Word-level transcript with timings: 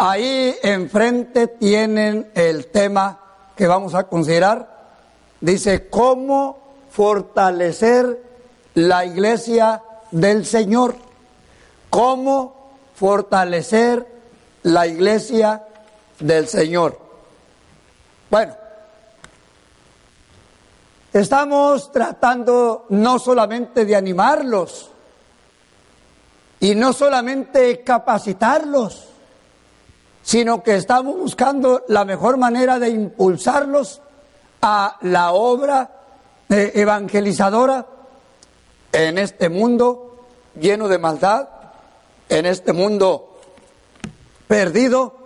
Ahí 0.00 0.54
enfrente 0.62 1.48
tienen 1.48 2.30
el 2.36 2.68
tema 2.68 3.18
que 3.56 3.66
vamos 3.66 3.96
a 3.96 4.04
considerar. 4.04 4.94
Dice, 5.40 5.88
¿cómo 5.88 6.56
fortalecer 6.88 8.22
la 8.74 9.04
iglesia 9.04 9.82
del 10.12 10.46
Señor? 10.46 10.94
¿Cómo 11.90 12.78
fortalecer 12.94 14.06
la 14.62 14.86
iglesia 14.86 15.66
del 16.20 16.46
Señor? 16.46 16.96
Bueno, 18.30 18.54
estamos 21.12 21.90
tratando 21.90 22.86
no 22.90 23.18
solamente 23.18 23.84
de 23.84 23.96
animarlos 23.96 24.92
y 26.60 26.76
no 26.76 26.92
solamente 26.92 27.82
capacitarlos, 27.82 29.07
sino 30.28 30.62
que 30.62 30.76
estamos 30.76 31.16
buscando 31.16 31.86
la 31.88 32.04
mejor 32.04 32.36
manera 32.36 32.78
de 32.78 32.90
impulsarlos 32.90 34.02
a 34.60 34.98
la 35.00 35.32
obra 35.32 35.90
eh, 36.50 36.72
evangelizadora 36.74 37.86
en 38.92 39.16
este 39.16 39.48
mundo 39.48 40.26
lleno 40.60 40.86
de 40.86 40.98
maldad, 40.98 41.48
en 42.28 42.44
este 42.44 42.74
mundo 42.74 43.38
perdido, 44.46 45.16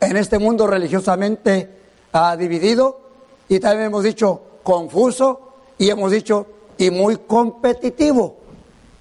en 0.00 0.16
este 0.16 0.40
mundo 0.40 0.66
religiosamente 0.66 1.70
ah, 2.12 2.36
dividido 2.36 3.00
y 3.48 3.60
también 3.60 3.86
hemos 3.86 4.02
dicho 4.02 4.42
confuso 4.64 5.52
y 5.78 5.88
hemos 5.88 6.10
dicho 6.10 6.48
y 6.76 6.90
muy 6.90 7.18
competitivo. 7.18 8.38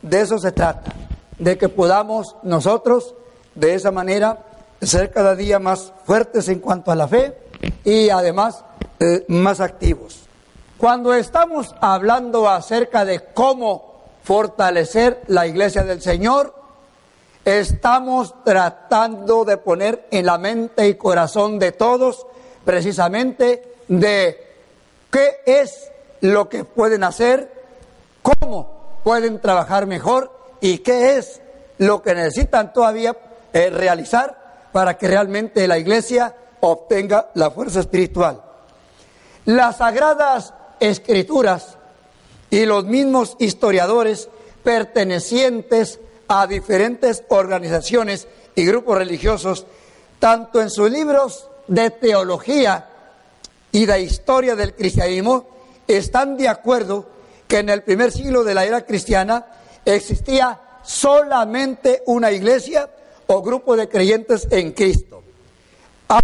De 0.03 0.21
eso 0.21 0.37
se 0.37 0.51
trata, 0.51 0.93
de 1.39 1.57
que 1.57 1.67
podamos 1.67 2.35
nosotros 2.43 3.15
de 3.55 3.73
esa 3.73 3.89
manera 3.89 4.46
ser 4.81 5.11
cada 5.11 5.35
día 5.35 5.59
más 5.59 5.93
fuertes 6.05 6.47
en 6.49 6.59
cuanto 6.59 6.91
a 6.91 6.95
la 6.95 7.07
fe 7.07 7.35
y 7.83 8.09
además 8.09 8.63
eh, 8.99 9.25
más 9.27 9.59
activos. 9.59 10.27
Cuando 10.77 11.13
estamos 11.13 11.75
hablando 11.81 12.49
acerca 12.49 13.03
de 13.03 13.23
cómo 13.33 14.03
fortalecer 14.23 15.21
la 15.27 15.47
iglesia 15.47 15.83
del 15.83 16.01
Señor, 16.01 16.53
estamos 17.45 18.35
tratando 18.43 19.45
de 19.45 19.57
poner 19.57 20.07
en 20.11 20.25
la 20.25 20.37
mente 20.37 20.87
y 20.87 20.95
corazón 20.95 21.59
de 21.59 21.71
todos 21.71 22.27
precisamente 22.65 23.75
de 23.87 24.37
qué 25.09 25.37
es 25.45 25.89
lo 26.21 26.49
que 26.49 26.65
pueden 26.65 27.03
hacer, 27.03 27.51
cómo 28.21 28.99
pueden 29.03 29.39
trabajar 29.39 29.87
mejor 29.87 30.31
y 30.59 30.79
qué 30.79 31.17
es 31.17 31.41
lo 31.77 32.01
que 32.01 32.13
necesitan 32.13 32.73
todavía 32.73 33.15
eh, 33.53 33.69
realizar 33.69 34.36
para 34.77 34.95
que 34.95 35.07
realmente 35.07 35.67
la 35.67 35.79
iglesia 35.79 36.35
obtenga 36.59 37.31
la 37.33 37.49
fuerza 37.49 37.79
espiritual. 37.79 38.43
Las 39.45 39.77
sagradas 39.77 40.53
escrituras 40.79 41.79
y 42.51 42.63
los 42.67 42.85
mismos 42.85 43.35
historiadores 43.39 44.29
pertenecientes 44.63 45.99
a 46.27 46.45
diferentes 46.45 47.23
organizaciones 47.29 48.27
y 48.53 48.67
grupos 48.67 48.99
religiosos, 48.99 49.65
tanto 50.19 50.61
en 50.61 50.69
sus 50.69 50.91
libros 50.91 51.49
de 51.67 51.89
teología 51.89 52.87
y 53.71 53.87
de 53.87 53.99
historia 53.99 54.55
del 54.55 54.75
cristianismo, 54.75 55.47
están 55.87 56.37
de 56.37 56.49
acuerdo 56.49 57.07
que 57.47 57.57
en 57.57 57.69
el 57.69 57.81
primer 57.81 58.11
siglo 58.11 58.43
de 58.43 58.53
la 58.53 58.63
era 58.63 58.85
cristiana 58.85 59.43
existía 59.83 60.61
solamente 60.83 62.03
una 62.05 62.31
iglesia 62.31 62.87
o 63.27 63.41
grupo 63.41 63.75
de 63.75 63.87
creyentes 63.87 64.47
en 64.51 64.71
Cristo. 64.71 65.23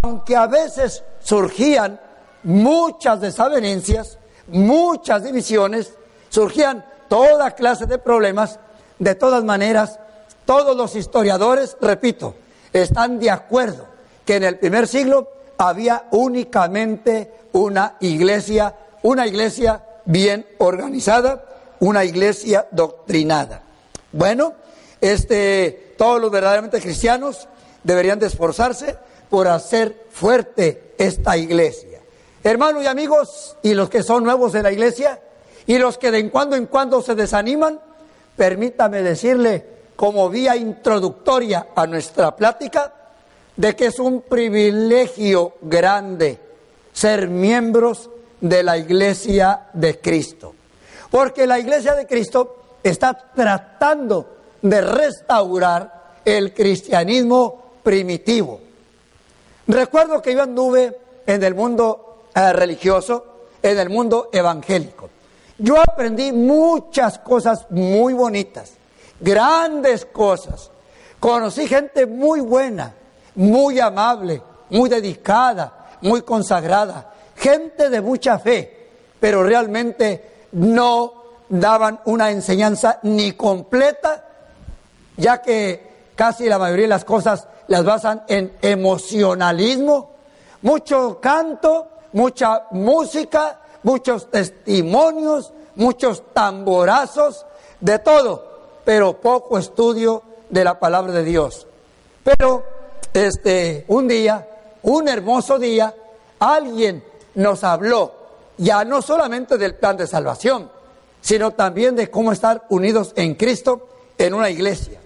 Aunque 0.01 0.35
a 0.35 0.47
veces 0.47 1.03
surgían 1.21 1.99
muchas 2.43 3.21
desavenencias, 3.21 4.17
muchas 4.47 5.23
divisiones, 5.23 5.93
surgían 6.29 6.85
toda 7.09 7.51
clase 7.51 7.85
de 7.85 7.97
problemas, 7.97 8.59
de 8.99 9.15
todas 9.15 9.43
maneras, 9.43 9.99
todos 10.45 10.75
los 10.75 10.95
historiadores, 10.95 11.77
repito, 11.81 12.35
están 12.71 13.19
de 13.19 13.29
acuerdo 13.29 13.87
que 14.25 14.35
en 14.37 14.43
el 14.43 14.57
primer 14.57 14.87
siglo 14.87 15.29
había 15.57 16.07
únicamente 16.11 17.31
una 17.53 17.97
iglesia, 17.99 18.75
una 19.03 19.27
iglesia 19.27 19.83
bien 20.05 20.45
organizada, 20.57 21.45
una 21.79 22.03
iglesia 22.03 22.67
doctrinada. 22.71 23.61
Bueno, 24.11 24.53
este, 25.01 25.82
todos 25.97 26.21
los 26.21 26.31
verdaderamente 26.31 26.81
cristianos 26.81 27.47
deberían 27.83 28.19
de 28.19 28.27
esforzarse 28.27 28.97
por 29.29 29.47
hacer 29.47 30.07
fuerte 30.11 30.93
esta 30.97 31.37
iglesia. 31.37 31.99
Hermanos 32.43 32.83
y 32.83 32.87
amigos, 32.87 33.57
y 33.63 33.73
los 33.73 33.89
que 33.89 34.03
son 34.03 34.23
nuevos 34.23 34.53
en 34.55 34.63
la 34.63 34.71
iglesia, 34.71 35.19
y 35.65 35.77
los 35.77 35.97
que 35.97 36.11
de 36.11 36.19
en 36.19 36.29
cuando 36.29 36.55
en 36.55 36.67
cuando 36.67 37.01
se 37.01 37.15
desaniman, 37.15 37.79
permítame 38.35 39.01
decirle 39.01 39.65
como 39.95 40.29
vía 40.29 40.55
introductoria 40.55 41.67
a 41.75 41.87
nuestra 41.87 42.35
plática, 42.35 42.93
de 43.55 43.75
que 43.75 43.85
es 43.87 43.99
un 43.99 44.21
privilegio 44.21 45.53
grande 45.61 46.39
ser 46.91 47.27
miembros 47.27 48.09
de 48.41 48.63
la 48.63 48.77
iglesia 48.77 49.67
de 49.73 49.99
Cristo. 49.99 50.53
Porque 51.09 51.47
la 51.47 51.59
iglesia 51.59 51.95
de 51.95 52.07
Cristo 52.07 52.79
está 52.83 53.13
tratando 53.33 54.37
de 54.63 54.81
restaurar 54.81 56.21
el 56.25 56.53
cristianismo 56.53 57.63
primitivo. 57.83 58.61
Recuerdo 59.67 60.21
que 60.21 60.33
yo 60.33 60.41
anduve 60.41 60.97
en 61.27 61.43
el 61.43 61.53
mundo 61.53 62.23
eh, 62.33 62.53
religioso, 62.53 63.25
en 63.61 63.77
el 63.77 63.89
mundo 63.89 64.29
evangélico. 64.31 65.09
Yo 65.57 65.79
aprendí 65.79 66.31
muchas 66.31 67.19
cosas 67.19 67.67
muy 67.69 68.13
bonitas, 68.13 68.71
grandes 69.19 70.05
cosas. 70.05 70.71
Conocí 71.19 71.67
gente 71.67 72.05
muy 72.05 72.39
buena, 72.39 72.93
muy 73.35 73.79
amable, 73.79 74.41
muy 74.69 74.89
dedicada, 74.89 75.97
muy 76.01 76.21
consagrada, 76.21 77.13
gente 77.35 77.89
de 77.89 78.01
mucha 78.01 78.39
fe, 78.39 78.87
pero 79.19 79.43
realmente 79.43 80.47
no 80.53 81.13
daban 81.49 81.99
una 82.05 82.31
enseñanza 82.31 82.99
ni 83.03 83.33
completa 83.33 84.22
ya 85.17 85.41
que 85.41 86.11
casi 86.15 86.47
la 86.47 86.59
mayoría 86.59 86.83
de 86.83 86.89
las 86.89 87.05
cosas 87.05 87.47
las 87.67 87.83
basan 87.83 88.23
en 88.27 88.53
emocionalismo, 88.61 90.11
mucho 90.61 91.19
canto, 91.21 91.87
mucha 92.13 92.67
música, 92.71 93.59
muchos 93.83 94.29
testimonios, 94.29 95.53
muchos 95.75 96.23
tamborazos, 96.33 97.45
de 97.79 97.99
todo, 97.99 98.79
pero 98.85 99.19
poco 99.19 99.57
estudio 99.57 100.23
de 100.49 100.63
la 100.63 100.79
palabra 100.79 101.11
de 101.11 101.23
Dios. 101.23 101.67
Pero 102.23 102.63
este 103.13 103.83
un 103.89 104.07
día, 104.07 104.47
un 104.83 105.07
hermoso 105.07 105.59
día, 105.59 105.93
alguien 106.39 107.03
nos 107.35 107.63
habló 107.63 108.13
ya 108.57 108.85
no 108.85 109.01
solamente 109.01 109.57
del 109.57 109.75
plan 109.75 109.97
de 109.97 110.07
salvación, 110.07 110.69
sino 111.21 111.51
también 111.51 111.95
de 111.95 112.09
cómo 112.09 112.31
estar 112.31 112.63
unidos 112.69 113.13
en 113.15 113.35
Cristo 113.35 113.87
en 114.17 114.33
una 114.33 114.49
iglesia. 114.49 114.99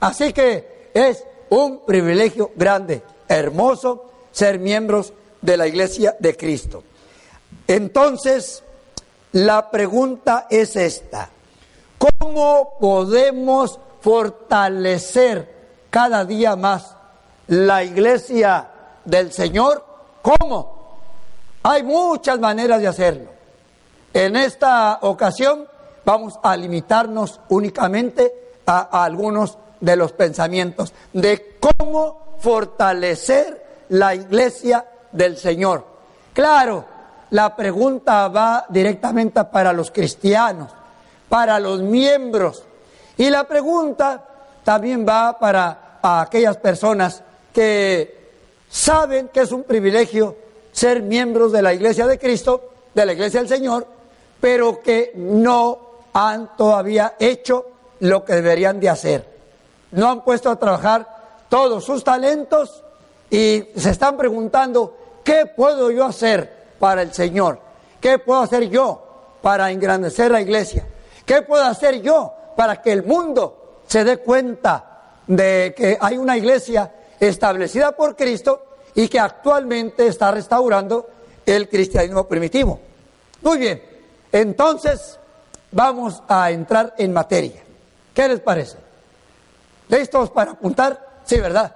Así 0.00 0.32
que 0.32 0.90
es 0.94 1.24
un 1.50 1.80
privilegio 1.84 2.50
grande, 2.56 3.02
hermoso, 3.28 4.10
ser 4.32 4.58
miembros 4.58 5.12
de 5.40 5.56
la 5.56 5.66
iglesia 5.66 6.16
de 6.18 6.36
Cristo. 6.36 6.82
Entonces, 7.66 8.62
la 9.32 9.70
pregunta 9.70 10.46
es 10.50 10.76
esta. 10.76 11.28
¿Cómo 11.98 12.76
podemos 12.80 13.78
fortalecer 14.00 15.54
cada 15.90 16.24
día 16.24 16.56
más 16.56 16.96
la 17.48 17.84
iglesia 17.84 18.68
del 19.04 19.32
Señor? 19.32 19.84
¿Cómo? 20.22 20.80
Hay 21.62 21.82
muchas 21.82 22.38
maneras 22.40 22.80
de 22.80 22.88
hacerlo. 22.88 23.30
En 24.12 24.34
esta 24.34 24.98
ocasión 25.02 25.68
vamos 26.04 26.38
a 26.42 26.56
limitarnos 26.56 27.40
únicamente 27.50 28.34
a, 28.66 29.04
algunos 29.04 29.58
de 29.80 29.96
los 29.96 30.12
pensamientos, 30.12 30.92
de 31.12 31.58
cómo 31.58 32.36
fortalecer 32.38 33.84
la 33.90 34.14
iglesia 34.14 34.86
del 35.12 35.36
Señor. 35.36 35.84
Claro, 36.32 36.84
la 37.30 37.54
pregunta 37.56 38.28
va 38.28 38.66
directamente 38.68 39.44
para 39.44 39.72
los 39.72 39.90
cristianos, 39.90 40.70
para 41.28 41.58
los 41.58 41.80
miembros, 41.80 42.64
y 43.16 43.28
la 43.30 43.44
pregunta 43.44 44.24
también 44.64 45.06
va 45.08 45.38
para 45.38 45.98
aquellas 46.02 46.56
personas 46.56 47.22
que 47.52 48.18
saben 48.68 49.28
que 49.28 49.40
es 49.40 49.52
un 49.52 49.64
privilegio 49.64 50.36
ser 50.72 51.02
miembros 51.02 51.52
de 51.52 51.62
la 51.62 51.74
iglesia 51.74 52.06
de 52.06 52.18
Cristo, 52.18 52.70
de 52.94 53.06
la 53.06 53.12
iglesia 53.12 53.40
del 53.40 53.48
Señor, 53.48 53.86
pero 54.40 54.80
que 54.80 55.12
no 55.16 55.90
han 56.12 56.56
todavía 56.56 57.14
hecho 57.18 57.66
lo 58.00 58.24
que 58.24 58.34
deberían 58.34 58.80
de 58.80 58.88
hacer 58.88 59.29
no 59.92 60.10
han 60.10 60.22
puesto 60.22 60.50
a 60.50 60.56
trabajar 60.56 61.06
todos 61.48 61.84
sus 61.84 62.04
talentos 62.04 62.84
y 63.30 63.68
se 63.76 63.90
están 63.90 64.16
preguntando, 64.16 64.96
¿qué 65.24 65.46
puedo 65.46 65.90
yo 65.90 66.04
hacer 66.04 66.74
para 66.78 67.02
el 67.02 67.12
Señor? 67.12 67.60
¿Qué 68.00 68.18
puedo 68.18 68.40
hacer 68.40 68.68
yo 68.68 69.36
para 69.42 69.70
engrandecer 69.70 70.30
la 70.30 70.40
iglesia? 70.40 70.86
¿Qué 71.26 71.42
puedo 71.42 71.64
hacer 71.64 72.00
yo 72.02 72.32
para 72.56 72.80
que 72.80 72.92
el 72.92 73.04
mundo 73.04 73.80
se 73.86 74.04
dé 74.04 74.18
cuenta 74.18 75.12
de 75.26 75.74
que 75.76 75.98
hay 76.00 76.16
una 76.16 76.36
iglesia 76.36 76.92
establecida 77.18 77.92
por 77.92 78.16
Cristo 78.16 78.64
y 78.94 79.08
que 79.08 79.20
actualmente 79.20 80.06
está 80.06 80.30
restaurando 80.30 81.08
el 81.46 81.68
cristianismo 81.68 82.26
primitivo? 82.26 82.80
Muy 83.42 83.58
bien, 83.58 83.82
entonces 84.32 85.18
vamos 85.70 86.22
a 86.28 86.50
entrar 86.50 86.94
en 86.98 87.12
materia. 87.12 87.62
¿Qué 88.14 88.28
les 88.28 88.40
parece? 88.40 88.89
¿Listos 89.90 90.30
para 90.30 90.52
apuntar? 90.52 91.20
Sí, 91.24 91.40
¿verdad? 91.40 91.74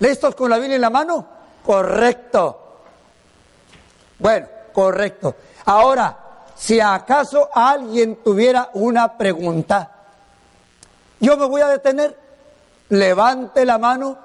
¿Listos 0.00 0.34
con 0.34 0.50
la 0.50 0.58
Biblia 0.58 0.74
en 0.74 0.80
la 0.80 0.90
mano? 0.90 1.26
Correcto. 1.64 2.78
Bueno, 4.18 4.48
correcto. 4.72 5.36
Ahora, 5.66 6.18
si 6.56 6.80
acaso 6.80 7.48
alguien 7.54 8.16
tuviera 8.16 8.70
una 8.74 9.16
pregunta, 9.16 9.92
yo 11.20 11.36
me 11.36 11.46
voy 11.46 11.60
a 11.60 11.68
detener, 11.68 12.18
levante 12.88 13.64
la 13.64 13.78
mano 13.78 14.18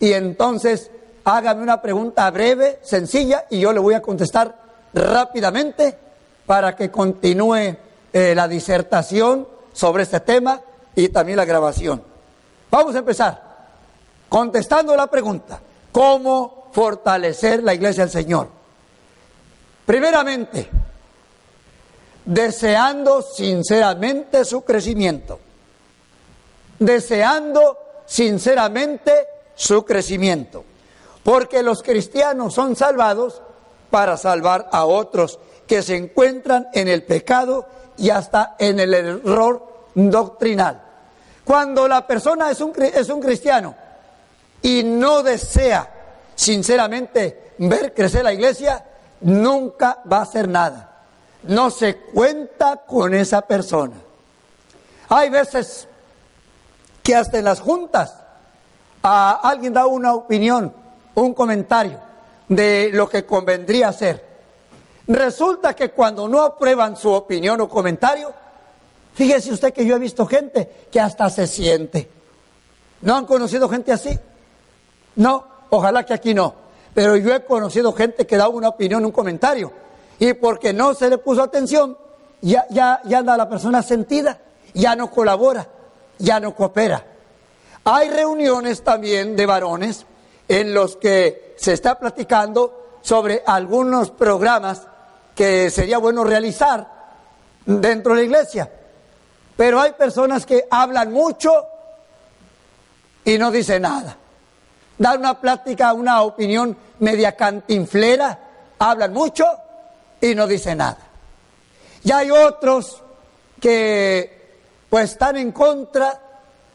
y 0.00 0.14
entonces 0.14 0.90
hágame 1.24 1.62
una 1.62 1.82
pregunta 1.82 2.30
breve, 2.30 2.80
sencilla, 2.82 3.44
y 3.50 3.60
yo 3.60 3.72
le 3.72 3.80
voy 3.80 3.94
a 3.94 4.02
contestar 4.02 4.56
rápidamente 4.94 5.98
para 6.46 6.74
que 6.74 6.90
continúe 6.90 7.76
eh, 8.12 8.34
la 8.34 8.48
disertación 8.48 9.46
sobre 9.72 10.04
este 10.04 10.20
tema 10.20 10.60
y 10.94 11.08
también 11.08 11.36
la 11.36 11.44
grabación. 11.44 12.02
Vamos 12.70 12.94
a 12.94 12.98
empezar 12.98 13.54
contestando 14.28 14.96
la 14.96 15.06
pregunta, 15.06 15.60
¿cómo 15.92 16.68
fortalecer 16.72 17.62
la 17.62 17.74
iglesia 17.74 18.04
del 18.04 18.12
Señor? 18.12 18.48
Primeramente, 19.86 20.68
deseando 22.24 23.22
sinceramente 23.22 24.44
su 24.44 24.62
crecimiento, 24.64 25.38
deseando 26.78 27.78
sinceramente 28.06 29.26
su 29.54 29.84
crecimiento, 29.84 30.64
porque 31.22 31.62
los 31.62 31.82
cristianos 31.82 32.54
son 32.54 32.76
salvados 32.76 33.42
para 33.90 34.16
salvar 34.16 34.68
a 34.72 34.84
otros 34.84 35.38
que 35.66 35.82
se 35.82 35.96
encuentran 35.96 36.68
en 36.72 36.88
el 36.88 37.04
pecado 37.04 37.66
y 37.96 38.10
hasta 38.10 38.56
en 38.58 38.80
el 38.80 38.94
error 38.94 39.73
doctrinal. 39.94 40.82
Cuando 41.44 41.86
la 41.86 42.06
persona 42.06 42.50
es 42.50 42.60
un, 42.60 42.72
es 42.82 43.08
un 43.08 43.20
cristiano 43.20 43.74
y 44.62 44.82
no 44.82 45.22
desea 45.22 45.90
sinceramente 46.34 47.54
ver 47.58 47.92
crecer 47.94 48.24
la 48.24 48.32
iglesia, 48.32 48.84
nunca 49.20 50.00
va 50.10 50.18
a 50.18 50.22
hacer 50.22 50.48
nada. 50.48 50.90
No 51.44 51.70
se 51.70 51.96
cuenta 51.96 52.82
con 52.86 53.12
esa 53.14 53.42
persona. 53.42 53.96
Hay 55.10 55.28
veces 55.28 55.86
que 57.02 57.14
hasta 57.14 57.38
en 57.38 57.44
las 57.44 57.60
juntas 57.60 58.14
a 59.02 59.32
alguien 59.42 59.74
da 59.74 59.86
una 59.86 60.14
opinión, 60.14 60.74
un 61.14 61.34
comentario 61.34 62.00
de 62.48 62.90
lo 62.92 63.08
que 63.08 63.26
convendría 63.26 63.88
hacer. 63.88 64.24
Resulta 65.06 65.74
que 65.74 65.90
cuando 65.90 66.26
no 66.26 66.40
aprueban 66.42 66.96
su 66.96 67.10
opinión 67.10 67.60
o 67.60 67.68
comentario, 67.68 68.32
fíjese 69.14 69.52
usted 69.52 69.72
que 69.72 69.86
yo 69.86 69.96
he 69.96 69.98
visto 69.98 70.26
gente 70.26 70.86
que 70.90 71.00
hasta 71.00 71.30
se 71.30 71.46
siente. 71.46 72.08
¿No 73.00 73.16
han 73.16 73.26
conocido 73.26 73.68
gente 73.68 73.92
así? 73.92 74.18
No, 75.16 75.46
ojalá 75.70 76.04
que 76.04 76.14
aquí 76.14 76.34
no. 76.34 76.54
Pero 76.94 77.16
yo 77.16 77.34
he 77.34 77.44
conocido 77.44 77.92
gente 77.92 78.26
que 78.26 78.36
da 78.36 78.48
una 78.48 78.68
opinión, 78.68 79.04
un 79.04 79.12
comentario, 79.12 79.72
y 80.18 80.32
porque 80.34 80.72
no 80.72 80.94
se 80.94 81.10
le 81.10 81.18
puso 81.18 81.42
atención, 81.42 81.98
ya, 82.40 82.66
ya, 82.70 83.00
ya 83.04 83.18
anda 83.18 83.36
la 83.36 83.48
persona 83.48 83.82
sentida, 83.82 84.38
ya 84.72 84.94
no 84.94 85.10
colabora, 85.10 85.66
ya 86.18 86.38
no 86.38 86.54
coopera. 86.54 87.04
Hay 87.84 88.10
reuniones 88.10 88.82
también 88.82 89.36
de 89.36 89.44
varones 89.44 90.06
en 90.48 90.72
los 90.72 90.96
que 90.96 91.54
se 91.56 91.72
está 91.72 91.98
platicando 91.98 92.98
sobre 93.02 93.42
algunos 93.44 94.10
programas 94.10 94.82
que 95.34 95.68
sería 95.70 95.98
bueno 95.98 96.24
realizar 96.24 96.86
dentro 97.66 98.14
de 98.14 98.20
la 98.20 98.24
iglesia. 98.24 98.70
Pero 99.56 99.80
hay 99.80 99.92
personas 99.92 100.44
que 100.46 100.66
hablan 100.70 101.12
mucho 101.12 101.66
y 103.24 103.38
no 103.38 103.50
dicen 103.50 103.82
nada. 103.82 104.16
Dan 104.98 105.20
una 105.20 105.40
plática, 105.40 105.92
una 105.92 106.22
opinión 106.22 106.76
media 107.00 107.36
cantinflera, 107.36 108.38
hablan 108.78 109.12
mucho 109.12 109.44
y 110.20 110.34
no 110.34 110.46
dicen 110.46 110.78
nada. 110.78 110.98
Y 112.02 112.12
hay 112.12 112.30
otros 112.30 113.02
que 113.60 114.58
pues 114.90 115.12
están 115.12 115.36
en 115.36 115.52
contra 115.52 116.20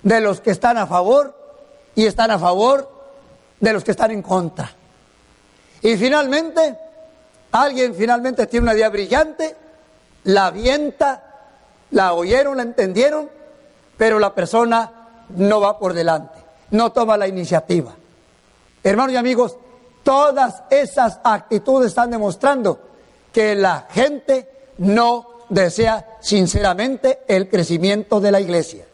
de 0.02 0.22
los 0.22 0.42
que 0.42 0.52
están 0.52 0.78
a 0.78 0.88
favor 0.88 1.36
y 1.96 2.06
están 2.06 2.32
a 2.32 2.40
favor 2.40 2.90
de 3.60 3.74
los 3.74 3.84
que 3.84 3.92
están 3.92 4.12
en 4.12 4.22
contra. 4.22 4.72
Y 5.82 5.96
finalmente 5.98 6.78
Alguien 7.52 7.96
finalmente 7.96 8.46
tiene 8.48 8.66
una 8.66 8.76
idea 8.76 8.90
brillante, 8.90 9.56
la 10.26 10.48
avienta, 10.48 11.29
la 11.92 12.14
oyeron, 12.14 12.58
la 12.58 12.64
entendieron, 12.64 13.30
pero 13.98 14.20
la 14.20 14.34
persona 14.34 14.92
no 15.30 15.62
va 15.62 15.78
por 15.78 15.94
delante, 15.94 16.40
no 16.72 16.92
toma 16.92 17.18
la 17.18 17.28
iniciativa. 17.28 17.94
Hermanos 18.84 19.14
y 19.14 19.18
amigos, 19.18 19.58
todas 20.04 20.64
esas 20.70 21.20
actitudes 21.24 21.90
están 21.90 22.12
demostrando 22.12 22.80
que 23.32 23.56
la 23.56 23.88
gente 23.90 24.50
no 24.78 25.28
desea 25.50 26.18
sinceramente 26.22 27.22
el 27.28 27.50
crecimiento 27.50 28.20
de 28.20 28.32
la 28.32 28.40
iglesia. 28.40 28.86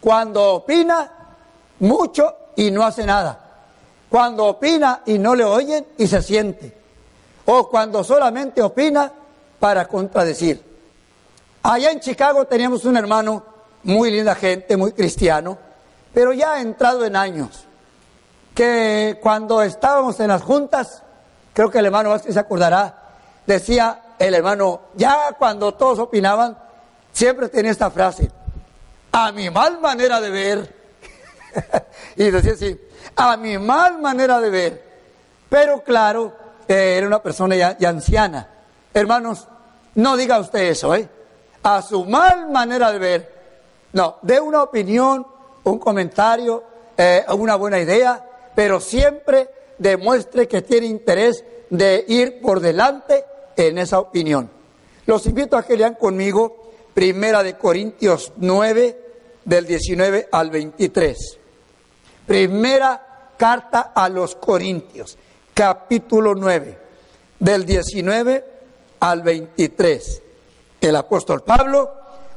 Cuando 0.00 0.54
opina 0.54 1.36
mucho 1.78 2.34
y 2.56 2.70
no 2.70 2.84
hace 2.84 3.04
nada. 3.04 3.38
Cuando 4.08 4.46
opina 4.46 5.02
y 5.06 5.18
no 5.18 5.34
le 5.34 5.44
oyen 5.44 5.86
y 5.96 6.06
se 6.06 6.20
siente 6.22 6.80
o 7.52 7.68
cuando 7.68 8.04
solamente 8.04 8.62
opina 8.62 9.12
para 9.58 9.88
contradecir. 9.88 10.69
Allá 11.62 11.90
en 11.90 12.00
Chicago 12.00 12.46
teníamos 12.46 12.84
un 12.84 12.96
hermano, 12.96 13.44
muy 13.82 14.10
linda 14.10 14.34
gente, 14.34 14.76
muy 14.76 14.92
cristiano, 14.92 15.58
pero 16.12 16.32
ya 16.32 16.54
ha 16.54 16.60
entrado 16.60 17.04
en 17.04 17.16
años, 17.16 17.64
que 18.54 19.18
cuando 19.22 19.62
estábamos 19.62 20.18
en 20.20 20.28
las 20.28 20.42
juntas, 20.42 21.02
creo 21.52 21.70
que 21.70 21.78
el 21.78 21.86
hermano 21.86 22.10
Vázquez 22.10 22.34
se 22.34 22.40
acordará, 22.40 23.02
decía 23.46 24.02
el 24.18 24.34
hermano, 24.34 24.80
ya 24.94 25.36
cuando 25.38 25.74
todos 25.74 25.98
opinaban, 25.98 26.58
siempre 27.12 27.48
tenía 27.48 27.70
esta 27.70 27.90
frase, 27.90 28.30
a 29.12 29.32
mi 29.32 29.50
mal 29.50 29.80
manera 29.80 30.20
de 30.20 30.30
ver, 30.30 30.76
y 32.16 32.30
decía 32.30 32.52
así, 32.52 32.80
a 33.16 33.36
mi 33.36 33.58
mal 33.58 34.00
manera 34.00 34.40
de 34.40 34.50
ver, 34.50 34.90
pero 35.48 35.82
claro, 35.82 36.36
era 36.68 37.06
una 37.06 37.22
persona 37.22 37.56
ya, 37.56 37.76
anciana. 37.88 38.48
Hermanos, 38.94 39.48
no 39.96 40.16
diga 40.16 40.38
usted 40.38 40.60
eso, 40.60 40.94
¿eh? 40.94 41.08
A 41.62 41.82
su 41.82 42.04
mal 42.04 42.50
manera 42.50 42.90
de 42.92 42.98
ver. 42.98 43.40
No, 43.92 44.18
dé 44.22 44.40
una 44.40 44.62
opinión, 44.62 45.26
un 45.64 45.78
comentario, 45.78 46.62
eh, 46.96 47.24
una 47.34 47.56
buena 47.56 47.78
idea, 47.78 48.24
pero 48.54 48.80
siempre 48.80 49.48
demuestre 49.78 50.46
que 50.46 50.62
tiene 50.62 50.86
interés 50.86 51.44
de 51.70 52.04
ir 52.08 52.40
por 52.40 52.60
delante 52.60 53.24
en 53.56 53.78
esa 53.78 53.98
opinión. 53.98 54.50
Los 55.06 55.26
invito 55.26 55.56
a 55.56 55.64
que 55.64 55.76
lean 55.76 55.94
conmigo 55.94 56.72
Primera 56.94 57.42
de 57.42 57.56
Corintios 57.56 58.32
9, 58.36 59.00
del 59.44 59.66
19 59.66 60.28
al 60.30 60.50
23. 60.50 61.38
Primera 62.26 63.32
carta 63.36 63.92
a 63.94 64.08
los 64.08 64.36
Corintios 64.36 65.16
capítulo 65.54 66.34
9, 66.34 66.78
del 67.38 67.66
19 67.66 68.44
al 69.00 69.22
23. 69.22 70.22
El 70.80 70.96
apóstol 70.96 71.42
Pablo, 71.42 71.92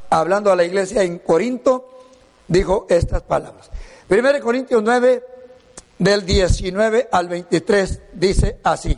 hablando 0.09 0.51
a 0.51 0.55
la 0.55 0.63
iglesia 0.63 1.03
en 1.03 1.19
Corinto, 1.19 1.89
dijo 2.47 2.85
estas 2.89 3.21
palabras. 3.23 3.69
1 4.09 4.39
Corintios 4.41 4.83
9, 4.83 5.23
del 5.97 6.25
19 6.25 7.09
al 7.12 7.29
23, 7.29 8.01
dice 8.13 8.59
así. 8.63 8.97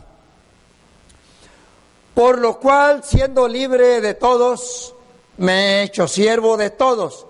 Por 2.14 2.38
lo 2.38 2.58
cual, 2.58 3.04
siendo 3.04 3.46
libre 3.46 4.00
de 4.00 4.14
todos, 4.14 4.94
me 5.36 5.52
he 5.52 5.82
hecho 5.82 6.08
siervo 6.08 6.56
de 6.56 6.70
todos 6.70 7.26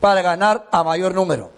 para 0.00 0.22
ganar 0.22 0.66
a 0.72 0.82
mayor 0.82 1.14
número. 1.14 1.50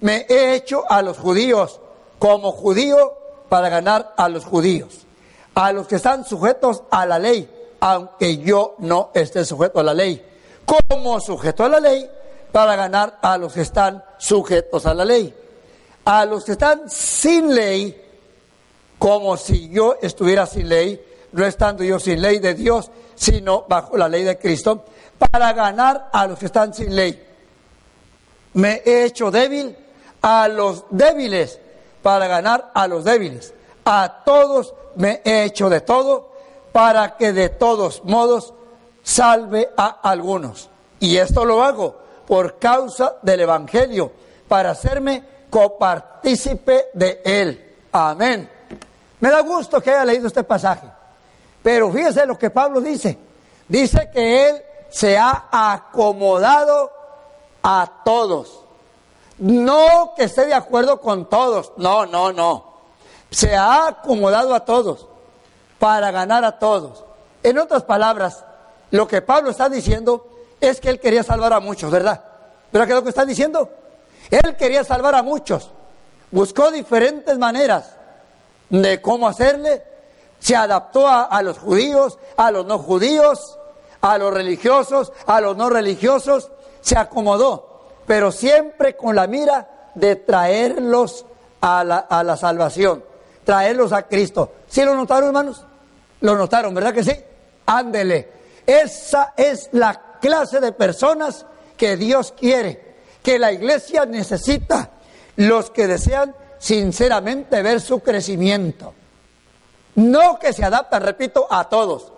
Me 0.00 0.26
he 0.28 0.54
hecho 0.54 0.84
a 0.88 1.02
los 1.02 1.18
judíos 1.18 1.80
como 2.18 2.52
judío 2.52 3.14
para 3.48 3.68
ganar 3.68 4.14
a 4.16 4.28
los 4.28 4.44
judíos, 4.44 5.06
a 5.54 5.72
los 5.72 5.88
que 5.88 5.96
están 5.96 6.24
sujetos 6.24 6.82
a 6.90 7.06
la 7.06 7.18
ley, 7.18 7.50
aunque 7.80 8.38
yo 8.38 8.74
no 8.78 9.10
esté 9.14 9.44
sujeto 9.44 9.80
a 9.80 9.82
la 9.82 9.94
ley, 9.94 10.24
como 10.88 11.20
sujeto 11.20 11.64
a 11.64 11.68
la 11.68 11.80
ley, 11.80 12.08
para 12.52 12.76
ganar 12.76 13.18
a 13.22 13.36
los 13.38 13.52
que 13.52 13.60
están 13.60 14.02
sujetos 14.18 14.86
a 14.86 14.94
la 14.94 15.04
ley, 15.04 15.34
a 16.04 16.24
los 16.24 16.44
que 16.44 16.52
están 16.52 16.88
sin 16.88 17.54
ley, 17.54 18.04
como 18.98 19.36
si 19.36 19.68
yo 19.68 19.96
estuviera 20.00 20.46
sin 20.46 20.68
ley, 20.68 21.00
no 21.32 21.44
estando 21.44 21.84
yo 21.84 21.98
sin 21.98 22.20
ley 22.20 22.38
de 22.38 22.54
Dios, 22.54 22.90
sino 23.14 23.64
bajo 23.68 23.96
la 23.96 24.08
ley 24.08 24.24
de 24.24 24.38
Cristo, 24.38 24.84
para 25.18 25.52
ganar 25.52 26.08
a 26.12 26.26
los 26.26 26.38
que 26.38 26.46
están 26.46 26.72
sin 26.72 26.94
ley. 26.94 27.24
Me 28.54 28.82
he 28.84 29.04
hecho 29.04 29.30
débil 29.30 29.76
a 30.22 30.48
los 30.48 30.84
débiles, 30.90 31.60
para 32.02 32.26
ganar 32.26 32.70
a 32.74 32.88
los 32.88 33.04
débiles. 33.04 33.52
A 33.84 34.22
todos 34.24 34.74
me 34.96 35.20
he 35.24 35.44
hecho 35.44 35.68
de 35.68 35.80
todo, 35.80 36.27
para 36.78 37.16
que 37.16 37.32
de 37.32 37.48
todos 37.48 38.04
modos 38.04 38.54
salve 39.02 39.68
a 39.76 39.98
algunos. 40.00 40.70
Y 41.00 41.16
esto 41.16 41.44
lo 41.44 41.64
hago 41.64 41.96
por 42.24 42.60
causa 42.60 43.16
del 43.20 43.40
Evangelio, 43.40 44.12
para 44.46 44.70
hacerme 44.70 45.24
copartícipe 45.50 46.90
de 46.94 47.20
él. 47.24 47.74
Amén. 47.90 48.48
Me 49.18 49.28
da 49.28 49.40
gusto 49.40 49.80
que 49.80 49.90
haya 49.90 50.04
leído 50.04 50.28
este 50.28 50.44
pasaje. 50.44 50.86
Pero 51.64 51.90
fíjese 51.90 52.24
lo 52.26 52.38
que 52.38 52.50
Pablo 52.50 52.80
dice. 52.80 53.18
Dice 53.66 54.08
que 54.12 54.48
él 54.48 54.62
se 54.88 55.18
ha 55.18 55.48
acomodado 55.50 56.92
a 57.60 57.90
todos. 58.04 58.62
No 59.38 60.12
que 60.14 60.22
esté 60.22 60.46
de 60.46 60.54
acuerdo 60.54 61.00
con 61.00 61.28
todos. 61.28 61.72
No, 61.76 62.06
no, 62.06 62.32
no. 62.32 62.74
Se 63.32 63.56
ha 63.56 63.88
acomodado 63.88 64.54
a 64.54 64.64
todos 64.64 65.07
para 65.78 66.10
ganar 66.10 66.44
a 66.44 66.58
todos. 66.58 67.04
En 67.42 67.58
otras 67.58 67.84
palabras, 67.84 68.44
lo 68.90 69.06
que 69.06 69.22
Pablo 69.22 69.50
está 69.50 69.68
diciendo 69.68 70.26
es 70.60 70.80
que 70.80 70.90
él 70.90 71.00
quería 71.00 71.22
salvar 71.22 71.52
a 71.52 71.60
muchos, 71.60 71.90
¿verdad? 71.90 72.24
¿Pero 72.70 72.84
qué 72.84 72.92
es 72.92 72.96
lo 72.96 73.02
que 73.02 73.10
está 73.10 73.24
diciendo? 73.24 73.70
Él 74.30 74.56
quería 74.56 74.84
salvar 74.84 75.14
a 75.14 75.22
muchos. 75.22 75.70
Buscó 76.30 76.70
diferentes 76.70 77.38
maneras 77.38 77.94
de 78.68 79.00
cómo 79.00 79.28
hacerle. 79.28 79.82
Se 80.40 80.54
adaptó 80.54 81.08
a, 81.08 81.42
los 81.42 81.58
judíos, 81.58 82.18
a 82.36 82.50
los 82.50 82.66
no 82.66 82.78
judíos, 82.78 83.58
a 84.00 84.18
los 84.18 84.32
religiosos, 84.32 85.12
a 85.26 85.40
los 85.40 85.56
no 85.56 85.70
religiosos. 85.70 86.50
Se 86.80 86.96
acomodó, 86.96 87.80
pero 88.06 88.30
siempre 88.30 88.96
con 88.96 89.16
la 89.16 89.26
mira 89.26 89.90
de 89.94 90.16
traerlos 90.16 91.24
a 91.60 91.82
la, 91.82 91.98
a 91.98 92.22
la 92.22 92.36
salvación, 92.36 93.04
traerlos 93.44 93.92
a 93.92 94.02
Cristo. 94.02 94.52
¿Sí 94.68 94.84
lo 94.84 94.94
notaron, 94.94 95.28
hermanos? 95.28 95.64
Lo 96.20 96.36
notaron, 96.36 96.74
¿verdad 96.74 96.92
que 96.92 97.04
sí? 97.04 97.12
Ándele. 97.66 98.28
Esa 98.66 99.34
es 99.36 99.70
la 99.72 100.18
clase 100.20 100.60
de 100.60 100.72
personas 100.72 101.46
que 101.76 101.96
Dios 101.96 102.34
quiere, 102.38 102.96
que 103.22 103.38
la 103.38 103.52
iglesia 103.52 104.04
necesita, 104.04 104.90
los 105.36 105.70
que 105.70 105.86
desean 105.86 106.34
sinceramente 106.58 107.62
ver 107.62 107.80
su 107.80 108.00
crecimiento. 108.00 108.94
No 109.94 110.38
que 110.38 110.52
se 110.52 110.64
adaptan, 110.64 111.02
repito, 111.02 111.46
a 111.50 111.68
todos. 111.68 112.12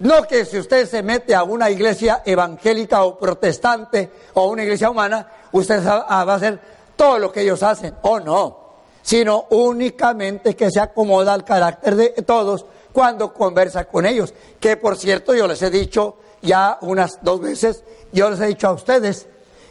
No 0.00 0.22
que 0.24 0.44
si 0.44 0.58
usted 0.58 0.88
se 0.88 1.02
mete 1.02 1.34
a 1.34 1.44
una 1.44 1.70
iglesia 1.70 2.22
evangélica 2.24 3.04
o 3.04 3.18
protestante 3.18 4.10
o 4.34 4.48
una 4.48 4.62
iglesia 4.62 4.90
humana, 4.90 5.28
usted 5.52 5.86
va 5.86 6.06
a 6.08 6.34
hacer 6.34 6.58
todo 6.96 7.18
lo 7.18 7.32
que 7.32 7.42
ellos 7.42 7.62
hacen. 7.62 7.94
O 8.02 8.18
no. 8.20 8.64
Sino 9.02 9.46
únicamente 9.50 10.56
que 10.56 10.70
se 10.70 10.80
acomoda 10.80 11.34
al 11.34 11.44
carácter 11.44 11.94
de 11.94 12.08
todos 12.26 12.66
cuando 12.94 13.34
conversa 13.34 13.84
con 13.86 14.06
ellos. 14.06 14.32
Que 14.60 14.78
por 14.78 14.96
cierto, 14.96 15.34
yo 15.34 15.48
les 15.48 15.60
he 15.60 15.68
dicho 15.68 16.16
ya 16.40 16.78
unas 16.82 17.18
dos 17.22 17.40
veces, 17.40 17.82
yo 18.12 18.30
les 18.30 18.40
he 18.40 18.46
dicho 18.46 18.68
a 18.68 18.72
ustedes 18.72 19.26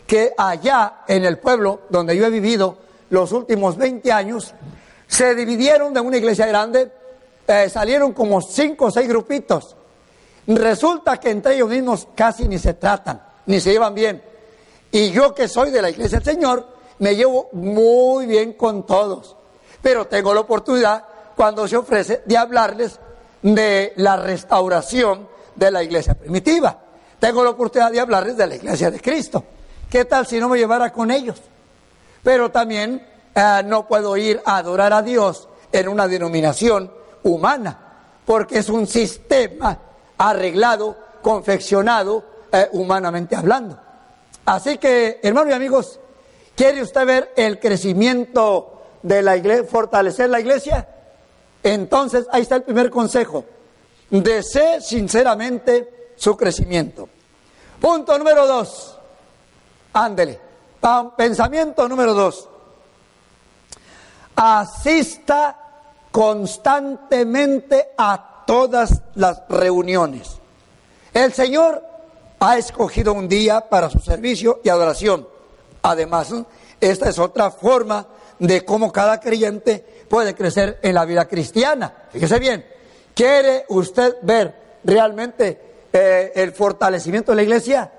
que 0.06 0.34
allá 0.38 1.04
en 1.08 1.24
el 1.24 1.40
pueblo 1.40 1.82
donde 1.90 2.18
yo 2.18 2.26
he 2.26 2.30
vivido, 2.30 2.78
los 3.10 3.32
últimos 3.32 3.78
20 3.78 4.12
años, 4.12 4.54
se 5.08 5.34
dividieron 5.36 5.94
de 5.94 6.02
una 6.02 6.18
iglesia 6.18 6.46
grande, 6.46 6.92
eh, 7.48 7.70
salieron 7.70 8.12
como 8.12 8.42
cinco 8.42 8.86
o 8.86 8.92
seis 8.92 9.08
grupitos. 9.08 9.78
Resulta 10.46 11.18
que 11.18 11.30
entre 11.30 11.56
ellos 11.56 11.70
mismos 11.70 12.08
casi 12.16 12.48
ni 12.48 12.60
se 12.60 12.74
tratan, 12.74 13.24
ni 13.46 13.62
se 13.62 13.72
llevan 13.72 13.94
bien. 13.94 14.22
Y 14.92 15.12
yo 15.12 15.34
que 15.34 15.48
soy 15.48 15.72
de 15.72 15.82
la 15.82 15.90
iglesia 15.90 16.20
del 16.20 16.36
Señor, 16.36 16.68
me 17.00 17.16
llevo 17.16 17.50
muy 17.54 18.26
bien 18.26 18.54
con 18.54 18.86
todos. 18.86 19.38
Pero 19.82 20.08
tengo 20.08 20.34
la 20.34 20.42
oportunidad, 20.42 21.06
cuando 21.36 21.68
se 21.68 21.78
ofrece, 21.78 22.24
de 22.26 22.38
hablarles 22.38 23.00
de 23.44 23.94
la 23.98 24.16
restauración 24.16 25.28
de 25.56 25.70
la 25.70 25.84
iglesia 25.84 26.16
primitiva. 26.16 26.80
Tengo 27.20 27.44
la 27.44 27.52
oportunidad 27.52 27.92
de 27.92 28.00
hablarles 28.00 28.38
de 28.38 28.48
la 28.48 28.56
iglesia 28.56 28.90
de 28.90 29.00
Cristo. 29.00 29.44
¿Qué 29.90 30.06
tal 30.06 30.26
si 30.26 30.40
no 30.40 30.50
me 30.50 30.58
llevara 30.58 30.92
con 30.92 31.12
ellos? 31.12 31.42
Pero 32.24 32.50
también 32.50 33.06
eh, 33.36 33.62
no 33.66 33.88
puedo 33.88 34.18
ir 34.18 34.42
a 34.46 34.58
adorar 34.58 34.94
a 34.94 35.02
Dios 35.02 35.48
en 35.72 35.88
una 35.88 36.08
denominación 36.08 36.92
humana, 37.24 37.80
porque 38.26 38.60
es 38.60 38.70
un 38.70 38.88
sistema 38.88 39.78
arreglado, 40.18 40.98
confeccionado, 41.22 42.24
eh, 42.52 42.70
humanamente 42.72 43.36
hablando. 43.36 43.80
Así 44.46 44.78
que, 44.78 45.20
hermanos 45.24 45.52
y 45.52 45.56
amigos, 45.56 46.00
¿quiere 46.56 46.82
usted 46.82 47.06
ver 47.06 47.34
el 47.36 47.60
crecimiento 47.60 48.84
de 49.02 49.22
la 49.22 49.38
iglesia, 49.38 49.66
fortalecer 49.66 50.30
la 50.30 50.40
iglesia? 50.40 50.88
Entonces, 51.64 52.28
ahí 52.32 52.42
está 52.42 52.58
el 52.58 52.64
primer 52.64 52.90
consejo. 52.90 53.46
Desee 54.10 54.82
sinceramente 54.82 56.12
su 56.16 56.36
crecimiento. 56.36 57.10
Punto 57.80 58.18
número 58.18 58.46
dos. 58.46 58.98
Ándele. 59.94 60.40
Pensamiento 61.16 61.88
número 61.88 62.14
dos. 62.14 62.50
Asista 64.36 65.58
constantemente 66.12 67.92
a 67.98 68.44
todas 68.46 69.02
las 69.16 69.44
reuniones. 69.48 70.38
El 71.14 71.32
Señor 71.34 71.84
ha 72.40 72.58
escogido 72.58 73.14
un 73.14 73.28
día 73.28 73.62
para 73.62 73.90
su 73.90 74.00
servicio 74.00 74.60
y 74.64 74.70
adoración. 74.70 75.28
Además, 75.82 76.34
esta 76.82 77.10
es 77.10 77.20
otra 77.20 77.52
forma 77.52 78.06
de 78.40 78.66
cómo 78.66 78.92
cada 78.92 79.20
creyente 79.20 80.06
puede 80.10 80.36
crecer 80.36 80.80
en 80.82 80.96
la 80.96 81.06
vida 81.06 81.26
cristiana. 81.28 81.94
Fíjese 82.12 82.40
bien, 82.40 82.66
¿quiere 83.14 83.66
usted 83.70 84.18
ver 84.22 84.80
realmente 84.84 85.88
eh, 85.92 86.32
el 86.36 86.52
fortalecimiento 86.52 87.32
de 87.32 87.36
la 87.36 87.44
iglesia? 87.44 87.92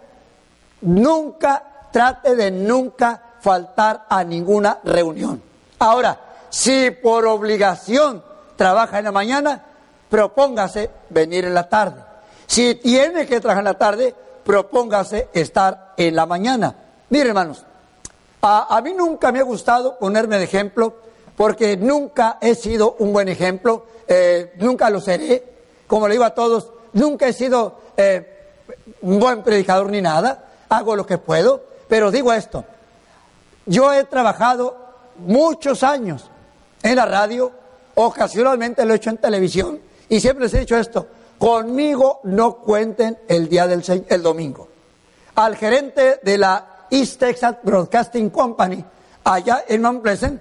Nunca 0.82 1.88
trate 1.92 2.34
de 2.36 2.50
nunca 2.50 3.22
faltar 3.40 4.06
a 4.08 4.24
ninguna 4.24 4.80
reunión. 4.84 5.42
Ahora, 5.78 6.18
si 6.50 6.90
por 6.90 7.26
obligación 7.26 8.22
trabaja 8.56 8.98
en 8.98 9.04
la 9.04 9.12
mañana, 9.12 9.64
propóngase 10.08 10.90
venir 11.10 11.44
en 11.44 11.54
la 11.54 11.68
tarde. 11.68 12.02
Si 12.46 12.76
tiene 12.76 13.26
que 13.26 13.40
trabajar 13.40 13.62
en 13.62 13.72
la 13.72 13.78
tarde, 13.78 14.14
propóngase 14.44 15.28
estar 15.32 15.94
en 15.96 16.14
la 16.14 16.26
mañana. 16.26 16.74
Mire, 17.10 17.28
hermanos, 17.28 17.64
a, 18.46 18.80
mí 18.82 18.92
nunca 18.92 19.32
me 19.32 19.40
ha 19.40 19.42
gustado 19.42 19.98
ponerme 19.98 20.38
de 20.38 20.44
ejemplo, 20.44 20.94
porque 21.36 21.76
nunca 21.76 22.38
he 22.40 22.54
sido 22.54 22.96
un 22.98 23.12
buen 23.12 23.28
ejemplo, 23.28 23.86
eh, 24.06 24.52
nunca 24.58 24.90
lo 24.90 25.00
seré, 25.00 25.42
como 25.86 26.08
le 26.08 26.14
digo 26.14 26.24
a 26.24 26.34
todos, 26.34 26.70
nunca 26.92 27.26
he 27.26 27.32
sido 27.32 27.80
eh, 27.96 28.52
un 29.00 29.18
buen 29.18 29.42
predicador 29.42 29.90
ni 29.90 30.02
nada, 30.02 30.44
hago 30.68 30.94
lo 30.94 31.06
que 31.06 31.16
puedo, 31.16 31.64
pero 31.88 32.10
digo 32.10 32.32
esto, 32.32 32.64
yo 33.64 33.92
he 33.92 34.04
trabajado 34.04 34.76
muchos 35.16 35.82
años 35.82 36.30
en 36.82 36.96
la 36.96 37.06
radio, 37.06 37.50
ocasionalmente 37.94 38.84
lo 38.84 38.92
he 38.92 38.96
hecho 38.96 39.10
en 39.10 39.18
televisión, 39.18 39.80
y 40.10 40.20
siempre 40.20 40.44
les 40.44 40.54
he 40.54 40.60
dicho 40.60 40.76
esto, 40.76 41.06
conmigo 41.38 42.20
no 42.24 42.56
cuenten 42.56 43.18
el 43.26 43.48
día 43.48 43.66
del 43.66 44.04
el 44.08 44.22
domingo. 44.22 44.68
Al 45.34 45.56
gerente 45.56 46.20
de 46.22 46.38
la 46.38 46.73
East 46.94 47.18
Texas 47.18 47.56
Broadcasting 47.60 48.30
Company, 48.30 48.84
allá 49.24 49.64
en 49.66 49.82
Mount 49.82 50.00
Pleasant, 50.00 50.40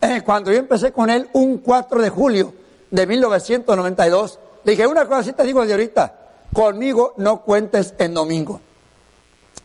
eh, 0.00 0.20
cuando 0.24 0.50
yo 0.50 0.58
empecé 0.58 0.90
con 0.90 1.08
él 1.08 1.28
un 1.34 1.58
4 1.58 2.02
de 2.02 2.08
julio 2.10 2.52
de 2.90 3.06
1992, 3.06 4.40
le 4.64 4.72
dije, 4.72 4.84
una 4.84 5.04
cosa 5.06 5.20
así 5.20 5.32
te 5.32 5.44
digo 5.44 5.64
de 5.64 5.72
ahorita, 5.72 6.18
conmigo 6.52 7.14
no 7.18 7.42
cuentes 7.42 7.94
en 7.98 8.14
domingo. 8.14 8.60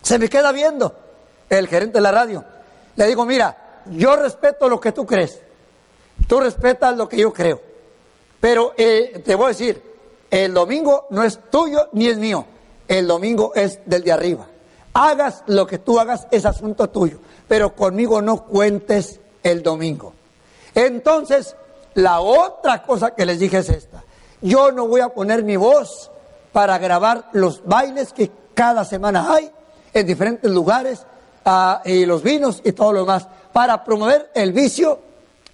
Se 0.03 0.20
me 0.20 0.29
queda 0.29 0.51
viendo 0.51 0.94
el 1.50 1.67
gerente 1.67 1.98
de 1.98 2.01
la 2.01 2.12
radio. 2.12 2.46
Le 2.96 3.08
digo, 3.08 3.25
mira, 3.25 3.82
yo 3.91 4.15
respeto 4.15 4.70
lo 4.70 4.79
que 4.79 4.91
tú 4.91 5.08
crees. 5.08 5.41
Tú 6.27 6.39
respetas 6.39 6.96
lo 6.96 7.10
que 7.10 7.17
yo 7.17 7.34
creo. 7.34 7.60
Pero 8.39 8.74
eh, 8.77 9.24
te 9.25 9.34
voy 9.34 9.46
a 9.46 9.50
decir, 9.50 9.82
el 10.29 10.53
domingo 10.53 11.08
no 11.10 11.24
es 11.24 11.39
tuyo 11.50 11.89
ni 11.94 12.08
es 12.08 12.17
mío. 12.20 12.46
El 12.88 13.08
domingo 13.08 13.53
es 13.56 13.79
del 13.86 14.03
de 14.03 14.12
arriba. 14.12 14.48
Hagas 15.00 15.44
lo 15.46 15.68
que 15.68 15.77
tú 15.77 16.00
hagas, 16.00 16.27
es 16.32 16.46
asunto 16.46 16.89
tuyo. 16.89 17.20
Pero 17.48 17.75
conmigo 17.75 18.20
no 18.20 18.46
cuentes 18.46 19.20
el 19.44 19.62
domingo. 19.62 20.13
Entonces, 20.74 21.56
la 21.94 22.20
otra 22.20 22.82
cosa 22.82 23.12
que 23.12 23.25
les 23.25 23.39
dije 23.39 23.60
es 23.60 23.70
esta. 23.70 24.04
Yo 24.42 24.72
no 24.72 24.88
voy 24.88 25.01
a 25.01 25.10
poner 25.10 25.44
mi 25.44 25.56
voz 25.56 26.10
para 26.51 26.80
grabar 26.80 27.30
los 27.34 27.63
bailes 27.63 28.12
que 28.12 28.32
cada 28.56 28.84
semana 28.86 29.34
hay 29.34 29.51
en 29.94 30.08
diferentes 30.08 30.50
lugares 30.50 31.06
ah, 31.46 31.82
y 31.86 32.06
los 32.08 32.24
vinos 32.24 32.62
y 32.63 32.72
todo 32.72 32.94
lo 32.94 33.01
demás, 33.01 33.27
para 33.54 33.84
promover 33.84 34.32
el 34.34 34.51
vicio 34.51 35.00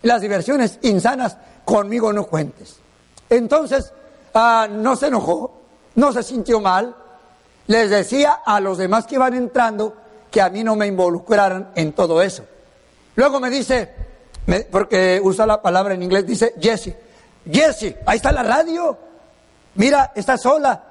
las 0.04 0.22
diversiones 0.22 0.80
insanas, 0.84 1.38
conmigo 1.66 2.14
no 2.14 2.26
cuentes. 2.26 2.78
Entonces, 3.30 3.92
ah, 4.34 4.68
no 4.70 4.96
se 4.96 5.08
enojó, 5.08 5.54
no 5.96 6.14
se 6.14 6.24
sintió 6.24 6.60
mal, 6.60 6.96
les 7.68 7.90
decía 7.90 8.40
a 8.46 8.60
los 8.60 8.78
demás 8.78 9.06
que 9.06 9.16
iban 9.16 9.34
entrando 9.34 9.96
que 10.30 10.42
a 10.42 10.50
mí 10.50 10.64
no 10.64 10.76
me 10.76 10.88
involucraran 10.88 11.72
en 11.76 11.94
todo 11.94 12.22
eso. 12.22 12.44
Luego 13.16 13.40
me 13.40 13.50
dice, 13.50 13.94
porque 14.72 15.22
usa 15.24 15.46
la 15.46 15.62
palabra 15.62 15.94
en 15.94 16.04
inglés, 16.04 16.26
dice 16.26 16.56
Jesse, 16.60 16.96
Jesse, 17.50 17.96
ahí 18.06 18.18
está 18.18 18.32
la 18.32 18.44
radio, 18.44 18.98
mira, 19.76 20.12
está 20.16 20.38
sola. 20.38 20.84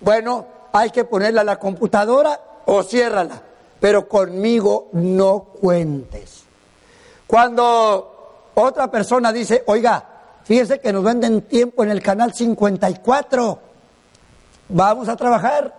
Bueno, 0.00 0.46
hay 0.72 0.90
que 0.90 1.04
ponerla 1.04 1.40
a 1.40 1.44
la 1.44 1.58
computadora 1.58 2.40
o 2.66 2.82
ciérrala, 2.82 3.42
pero 3.80 4.08
conmigo 4.08 4.90
no 4.92 5.44
cuentes. 5.60 6.44
Cuando 7.26 8.50
otra 8.54 8.90
persona 8.90 9.32
dice, 9.32 9.64
oiga, 9.66 10.04
fíjese 10.44 10.80
que 10.80 10.92
nos 10.92 11.02
venden 11.02 11.42
tiempo 11.42 11.82
en 11.82 11.90
el 11.90 12.02
canal 12.02 12.32
54, 12.32 13.60
vamos 14.68 15.08
a 15.08 15.16
trabajar, 15.16 15.74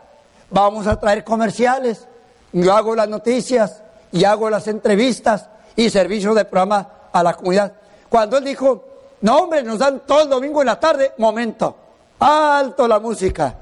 vamos 0.50 0.88
a 0.88 1.00
traer 1.00 1.24
comerciales, 1.24 2.08
yo 2.52 2.74
hago 2.74 2.96
las 2.96 3.08
noticias 3.08 3.84
y 4.12 4.24
hago 4.24 4.50
las 4.50 4.68
entrevistas 4.68 5.50
y 5.76 5.90
servicios 5.90 6.36
de 6.36 6.46
programa 6.46 6.90
a 7.12 7.24
la 7.24 7.34
comunidad. 7.34 7.74
Cuando 8.10 8.38
él 8.38 8.46
dijo, 8.46 8.84
no 9.22 9.38
hombre, 9.38 9.64
nos 9.64 9.80
dan 9.80 10.02
todo 10.06 10.22
el 10.22 10.30
domingo 10.30 10.62
en 10.62 10.68
la 10.68 10.80
tarde, 10.80 11.14
momento, 11.18 11.76
alto 12.20 12.88
la 12.88 13.00
música. 13.00 13.56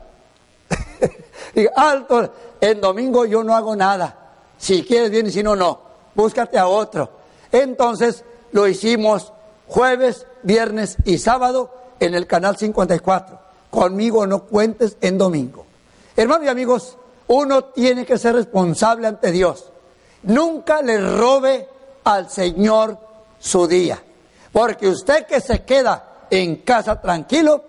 y 1.56 1.66
alto, 1.76 2.34
en 2.62 2.82
domingo 2.82 3.26
yo 3.26 3.44
no 3.44 3.56
hago 3.56 3.76
nada. 3.76 4.16
Si 4.58 4.84
quieres 4.84 5.12
bien 5.12 5.28
y 5.28 5.32
si 5.32 5.44
no, 5.44 5.56
no. 5.56 5.80
Búscate 6.14 6.58
a 6.58 6.68
otro. 6.68 7.10
Entonces 7.52 8.24
lo 8.52 8.68
hicimos 8.68 9.34
jueves, 9.68 10.28
viernes 10.44 10.98
y 11.06 11.18
sábado 11.18 11.72
en 12.00 12.16
el 12.16 12.28
canal 12.28 12.58
54. 12.58 13.45
Conmigo 13.76 14.26
no 14.26 14.44
cuentes 14.46 14.96
en 15.02 15.18
domingo. 15.18 15.66
Hermanos 16.16 16.46
y 16.46 16.50
amigos, 16.50 16.98
uno 17.28 17.66
tiene 17.66 18.06
que 18.06 18.18
ser 18.18 18.34
responsable 18.36 19.06
ante 19.06 19.34
Dios. 19.34 19.70
Nunca 20.24 20.82
le 20.82 20.98
robe 20.98 21.68
al 22.06 22.30
Señor 22.30 22.98
su 23.38 23.68
día. 23.68 24.02
Porque 24.54 24.88
usted 24.88 25.26
que 25.26 25.42
se 25.42 25.66
queda 25.66 26.28
en 26.30 26.56
casa 26.62 27.02
tranquilo, 27.02 27.66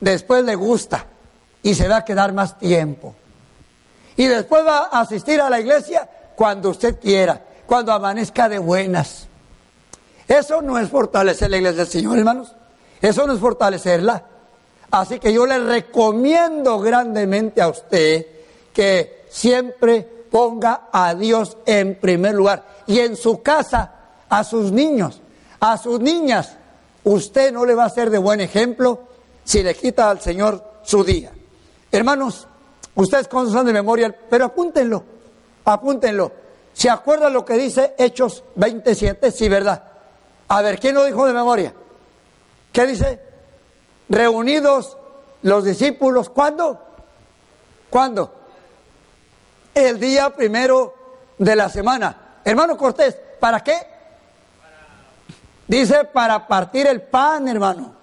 después 0.00 0.44
le 0.44 0.56
gusta 0.56 1.06
y 1.62 1.76
se 1.76 1.86
va 1.86 1.98
a 1.98 2.04
quedar 2.04 2.32
más 2.32 2.58
tiempo. 2.58 3.14
Y 4.16 4.26
después 4.26 4.66
va 4.66 4.88
a 4.90 5.02
asistir 5.02 5.40
a 5.40 5.48
la 5.48 5.60
iglesia 5.60 6.10
cuando 6.34 6.70
usted 6.70 6.98
quiera, 6.98 7.40
cuando 7.66 7.92
amanezca 7.92 8.48
de 8.48 8.58
buenas. 8.58 9.28
Eso 10.26 10.60
no 10.60 10.76
es 10.76 10.88
fortalecer 10.88 11.50
la 11.50 11.58
iglesia 11.58 11.84
del 11.84 11.92
Señor, 11.92 12.18
hermanos. 12.18 12.52
Eso 13.00 13.28
no 13.28 13.32
es 13.32 13.38
fortalecerla. 13.38 14.24
Así 14.90 15.18
que 15.18 15.32
yo 15.32 15.46
le 15.46 15.58
recomiendo 15.58 16.78
grandemente 16.78 17.60
a 17.60 17.68
usted 17.68 18.26
que 18.72 19.24
siempre 19.28 20.02
ponga 20.30 20.88
a 20.92 21.14
Dios 21.14 21.56
en 21.66 21.96
primer 21.96 22.34
lugar. 22.34 22.64
Y 22.86 23.00
en 23.00 23.16
su 23.16 23.42
casa, 23.42 23.92
a 24.28 24.44
sus 24.44 24.72
niños, 24.72 25.20
a 25.60 25.76
sus 25.78 26.00
niñas, 26.00 26.56
usted 27.04 27.52
no 27.52 27.64
le 27.64 27.74
va 27.74 27.84
a 27.84 27.90
ser 27.90 28.10
de 28.10 28.18
buen 28.18 28.40
ejemplo 28.40 29.00
si 29.44 29.62
le 29.62 29.74
quita 29.74 30.10
al 30.10 30.20
Señor 30.20 30.62
su 30.82 31.04
día. 31.04 31.32
Hermanos, 31.90 32.46
ustedes 32.94 33.28
conocen 33.28 33.64
de 33.64 33.72
memoria, 33.72 34.14
pero 34.28 34.46
apúntenlo, 34.46 35.02
apúntenlo. 35.64 36.32
¿Se 36.72 36.90
acuerdan 36.90 37.32
lo 37.32 37.44
que 37.44 37.54
dice 37.54 37.94
Hechos 37.96 38.44
27? 38.56 39.30
Sí, 39.30 39.48
¿verdad? 39.48 39.82
A 40.48 40.62
ver, 40.62 40.78
¿quién 40.78 40.94
lo 40.94 41.04
dijo 41.04 41.26
de 41.26 41.32
memoria? 41.32 41.74
¿Qué 42.72 42.86
dice? 42.86 43.25
Reunidos 44.08 44.96
los 45.42 45.64
discípulos, 45.64 46.30
¿cuándo? 46.30 46.80
¿Cuándo? 47.90 48.32
El 49.74 49.98
día 50.00 50.30
primero 50.30 50.94
de 51.38 51.56
la 51.56 51.68
semana. 51.68 52.40
Hermano 52.44 52.76
Cortés, 52.76 53.18
¿para 53.40 53.62
qué? 53.62 53.76
Dice 55.66 56.04
para 56.04 56.46
partir 56.46 56.86
el 56.86 57.02
pan, 57.02 57.48
hermano. 57.48 57.94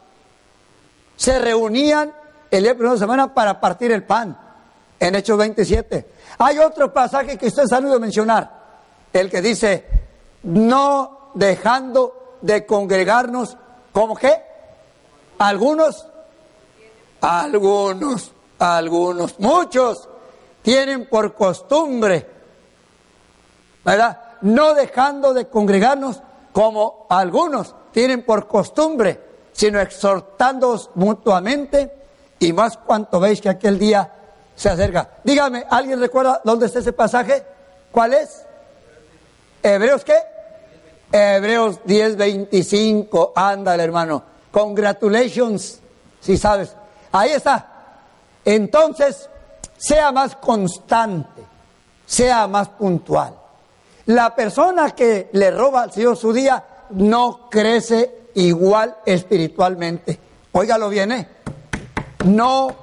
Se 1.16 1.40
reunían 1.40 2.14
el 2.52 2.64
día 2.64 2.74
primero 2.74 2.92
de 2.92 2.98
la 2.98 3.06
semana 3.06 3.34
para 3.34 3.60
partir 3.60 3.92
el 3.92 4.04
pan, 4.04 4.38
en 5.00 5.16
Hechos 5.16 5.38
27. 5.38 6.08
Hay 6.40 6.60
otro 6.60 6.94
pasaje 6.94 7.38
que 7.38 7.48
ustedes 7.48 7.72
han 7.72 7.86
oído 7.86 8.00
mencionar, 8.00 8.52
el 9.14 9.30
que 9.30 9.42
dice, 9.42 9.86
no 10.44 11.32
dejando 11.34 12.38
de 12.42 12.66
congregarnos, 12.66 13.58
¿cómo 13.92 14.16
qué? 14.16 14.53
Algunos, 15.44 16.08
algunos, 17.20 18.32
algunos, 18.60 19.38
muchos 19.42 20.08
tienen 20.62 21.10
por 21.10 21.34
costumbre, 21.34 22.26
¿verdad? 23.84 24.22
No 24.40 24.74
dejando 24.74 25.34
de 25.34 25.50
congregarnos 25.50 26.22
como 26.54 27.08
algunos 27.10 27.76
tienen 27.92 28.24
por 28.24 28.48
costumbre, 28.48 29.20
sino 29.52 29.82
exhortándoos 29.82 30.92
mutuamente 30.96 31.92
y 32.40 32.54
más 32.54 32.78
cuanto 32.78 33.20
veis 33.20 33.42
que 33.42 33.50
aquel 33.50 33.78
día 33.78 34.14
se 34.56 34.70
acerca. 34.70 35.10
Dígame, 35.26 35.66
¿alguien 35.70 36.00
recuerda 36.00 36.40
dónde 36.46 36.68
está 36.68 36.80
ese 36.80 36.94
pasaje? 36.94 37.44
¿Cuál 37.92 38.14
es? 38.14 38.46
¿Hebreos 39.62 40.06
qué? 40.06 40.16
Hebreos 41.12 41.82
10:25. 41.84 43.34
Ándale, 43.36 43.84
hermano. 43.84 44.32
Congratulations, 44.54 45.80
si 46.22 46.38
sabes. 46.38 46.76
Ahí 47.12 47.32
está. 47.32 47.70
Entonces, 48.46 49.28
sea 49.76 50.12
más 50.12 50.36
constante, 50.36 51.42
sea 52.06 52.46
más 52.46 52.70
puntual. 52.70 53.34
La 54.06 54.36
persona 54.36 54.92
que 54.92 55.30
le 55.34 55.50
roba 55.50 55.82
al 55.82 55.92
Señor 55.92 56.18
su 56.18 56.32
día 56.32 56.64
no 56.92 57.50
crece 57.50 58.28
igual 58.36 58.96
espiritualmente. 59.08 60.20
Óigalo 60.52 60.88
bien, 60.90 61.12
¿eh? 61.14 61.28
No 62.26 62.76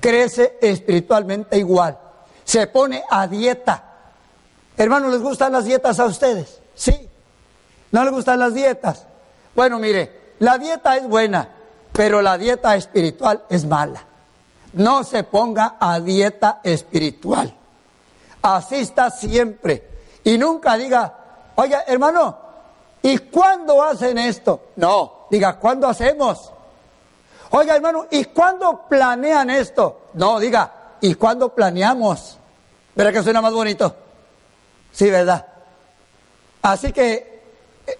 crece 0.00 0.56
espiritualmente 0.62 1.58
igual. 1.58 1.98
Se 2.42 2.68
pone 2.68 3.04
a 3.10 3.26
dieta. 3.26 3.84
Hermanos, 4.78 5.12
¿les 5.12 5.20
gustan 5.20 5.52
las 5.52 5.66
dietas 5.66 6.00
a 6.00 6.06
ustedes? 6.06 6.58
Sí. 6.74 7.06
¿No 7.92 8.02
les 8.02 8.12
gustan 8.14 8.38
las 8.38 8.54
dietas? 8.54 9.04
Bueno, 9.54 9.78
mire, 9.78 10.25
la 10.38 10.58
dieta 10.58 10.96
es 10.96 11.08
buena, 11.08 11.48
pero 11.92 12.22
la 12.22 12.36
dieta 12.38 12.76
espiritual 12.76 13.44
es 13.48 13.64
mala. 13.64 14.02
No 14.74 15.04
se 15.04 15.24
ponga 15.24 15.76
a 15.80 16.00
dieta 16.00 16.60
espiritual. 16.62 17.54
Asista 18.42 19.10
siempre 19.10 19.88
y 20.22 20.38
nunca 20.38 20.76
diga, 20.76 21.14
oye 21.54 21.76
hermano, 21.86 22.38
¿y 23.02 23.18
cuándo 23.18 23.82
hacen 23.82 24.18
esto? 24.18 24.70
No, 24.76 25.26
diga, 25.30 25.58
¿cuándo 25.58 25.88
hacemos? 25.88 26.52
Oiga 27.50 27.76
hermano, 27.76 28.06
¿y 28.10 28.24
cuándo 28.26 28.82
planean 28.88 29.50
esto? 29.50 30.08
No, 30.14 30.38
diga, 30.38 30.72
¿y 31.00 31.14
cuándo 31.14 31.54
planeamos? 31.54 32.38
¿Verdad 32.94 33.12
que 33.12 33.22
suena 33.22 33.40
más 33.40 33.52
bonito? 33.52 33.94
Sí, 34.92 35.10
¿verdad? 35.10 35.46
Así 36.62 36.92
que 36.92 37.35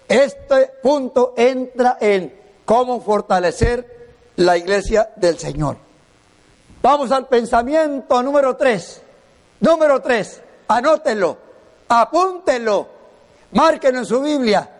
este 0.08 0.72
punto 0.82 1.34
entra 1.36 1.98
en 2.00 2.34
cómo 2.64 3.00
fortalecer 3.00 4.08
la 4.36 4.56
iglesia 4.56 5.10
del 5.16 5.38
Señor. 5.38 5.76
Vamos 6.82 7.10
al 7.10 7.26
pensamiento 7.26 8.22
número 8.22 8.56
tres. 8.56 9.02
Número 9.60 10.02
tres, 10.02 10.42
anótelo, 10.68 11.38
apúntelo, 11.88 12.88
márquenlo 13.52 14.00
en 14.00 14.06
su 14.06 14.20
Biblia 14.20 14.70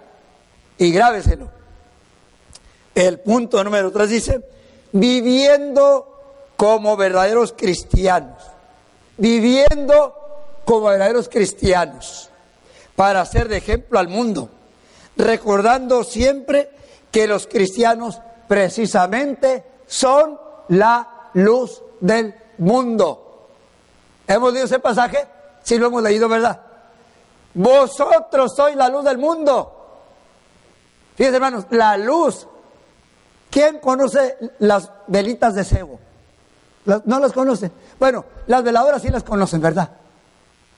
y 0.76 0.92
grábeselo. 0.92 1.48
El 2.94 3.20
punto 3.20 3.64
número 3.64 3.90
tres 3.90 4.10
dice, 4.10 4.42
viviendo 4.92 6.52
como 6.56 6.96
verdaderos 6.96 7.54
cristianos, 7.56 8.42
viviendo 9.16 10.14
como 10.66 10.88
verdaderos 10.88 11.28
cristianos, 11.30 12.28
para 12.94 13.24
ser 13.24 13.48
de 13.48 13.58
ejemplo 13.58 13.98
al 13.98 14.08
mundo 14.08 14.50
recordando 15.16 16.04
siempre 16.04 16.70
que 17.10 17.26
los 17.26 17.46
cristianos 17.46 18.20
precisamente 18.48 19.64
son 19.86 20.38
la 20.68 21.30
luz 21.34 21.82
del 22.00 22.34
mundo. 22.58 23.48
¿Hemos 24.26 24.52
leído 24.52 24.66
ese 24.66 24.78
pasaje? 24.78 25.26
Sí, 25.62 25.78
lo 25.78 25.86
hemos 25.86 26.02
leído, 26.02 26.28
¿verdad? 26.28 26.60
Vosotros 27.54 28.54
sois 28.54 28.76
la 28.76 28.88
luz 28.88 29.04
del 29.04 29.18
mundo. 29.18 29.72
Fíjense, 31.14 31.36
hermanos, 31.36 31.64
la 31.70 31.96
luz. 31.96 32.46
¿Quién 33.50 33.78
conoce 33.78 34.36
las 34.58 34.90
velitas 35.06 35.54
de 35.54 35.64
cebo? 35.64 35.98
¿No 37.04 37.18
las 37.18 37.32
conocen? 37.32 37.72
Bueno, 37.98 38.24
las 38.46 38.62
veladoras 38.62 39.02
sí 39.02 39.08
las 39.08 39.24
conocen, 39.24 39.60
¿verdad? 39.60 39.90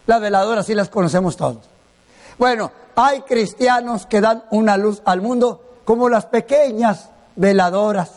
Las 0.07 0.21
veladoras 0.21 0.65
sí 0.65 0.75
las 0.75 0.89
conocemos 0.89 1.37
todos. 1.37 1.69
Bueno, 2.39 2.71
hay 3.01 3.21
cristianos 3.21 4.07
que 4.07 4.21
dan 4.21 4.43
una 4.51 4.77
luz 4.77 5.03
al 5.05 5.21
mundo 5.21 5.63
como 5.85 6.09
las 6.09 6.27
pequeñas 6.27 7.11
veladoras, 7.37 8.11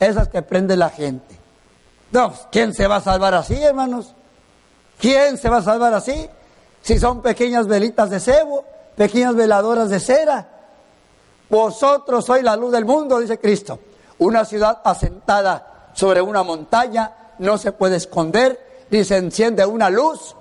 esas 0.00 0.26
que 0.26 0.42
prende 0.42 0.76
la 0.76 0.90
gente. 0.90 1.38
No, 2.10 2.32
¿quién 2.50 2.74
se 2.74 2.88
va 2.88 2.96
a 2.96 3.00
salvar 3.00 3.34
así, 3.34 3.54
hermanos? 3.54 4.16
¿Quién 4.98 5.38
se 5.38 5.48
va 5.48 5.58
a 5.58 5.62
salvar 5.62 5.94
así? 5.94 6.28
Si 6.82 6.98
son 6.98 7.22
pequeñas 7.22 7.68
velitas 7.68 8.10
de 8.10 8.18
cebo, 8.18 8.64
pequeñas 8.96 9.36
veladoras 9.36 9.88
de 9.88 10.00
cera. 10.00 10.48
Vosotros 11.48 12.24
sois 12.24 12.42
la 12.42 12.56
luz 12.56 12.72
del 12.72 12.84
mundo, 12.84 13.20
dice 13.20 13.38
Cristo. 13.38 13.78
Una 14.18 14.44
ciudad 14.44 14.80
asentada 14.82 15.90
sobre 15.92 16.20
una 16.20 16.42
montaña 16.42 17.34
no 17.38 17.56
se 17.56 17.70
puede 17.70 17.94
esconder, 17.94 18.86
ni 18.90 19.04
se 19.04 19.16
enciende 19.16 19.64
una 19.64 19.90
luz 19.90 20.34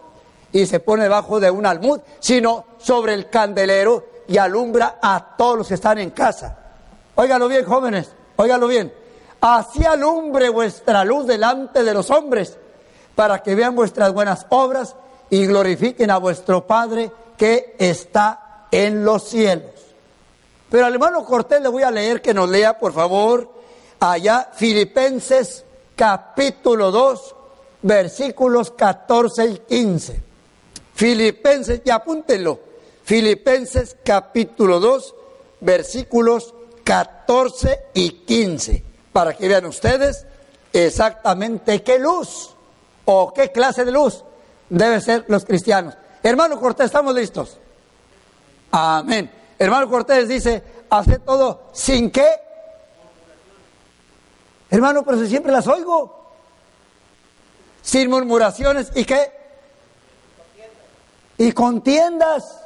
y 0.57 0.65
se 0.65 0.79
pone 0.79 1.03
debajo 1.03 1.39
de 1.39 1.51
un 1.51 1.67
almud, 1.67 1.99
sino 2.19 2.65
sobre 2.79 3.13
el 3.13 3.29
candelero 3.29 4.05
y 4.27 4.39
alumbra 4.39 4.97
a 4.99 5.35
todos 5.37 5.59
los 5.59 5.67
que 5.67 5.75
están 5.75 5.99
en 5.99 6.09
casa. 6.09 6.57
Óigalo 7.13 7.47
bien, 7.47 7.63
jóvenes, 7.63 8.09
óigalo 8.37 8.67
bien. 8.67 8.91
Así 9.39 9.85
alumbre 9.85 10.49
vuestra 10.49 11.05
luz 11.05 11.27
delante 11.27 11.83
de 11.83 11.93
los 11.93 12.09
hombres, 12.09 12.57
para 13.13 13.43
que 13.43 13.53
vean 13.53 13.75
vuestras 13.75 14.11
buenas 14.13 14.47
obras 14.49 14.95
y 15.29 15.45
glorifiquen 15.45 16.09
a 16.09 16.17
vuestro 16.17 16.65
Padre 16.65 17.11
que 17.37 17.75
está 17.77 18.65
en 18.71 19.05
los 19.05 19.25
cielos. 19.25 19.69
Pero 20.71 20.87
al 20.87 20.93
hermano 20.93 21.23
Cortés 21.23 21.61
le 21.61 21.69
voy 21.69 21.83
a 21.83 21.91
leer 21.91 22.19
que 22.19 22.33
nos 22.33 22.49
lea, 22.49 22.79
por 22.79 22.93
favor, 22.93 23.47
allá 23.99 24.49
Filipenses 24.53 25.63
capítulo 25.95 26.89
2, 26.89 27.35
versículos 27.83 28.71
14 28.71 29.45
y 29.45 29.57
15. 29.59 30.26
Filipenses, 30.97 31.83
y 31.85 31.91
apúntenlo, 31.91 32.59
Filipenses 33.03 33.95
capítulo 34.03 34.79
2, 34.79 35.15
versículos 35.59 36.55
14 36.83 37.83
y 37.93 38.09
15, 38.25 38.83
para 39.13 39.37
que 39.37 39.47
vean 39.47 39.67
ustedes 39.67 40.25
exactamente 40.73 41.83
qué 41.83 41.99
luz 41.99 42.49
o 43.05 43.31
qué 43.31 43.51
clase 43.51 43.85
de 43.85 43.91
luz 43.91 44.23
debe 44.71 44.99
ser 44.99 45.25
los 45.27 45.45
cristianos. 45.45 45.93
Hermano 46.23 46.59
Cortés, 46.59 46.87
¿estamos 46.87 47.13
listos? 47.13 47.59
Amén. 48.71 49.29
Hermano 49.59 49.87
Cortés 49.91 50.27
dice, 50.27 50.63
hace 50.89 51.19
todo 51.19 51.69
sin 51.73 52.09
qué. 52.09 52.27
Hermano, 54.71 55.05
pero 55.05 55.19
si 55.19 55.27
siempre 55.27 55.51
las 55.51 55.67
oigo. 55.67 56.31
Sin 57.83 58.09
murmuraciones 58.09 58.91
y 58.95 59.05
qué 59.05 59.37
y 61.37 61.51
contiendas. 61.51 62.63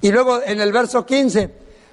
Y 0.00 0.10
luego 0.10 0.42
en 0.42 0.60
el 0.60 0.72
verso 0.72 1.06
15, 1.06 1.50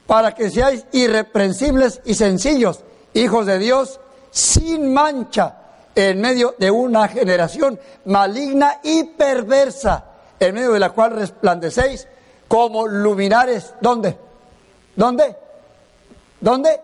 para 0.07 0.33
que 0.33 0.49
seáis 0.49 0.85
irreprensibles 0.91 2.01
y 2.05 2.15
sencillos, 2.15 2.81
hijos 3.13 3.45
de 3.45 3.59
Dios, 3.59 3.99
sin 4.31 4.91
mancha, 4.93 5.55
en 5.95 6.21
medio 6.21 6.55
de 6.57 6.71
una 6.71 7.07
generación 7.07 7.79
maligna 8.05 8.79
y 8.83 9.03
perversa, 9.03 10.05
en 10.39 10.55
medio 10.55 10.71
de 10.71 10.79
la 10.79 10.91
cual 10.91 11.11
resplandecéis 11.11 12.07
como 12.47 12.87
luminares. 12.87 13.73
¿Dónde? 13.81 14.17
¿Dónde? 14.95 15.35
¿Dónde? 16.39 16.81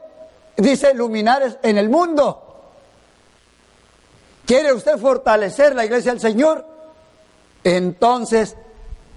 Dice 0.57 0.93
luminares 0.93 1.57
en 1.63 1.77
el 1.77 1.89
mundo. 1.89 2.41
¿Quiere 4.45 4.73
usted 4.73 4.97
fortalecer 4.97 5.75
la 5.75 5.85
iglesia 5.85 6.11
del 6.11 6.21
Señor? 6.21 6.74
Entonces 7.65 8.55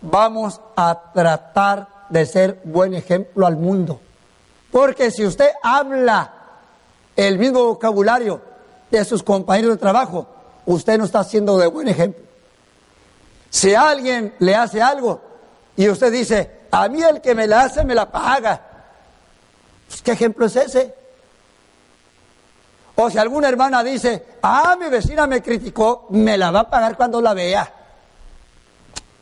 vamos 0.00 0.60
a 0.74 1.12
tratar 1.12 2.06
de 2.08 2.24
ser 2.24 2.60
buen 2.64 2.94
ejemplo 2.94 3.46
al 3.46 3.56
mundo. 3.56 4.00
Porque 4.72 5.10
si 5.10 5.26
usted 5.26 5.50
habla 5.62 6.32
el 7.14 7.38
mismo 7.38 7.62
vocabulario 7.64 8.40
de 8.90 9.04
sus 9.04 9.22
compañeros 9.22 9.72
de 9.72 9.76
trabajo, 9.76 10.26
usted 10.64 10.96
no 10.96 11.04
está 11.04 11.22
siendo 11.24 11.58
de 11.58 11.66
buen 11.66 11.88
ejemplo. 11.88 12.24
Si 13.50 13.74
alguien 13.74 14.34
le 14.38 14.54
hace 14.54 14.80
algo 14.80 15.20
y 15.76 15.90
usted 15.90 16.10
dice, 16.10 16.60
a 16.70 16.88
mí 16.88 17.02
el 17.02 17.20
que 17.20 17.34
me 17.34 17.46
la 17.46 17.64
hace 17.64 17.84
me 17.84 17.94
la 17.94 18.10
paga, 18.10 18.62
pues, 19.88 20.00
¿qué 20.00 20.12
ejemplo 20.12 20.46
es 20.46 20.56
ese? 20.56 20.94
O 22.96 23.10
si 23.10 23.18
alguna 23.18 23.48
hermana 23.48 23.84
dice, 23.84 24.24
ah, 24.42 24.74
mi 24.80 24.88
vecina 24.88 25.26
me 25.26 25.42
criticó, 25.42 26.06
me 26.10 26.38
la 26.38 26.50
va 26.50 26.60
a 26.60 26.70
pagar 26.70 26.96
cuando 26.96 27.20
la 27.20 27.34
vea. 27.34 27.74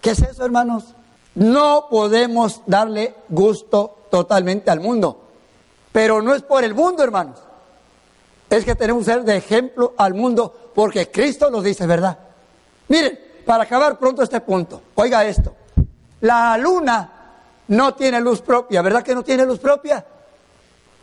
¿Qué 0.06 0.12
es 0.12 0.22
eso, 0.22 0.44
hermanos? 0.44 0.94
No 1.34 1.88
podemos 1.90 2.62
darle 2.64 3.16
gusto 3.28 4.06
totalmente 4.08 4.70
al 4.70 4.78
mundo, 4.78 5.20
pero 5.90 6.22
no 6.22 6.32
es 6.32 6.42
por 6.42 6.62
el 6.62 6.76
mundo, 6.76 7.02
hermanos. 7.02 7.40
Es 8.48 8.64
que 8.64 8.76
tenemos 8.76 9.04
que 9.04 9.12
ser 9.12 9.24
de 9.24 9.36
ejemplo 9.36 9.94
al 9.98 10.14
mundo 10.14 10.70
porque 10.76 11.10
Cristo 11.10 11.50
nos 11.50 11.64
dice 11.64 11.88
verdad. 11.88 12.16
Miren, 12.86 13.18
para 13.44 13.64
acabar 13.64 13.98
pronto 13.98 14.22
este 14.22 14.40
punto, 14.40 14.80
oiga 14.94 15.24
esto. 15.24 15.56
La 16.20 16.56
luna 16.56 17.10
no 17.66 17.94
tiene 17.96 18.20
luz 18.20 18.42
propia, 18.42 18.82
¿verdad 18.82 19.02
que 19.02 19.12
no 19.12 19.24
tiene 19.24 19.44
luz 19.44 19.58
propia? 19.58 20.06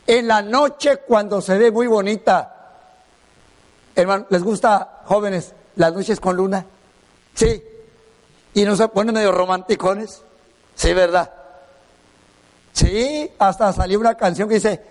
En 0.06 0.26
la 0.26 0.40
noche 0.40 1.00
cuando 1.06 1.42
se 1.42 1.58
ve 1.58 1.70
muy 1.70 1.88
bonita, 1.88 2.78
hermano, 3.94 4.24
¿les 4.30 4.42
gusta 4.42 5.02
jóvenes 5.04 5.52
las 5.76 5.92
noches 5.92 6.18
con 6.18 6.38
luna? 6.38 6.64
Sí, 7.34 7.62
y 8.54 8.64
no 8.64 8.76
se 8.76 8.88
ponen 8.88 9.14
medio 9.14 9.32
romanticones. 9.32 10.22
Sí, 10.74 10.94
¿verdad? 10.94 11.30
Sí, 12.72 13.30
hasta 13.38 13.72
salió 13.72 14.00
una 14.00 14.16
canción 14.16 14.48
que 14.48 14.56
dice, 14.56 14.82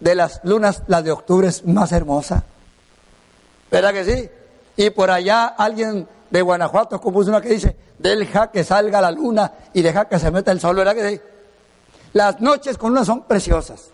de 0.00 0.14
las 0.14 0.40
lunas, 0.44 0.82
la 0.88 1.02
de 1.02 1.12
octubre 1.12 1.48
es 1.48 1.64
más 1.64 1.92
hermosa. 1.92 2.44
¿Verdad 3.70 3.92
que 3.92 4.04
sí? 4.04 4.30
Y 4.76 4.90
por 4.90 5.10
allá 5.10 5.46
alguien 5.46 6.06
de 6.30 6.42
Guanajuato 6.42 7.00
compuso 7.00 7.30
una 7.30 7.40
que 7.40 7.50
dice, 7.50 7.76
deja 7.98 8.50
que 8.50 8.64
salga 8.64 9.00
la 9.00 9.10
luna 9.10 9.52
y 9.72 9.82
deja 9.82 10.08
que 10.08 10.18
se 10.18 10.30
meta 10.30 10.50
el 10.50 10.60
sol, 10.60 10.76
¿verdad 10.76 10.94
que 10.94 11.08
sí? 11.08 11.20
Las 12.14 12.40
noches 12.40 12.76
con 12.76 12.90
luna 12.90 13.04
son 13.04 13.22
preciosas. 13.22 13.88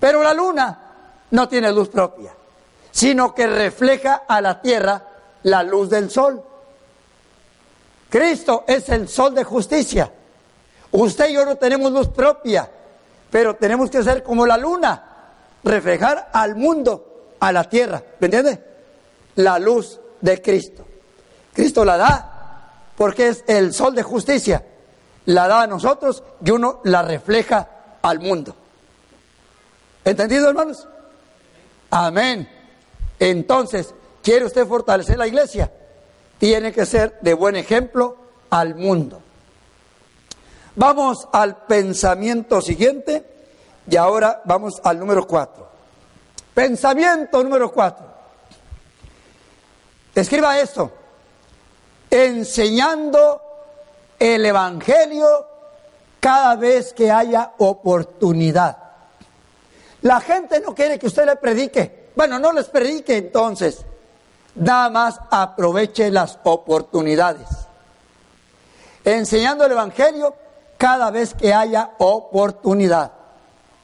Pero 0.00 0.22
la 0.22 0.34
luna 0.34 0.78
no 1.30 1.48
tiene 1.48 1.72
luz 1.72 1.88
propia, 1.88 2.32
sino 2.90 3.34
que 3.34 3.46
refleja 3.46 4.22
a 4.26 4.40
la 4.40 4.60
tierra 4.60 5.02
la 5.44 5.62
luz 5.62 5.90
del 5.90 6.10
sol. 6.10 6.42
Cristo 8.12 8.64
es 8.66 8.90
el 8.90 9.08
sol 9.08 9.34
de 9.34 9.42
justicia. 9.42 10.12
Usted 10.90 11.30
y 11.30 11.32
yo 11.32 11.46
no 11.46 11.56
tenemos 11.56 11.90
luz 11.90 12.08
propia, 12.08 12.70
pero 13.30 13.56
tenemos 13.56 13.88
que 13.88 14.02
ser 14.02 14.22
como 14.22 14.44
la 14.44 14.58
luna, 14.58 15.32
reflejar 15.64 16.28
al 16.30 16.54
mundo, 16.54 17.36
a 17.40 17.50
la 17.52 17.64
tierra. 17.64 18.02
¿Me 18.20 18.26
entiende? 18.26 18.62
La 19.36 19.58
luz 19.58 19.98
de 20.20 20.42
Cristo. 20.42 20.84
Cristo 21.54 21.86
la 21.86 21.96
da 21.96 22.72
porque 22.98 23.28
es 23.28 23.44
el 23.46 23.72
sol 23.72 23.94
de 23.94 24.02
justicia. 24.02 24.62
La 25.24 25.48
da 25.48 25.62
a 25.62 25.66
nosotros 25.66 26.22
y 26.44 26.50
uno 26.50 26.82
la 26.84 27.00
refleja 27.00 27.66
al 28.02 28.20
mundo. 28.20 28.54
¿Entendido, 30.04 30.50
hermanos? 30.50 30.86
Amén. 31.90 32.46
Entonces, 33.18 33.94
¿quiere 34.22 34.44
usted 34.44 34.66
fortalecer 34.66 35.16
la 35.16 35.26
iglesia? 35.26 35.72
Tiene 36.42 36.72
que 36.72 36.86
ser 36.86 37.20
de 37.20 37.34
buen 37.34 37.54
ejemplo 37.54 38.16
al 38.50 38.74
mundo. 38.74 39.22
Vamos 40.74 41.28
al 41.32 41.66
pensamiento 41.66 42.60
siguiente 42.60 43.24
y 43.88 43.94
ahora 43.94 44.42
vamos 44.44 44.80
al 44.82 44.98
número 44.98 45.24
cuatro. 45.24 45.68
Pensamiento 46.52 47.44
número 47.44 47.70
cuatro. 47.70 48.06
Escriba 50.12 50.58
esto. 50.58 50.90
Enseñando 52.10 53.40
el 54.18 54.44
Evangelio 54.44 55.46
cada 56.18 56.56
vez 56.56 56.92
que 56.92 57.08
haya 57.08 57.52
oportunidad. 57.58 58.78
La 60.00 60.20
gente 60.20 60.58
no 60.58 60.74
quiere 60.74 60.98
que 60.98 61.06
usted 61.06 61.24
le 61.24 61.36
predique. 61.36 62.10
Bueno, 62.16 62.40
no 62.40 62.52
les 62.52 62.66
predique 62.66 63.16
entonces. 63.16 63.84
Nada 64.54 64.90
más 64.90 65.20
aproveche 65.30 66.10
las 66.10 66.38
oportunidades. 66.44 67.48
Enseñando 69.04 69.64
el 69.64 69.72
Evangelio 69.72 70.34
cada 70.76 71.10
vez 71.10 71.34
que 71.34 71.54
haya 71.54 71.92
oportunidad. 71.98 73.12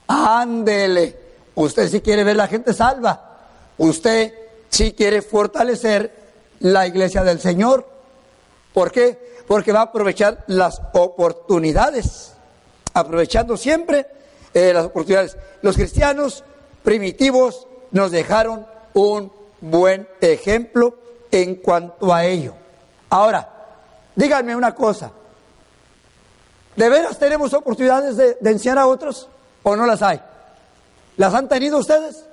Ándele. 0.06 1.16
Usted 1.54 1.88
si 1.88 2.00
quiere 2.00 2.24
ver 2.24 2.36
la 2.36 2.46
gente 2.46 2.72
salva. 2.72 3.38
Usted 3.78 4.34
si 4.68 4.92
quiere 4.92 5.22
fortalecer 5.22 6.12
la 6.60 6.86
iglesia 6.86 7.24
del 7.24 7.40
Señor. 7.40 7.88
¿Por 8.72 8.92
qué? 8.92 9.42
Porque 9.46 9.72
va 9.72 9.80
a 9.80 9.84
aprovechar 9.84 10.44
las 10.48 10.82
oportunidades. 10.92 12.34
Aprovechando 12.92 13.56
siempre 13.56 14.06
eh, 14.52 14.72
las 14.72 14.86
oportunidades. 14.86 15.36
Los 15.62 15.76
cristianos 15.76 16.44
primitivos 16.82 17.66
nos 17.90 18.10
dejaron 18.10 18.66
un 18.94 19.32
buen 19.60 20.08
ejemplo 20.20 20.96
en 21.30 21.56
cuanto 21.56 22.12
a 22.12 22.24
ello. 22.24 22.54
Ahora, 23.10 23.48
díganme 24.14 24.54
una 24.54 24.74
cosa. 24.74 25.12
¿De 26.76 26.88
veras 26.88 27.18
tenemos 27.18 27.52
oportunidades 27.54 28.16
de, 28.16 28.36
enseñar 28.44 28.78
a 28.78 28.86
otros 28.86 29.28
o 29.62 29.74
no 29.74 29.84
las 29.86 30.00
hay? 30.02 30.20
¿Las 31.16 31.34
han 31.34 31.48
tenido 31.48 31.78
ustedes? 31.78 32.24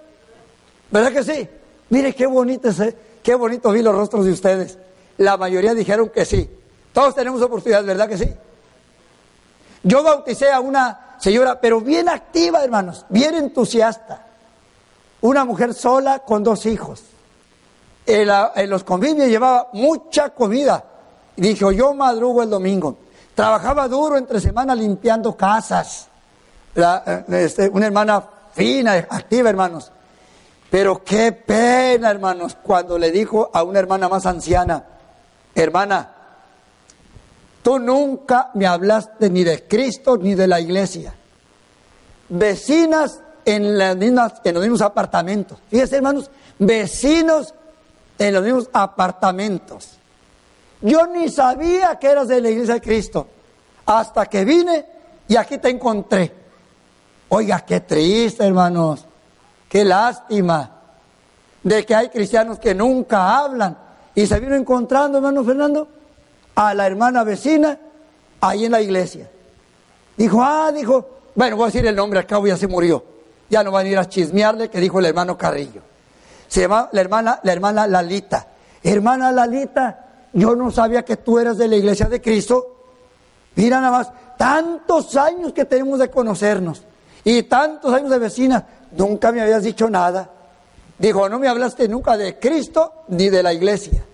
¿Verdad 0.92 1.12
que 1.12 1.24
sí? 1.24 1.50
Mire 1.90 2.14
qué 2.14 2.28
bonito, 2.28 2.70
es, 2.70 2.94
qué 3.24 3.34
bonito 3.34 3.72
vi 3.72 3.82
los 3.82 3.96
rostros 3.96 4.26
de 4.26 4.32
ustedes. 4.32 4.78
La 5.18 5.38
mayoría 5.38 5.74
dijeron 5.74 6.10
que 6.10 6.26
sí. 6.26 6.50
Todos 6.94 7.16
tenemos 7.16 7.42
oportunidades, 7.42 7.88
¿verdad 7.88 8.08
que 8.08 8.18
sí? 8.18 8.32
Yo 9.82 10.04
bauticé 10.04 10.52
a 10.52 10.60
una 10.60 11.16
señora, 11.20 11.60
pero 11.60 11.82
bien 11.82 12.10
activa, 12.10 12.64
hermanos, 12.64 13.06
bien 13.10 13.36
entusiasta. 13.36 14.28
Una 15.22 15.44
mujer 15.44 15.74
sola 15.74 16.20
con 16.20 16.44
dos 16.44 16.66
hijos. 16.66 17.04
En, 18.06 18.70
los 18.70 18.84
convivios 18.84 19.28
llevaba 19.28 19.70
mucha 19.74 20.30
comida. 20.30 20.84
Dijo, 21.36 21.72
yo 21.72 21.94
madrugo 21.94 22.44
el 22.44 22.50
domingo. 22.50 22.98
Trabajaba 23.34 23.88
duro 23.88 24.18
entre 24.18 24.40
semana 24.40 24.76
limpiando 24.76 25.36
casas. 25.36 26.08
Eh, 26.76 27.24
este, 27.30 27.70
una 27.70 27.88
hermana 27.88 28.24
fina, 28.54 28.94
activa, 29.10 29.50
hermanos. 29.50 29.92
Pero 30.70 31.04
qué 31.04 31.32
pena, 31.32 32.12
hermanos, 32.12 32.58
cuando 32.62 32.98
le 32.98 33.12
dijo 33.12 33.50
a 33.54 33.64
una 33.64 33.80
hermana 33.80 34.08
más 34.08 34.26
anciana, 34.26 34.84
hermana, 35.54 36.12
tú 37.62 37.80
nunca 37.80 38.52
me 38.54 38.68
hablaste 38.68 39.30
ni 39.30 39.44
de 39.44 39.68
Cristo 39.68 40.18
ni 40.18 40.36
de 40.36 40.48
la 40.48 40.60
iglesia. 40.60 41.14
Vecinas 42.30 43.22
en, 43.46 43.80
en 43.80 44.54
los 44.54 44.64
mismos 44.64 44.82
apartamentos. 44.82 45.60
Fíjense, 45.70 45.98
hermanos, 45.98 46.30
vecinos 46.60 47.54
en 48.18 48.34
los 48.34 48.44
mismos 48.44 48.70
apartamentos. 48.74 49.98
Yo 50.82 51.08
ni 51.08 51.30
sabía 51.30 51.98
que 51.98 52.08
eras 52.08 52.28
de 52.28 52.42
la 52.42 52.50
iglesia 52.50 52.76
de 52.76 52.82
Cristo 52.82 53.28
hasta 53.86 54.26
que 54.26 54.46
vine 54.46 54.86
y 55.28 55.36
aquí 55.36 55.58
te 55.58 55.70
encontré. 55.70 56.34
Oiga, 57.30 57.62
qué 57.62 57.80
triste, 57.80 58.46
hermanos. 58.46 59.06
Qué 59.68 59.84
lástima 59.84 60.72
de 61.64 61.86
que 61.86 61.96
hay 61.96 62.10
cristianos 62.10 62.60
que 62.60 62.76
nunca 62.76 63.40
hablan. 63.40 63.78
Y 64.14 64.28
se 64.28 64.40
vino 64.40 64.56
encontrando, 64.56 65.18
hermano 65.18 65.44
Fernando, 65.44 65.88
a 66.56 66.74
la 66.74 66.86
hermana 66.86 67.24
vecina 67.24 67.78
ahí 68.40 68.66
en 68.66 68.72
la 68.72 68.82
iglesia. 68.82 69.30
Dijo, 70.16 70.42
ah, 70.42 70.72
dijo, 70.72 71.10
bueno, 71.34 71.58
voy 71.58 71.64
a 71.64 71.66
decir 71.68 71.86
el 71.86 71.96
nombre, 71.96 72.20
al 72.20 72.28
cabo 72.28 72.48
ya 72.48 72.56
se 72.56 72.68
murió. 72.68 73.04
Ya 73.50 73.64
no 73.64 73.72
van 73.72 73.86
a 73.86 73.90
ir 73.90 73.98
a 73.98 74.08
chismearle 74.08 74.70
que 74.70 74.80
dijo 74.80 75.00
el 75.00 75.06
hermano 75.06 75.38
Carrillo. 75.38 75.82
Se 76.56 76.62
llama 76.62 76.88
la 76.94 77.02
hermana, 77.02 77.40
la 77.44 77.52
hermana 77.52 77.86
Lalita. 77.86 78.48
Hermana 78.82 79.30
Lalita, 79.30 80.06
yo 80.32 80.56
no 80.56 80.72
sabía 80.72 81.04
que 81.04 81.18
tú 81.18 81.38
eras 81.38 81.58
de 81.58 81.68
la 81.68 81.76
iglesia 81.76 82.06
de 82.06 82.22
Cristo. 82.22 82.78
Mira 83.56 83.82
nada 83.82 83.98
más, 83.98 84.12
tantos 84.38 85.18
años 85.18 85.52
que 85.52 85.66
tenemos 85.66 86.00
de 86.00 86.10
conocernos 86.10 86.82
y 87.26 87.44
tantos 87.44 87.94
años 87.94 88.10
de 88.10 88.20
vecinas 88.20 88.64
nunca 88.92 89.34
me 89.34 89.42
habías 89.42 89.64
dicho 89.64 89.90
nada. 89.90 90.30
Dijo, 90.98 91.28
no 91.28 91.40
me 91.40 91.50
hablaste 91.50 91.90
nunca 91.90 92.16
de 92.16 92.40
Cristo 92.40 93.04
ni 93.10 93.30
de 93.30 93.44
la 93.44 93.52
iglesia. 93.52 94.06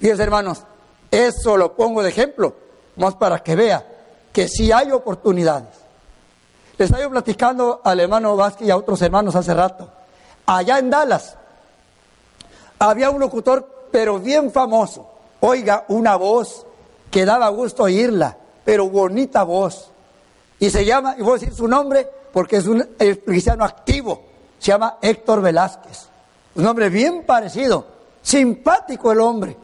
Fíjense, 0.00 0.22
hermanos, 0.22 0.62
eso 1.10 1.58
lo 1.58 1.76
pongo 1.76 2.02
de 2.02 2.08
ejemplo, 2.08 2.56
más 2.96 3.14
para 3.16 3.40
que 3.40 3.54
vea 3.54 3.86
que 4.32 4.48
sí 4.48 4.72
hay 4.72 4.90
oportunidades. 4.90 5.68
Les 6.78 6.90
estaba 6.90 7.10
platicando 7.10 7.82
al 7.84 8.00
hermano 8.00 8.34
Vázquez 8.36 8.68
y 8.68 8.70
a 8.70 8.78
otros 8.78 9.02
hermanos 9.02 9.36
hace 9.36 9.52
rato. 9.52 9.90
Allá 10.46 10.78
en 10.78 10.90
Dallas 10.90 11.36
había 12.78 13.10
un 13.10 13.20
locutor, 13.20 13.88
pero 13.90 14.18
bien 14.18 14.50
famoso. 14.50 15.08
Oiga, 15.40 15.84
una 15.88 16.16
voz 16.16 16.66
que 17.10 17.24
daba 17.24 17.48
gusto 17.48 17.84
oírla, 17.84 18.36
pero 18.64 18.88
bonita 18.88 19.42
voz. 19.44 19.90
Y 20.58 20.70
se 20.70 20.84
llama, 20.84 21.14
y 21.18 21.22
voy 21.22 21.32
a 21.32 21.34
decir 21.34 21.54
su 21.54 21.68
nombre, 21.68 22.08
porque 22.32 22.56
es 22.56 22.66
un 22.66 22.80
cristiano 23.24 23.64
activo, 23.64 24.22
se 24.58 24.72
llama 24.72 24.98
Héctor 25.00 25.40
Velázquez. 25.40 26.08
Un 26.56 26.66
hombre 26.66 26.88
bien 26.88 27.24
parecido, 27.24 27.86
simpático 28.22 29.12
el 29.12 29.20
hombre. 29.20 29.56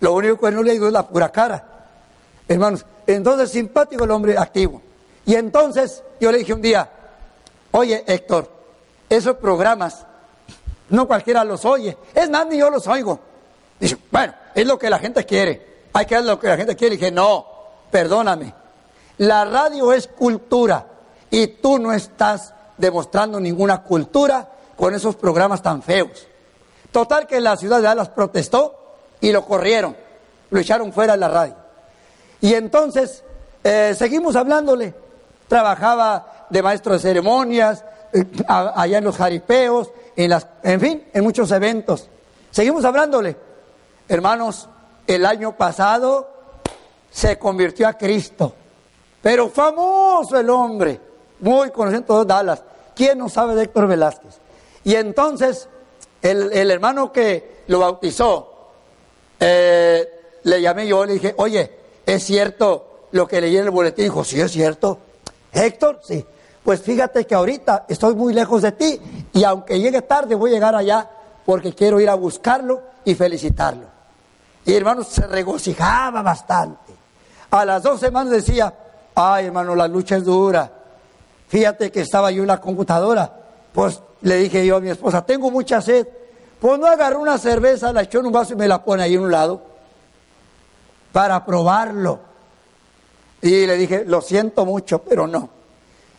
Lo 0.00 0.14
único 0.14 0.38
que 0.38 0.50
no 0.52 0.62
le 0.62 0.72
digo 0.72 0.86
es 0.86 0.92
la 0.92 1.06
pura 1.06 1.30
cara. 1.30 1.64
Hermanos, 2.48 2.84
entonces 3.06 3.50
simpático 3.50 4.04
el 4.04 4.10
hombre 4.10 4.36
activo. 4.36 4.82
Y 5.24 5.34
entonces 5.34 6.02
yo 6.20 6.30
le 6.30 6.38
dije 6.38 6.52
un 6.52 6.62
día, 6.62 6.88
oye 7.72 8.04
Héctor, 8.06 8.50
esos 9.08 9.36
programas, 9.36 10.06
no 10.88 11.06
cualquiera 11.06 11.44
los 11.44 11.64
oye. 11.64 11.96
Es 12.14 12.30
más, 12.30 12.46
ni 12.46 12.58
yo 12.58 12.70
los 12.70 12.86
oigo. 12.86 13.18
Dice, 13.78 13.98
bueno, 14.10 14.34
es 14.54 14.66
lo 14.66 14.78
que 14.78 14.90
la 14.90 14.98
gente 14.98 15.24
quiere. 15.24 15.84
Hay 15.92 16.06
que 16.06 16.16
hacer 16.16 16.26
lo 16.26 16.38
que 16.38 16.48
la 16.48 16.56
gente 16.56 16.76
quiere. 16.76 16.96
Dije, 16.96 17.10
no, 17.10 17.46
perdóname. 17.90 18.54
La 19.18 19.44
radio 19.44 19.92
es 19.92 20.06
cultura 20.06 20.86
y 21.30 21.46
tú 21.46 21.78
no 21.78 21.92
estás 21.92 22.52
demostrando 22.76 23.40
ninguna 23.40 23.82
cultura 23.82 24.48
con 24.76 24.94
esos 24.94 25.16
programas 25.16 25.62
tan 25.62 25.82
feos. 25.82 26.26
Total 26.92 27.26
que 27.26 27.40
la 27.40 27.56
ciudad 27.56 27.78
de 27.78 27.84
Dallas 27.84 28.10
protestó 28.10 28.96
y 29.20 29.32
lo 29.32 29.44
corrieron, 29.44 29.96
lo 30.50 30.60
echaron 30.60 30.92
fuera 30.92 31.14
de 31.14 31.18
la 31.18 31.28
radio. 31.28 31.54
Y 32.40 32.54
entonces 32.54 33.24
eh, 33.64 33.94
seguimos 33.96 34.36
hablándole. 34.36 34.94
Trabajaba 35.48 36.46
de 36.50 36.62
maestro 36.62 36.92
de 36.92 36.98
ceremonias, 36.98 37.84
eh, 38.12 38.24
allá 38.48 38.98
en 38.98 39.04
los 39.04 39.16
jaripeos, 39.16 39.90
en, 40.16 40.30
las, 40.30 40.46
en 40.62 40.80
fin, 40.80 41.04
en 41.12 41.22
muchos 41.22 41.50
eventos. 41.52 42.08
Seguimos 42.50 42.84
hablándole. 42.84 43.36
Hermanos, 44.08 44.68
el 45.06 45.26
año 45.26 45.56
pasado 45.56 46.28
se 47.10 47.38
convirtió 47.38 47.86
a 47.86 47.94
Cristo. 47.94 48.54
Pero 49.22 49.48
famoso 49.48 50.38
el 50.38 50.48
hombre 50.50 51.00
muy 51.40 51.70
conocido 51.70 52.22
en 52.22 52.28
Dallas. 52.28 52.62
¿Quién 52.94 53.18
no 53.18 53.28
sabe 53.28 53.54
de 53.54 53.64
Héctor 53.64 53.86
Velázquez? 53.86 54.38
Y 54.84 54.94
entonces 54.94 55.68
el, 56.22 56.70
hermano 56.70 57.12
que 57.12 57.62
lo 57.66 57.80
bautizó, 57.80 58.70
eh, 59.38 60.38
le 60.44 60.62
llamé 60.62 60.86
yo, 60.86 61.04
le 61.04 61.14
dije, 61.14 61.34
oye, 61.38 61.70
¿es 62.06 62.24
cierto 62.24 63.08
lo 63.10 63.26
que 63.26 63.40
leí 63.40 63.56
en 63.56 63.64
el 63.64 63.70
boletín? 63.70 64.04
Dijo, 64.04 64.24
sí, 64.24 64.40
es 64.40 64.52
cierto. 64.52 64.98
Héctor, 65.52 66.00
sí. 66.02 66.24
Pues 66.66 66.82
fíjate 66.82 67.24
que 67.24 67.34
ahorita 67.36 67.84
estoy 67.86 68.16
muy 68.16 68.34
lejos 68.34 68.60
de 68.60 68.72
ti 68.72 69.00
y 69.32 69.44
aunque 69.44 69.78
llegue 69.78 70.02
tarde 70.02 70.34
voy 70.34 70.50
a 70.50 70.54
llegar 70.54 70.74
allá 70.74 71.08
porque 71.44 71.72
quiero 71.72 72.00
ir 72.00 72.10
a 72.10 72.16
buscarlo 72.16 72.82
y 73.04 73.14
felicitarlo. 73.14 73.86
Y 74.64 74.74
hermano 74.74 75.04
se 75.04 75.28
regocijaba 75.28 76.22
bastante. 76.22 76.92
A 77.52 77.64
las 77.64 77.84
dos 77.84 78.00
semanas 78.00 78.32
decía, 78.32 78.74
ay 79.14 79.46
hermano, 79.46 79.76
la 79.76 79.86
lucha 79.86 80.16
es 80.16 80.24
dura. 80.24 80.68
Fíjate 81.46 81.92
que 81.92 82.00
estaba 82.00 82.32
yo 82.32 82.42
en 82.42 82.48
la 82.48 82.60
computadora. 82.60 83.32
Pues 83.72 84.02
le 84.22 84.34
dije 84.34 84.66
yo 84.66 84.74
a 84.74 84.80
mi 84.80 84.90
esposa, 84.90 85.24
tengo 85.24 85.52
mucha 85.52 85.80
sed. 85.80 86.04
Pues 86.58 86.80
no 86.80 86.88
agarró 86.88 87.20
una 87.20 87.38
cerveza, 87.38 87.92
la 87.92 88.02
echó 88.02 88.18
en 88.18 88.26
un 88.26 88.32
vaso 88.32 88.54
y 88.54 88.56
me 88.56 88.66
la 88.66 88.82
pone 88.82 89.04
ahí 89.04 89.14
en 89.14 89.20
un 89.20 89.30
lado 89.30 89.62
para 91.12 91.44
probarlo. 91.44 92.18
Y 93.40 93.66
le 93.68 93.76
dije, 93.76 94.04
lo 94.04 94.20
siento 94.20 94.66
mucho, 94.66 94.98
pero 95.02 95.28
no. 95.28 95.55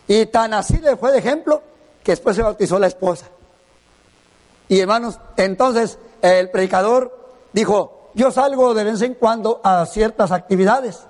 Y 0.07 0.25
tan 0.27 0.53
así 0.53 0.77
le 0.77 0.95
fue 0.95 1.11
de 1.11 1.19
ejemplo 1.19 1.61
que 2.03 2.13
después 2.13 2.35
se 2.35 2.41
bautizó 2.41 2.79
la 2.79 2.87
esposa. 2.87 3.25
Y 4.69 4.79
hermanos, 4.79 5.19
entonces 5.35 5.97
el 6.21 6.49
predicador 6.49 7.35
dijo, 7.53 8.11
yo 8.13 8.31
salgo 8.31 8.73
de 8.73 8.83
vez 8.83 9.01
en 9.01 9.13
cuando 9.13 9.61
a 9.63 9.85
ciertas 9.85 10.31
actividades 10.31 11.01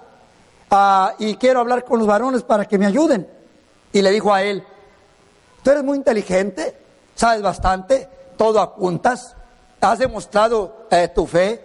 ah, 0.69 1.13
y 1.19 1.35
quiero 1.35 1.59
hablar 1.59 1.85
con 1.85 1.99
los 1.99 2.07
varones 2.07 2.43
para 2.43 2.65
que 2.65 2.77
me 2.77 2.85
ayuden 2.85 3.27
y 3.93 4.01
le 4.01 4.11
dijo 4.11 4.33
a 4.33 4.43
él, 4.43 4.63
tú 5.63 5.71
eres 5.71 5.83
muy 5.83 5.97
inteligente, 5.97 6.77
sabes 7.15 7.41
bastante, 7.41 8.09
todo 8.35 8.59
apuntas, 8.59 9.35
has 9.81 9.99
demostrado 9.99 10.87
eh, 10.91 11.07
tu 11.13 11.25
fe, 11.25 11.63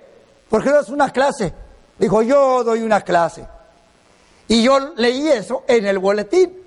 ¿por 0.48 0.62
qué 0.62 0.70
no 0.70 0.76
das 0.76 0.88
una 0.88 1.10
clase? 1.10 1.52
Dijo, 1.98 2.22
yo 2.22 2.64
doy 2.64 2.82
una 2.82 3.00
clase. 3.00 3.46
Y 4.48 4.62
yo 4.62 4.78
leí 4.96 5.28
eso 5.28 5.64
en 5.66 5.86
el 5.86 5.98
boletín, 5.98 6.61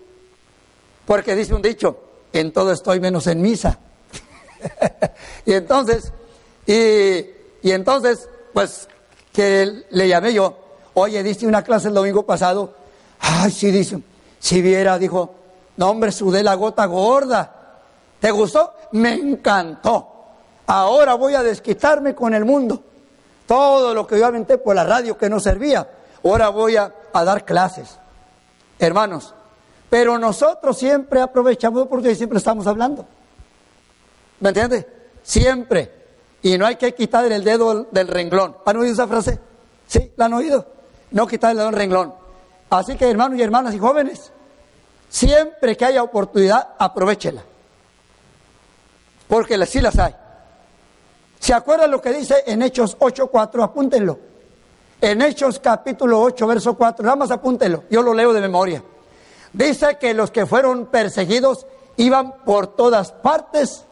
porque 1.05 1.35
dice 1.35 1.53
un 1.53 1.61
dicho, 1.61 1.97
en 2.33 2.51
todo 2.51 2.71
estoy 2.71 2.99
menos 2.99 3.27
en 3.27 3.41
misa. 3.41 3.79
y 5.45 5.53
entonces, 5.53 6.11
y, 6.65 7.71
entonces, 7.71 8.29
pues, 8.53 8.87
que 9.31 9.83
le 9.89 10.07
llamé 10.07 10.33
yo, 10.33 10.57
oye, 10.93 11.21
diste 11.23 11.45
una 11.45 11.63
clase 11.63 11.89
el 11.89 11.93
domingo 11.93 12.25
pasado, 12.25 12.73
ay, 13.19 13.51
sí, 13.51 13.71
dice, 13.71 13.99
si 14.39 14.61
viera, 14.61 14.97
dijo, 14.97 15.35
no, 15.77 15.89
hombre, 15.89 16.11
sudé 16.11 16.43
la 16.43 16.55
gota 16.55 16.85
gorda. 16.85 17.51
¿Te 18.19 18.31
gustó? 18.31 18.73
Me 18.93 19.13
encantó. 19.13 20.15
Ahora 20.67 21.13
voy 21.15 21.35
a 21.35 21.43
desquitarme 21.43 22.15
con 22.15 22.33
el 22.33 22.45
mundo. 22.45 22.81
Todo 23.45 23.93
lo 23.93 24.07
que 24.07 24.17
yo 24.17 24.25
aventé 24.25 24.57
por 24.57 24.75
la 24.75 24.83
radio 24.83 25.17
que 25.17 25.29
no 25.29 25.39
servía, 25.39 25.87
ahora 26.23 26.49
voy 26.49 26.77
a, 26.77 26.91
dar 27.13 27.45
clases. 27.45 27.99
Hermanos, 28.79 29.34
pero 29.89 30.17
nosotros 30.17 30.77
siempre 30.77 31.21
aprovechamos 31.21 31.87
porque 31.87 32.15
siempre 32.15 32.37
estamos 32.37 32.67
hablando. 32.67 33.05
¿Me 34.39 34.49
entiendes? 34.49 34.85
Siempre. 35.23 35.91
y 36.41 36.57
no 36.57 36.65
hay 36.67 36.75
que 36.75 36.93
quitar 36.93 37.31
el 37.31 37.43
dedo 37.43 37.87
del 37.91 38.07
renglón. 38.07 38.57
¿Han 38.65 38.77
oído 38.77 38.93
esa 38.93 39.07
frase? 39.07 39.39
¿Sí? 39.87 40.11
¿La 40.15 40.25
han 40.25 40.33
oído? 40.33 40.67
No 41.11 41.25
quitar 41.25 41.51
el 41.51 41.57
dedo 41.57 41.67
del 41.67 41.75
renglón. 41.75 42.13
Así 42.69 42.95
que 42.95 43.09
hermanos 43.09 43.39
y 43.39 43.41
hermanas 43.41 43.73
y 43.73 43.79
jóvenes, 43.79 44.31
siempre 45.09 45.75
que 45.75 45.85
haya 45.85 46.03
oportunidad, 46.03 46.75
aprovechela. 46.77 47.43
Porque 49.27 49.65
sí 49.65 49.81
las 49.81 49.97
hay. 49.97 50.15
¿Se 51.39 51.53
acuerdan 51.53 51.91
lo 51.91 52.01
que 52.01 52.11
dice 52.11 52.43
en 52.45 52.61
Hechos 52.61 52.97
8.4? 52.99 53.63
Apúntenlo. 53.63 54.19
En 55.01 55.21
Hechos 55.21 55.59
capítulo 55.59 56.21
8, 56.21 56.47
verso 56.47 56.75
4, 56.75 57.03
nada 57.03 57.15
más 57.15 57.31
apúntenlo, 57.31 57.83
yo 57.89 58.01
lo 58.01 58.13
leo 58.13 58.33
de 58.33 58.41
memoria. 58.41 58.83
Dice 59.55 59.97
que 59.97 60.13
los 60.13 60.31
que 60.31 60.45
fueron 60.45 60.87
perseguidos 60.87 61.65
iban 61.95 62.43
por 62.43 62.75
todas 62.75 63.13
partes. 63.13 63.85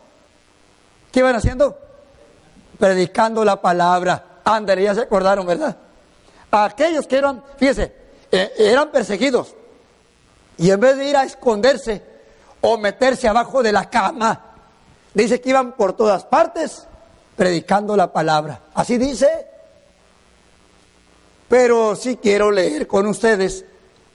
¿Qué 1.09 1.21
iban 1.21 1.37
haciendo? 1.37 1.77
Predicando 2.77 3.45
la 3.45 3.61
palabra. 3.61 4.41
Ándale, 4.43 4.83
ya 4.83 4.93
se 4.93 5.01
acordaron, 5.01 5.47
¿verdad? 5.47 5.77
Aquellos 6.51 7.07
que 7.07 7.17
eran, 7.17 7.41
fíjese, 7.55 7.95
eh, 8.29 8.51
eran 8.57 8.91
perseguidos. 8.91 9.55
Y 10.57 10.69
en 10.69 10.81
vez 10.81 10.97
de 10.97 11.05
ir 11.05 11.15
a 11.15 11.23
esconderse 11.23 12.03
o 12.59 12.77
meterse 12.77 13.29
abajo 13.29 13.63
de 13.63 13.71
la 13.71 13.89
cama, 13.89 14.41
dice 15.13 15.39
que 15.39 15.51
iban 15.51 15.71
por 15.77 15.93
todas 15.93 16.25
partes 16.25 16.85
predicando 17.37 17.95
la 17.95 18.11
palabra. 18.11 18.59
Así 18.73 18.97
dice. 18.97 19.47
Pero 21.47 21.95
sí 21.95 22.17
quiero 22.17 22.51
leer 22.51 22.85
con 22.85 23.07
ustedes 23.07 23.63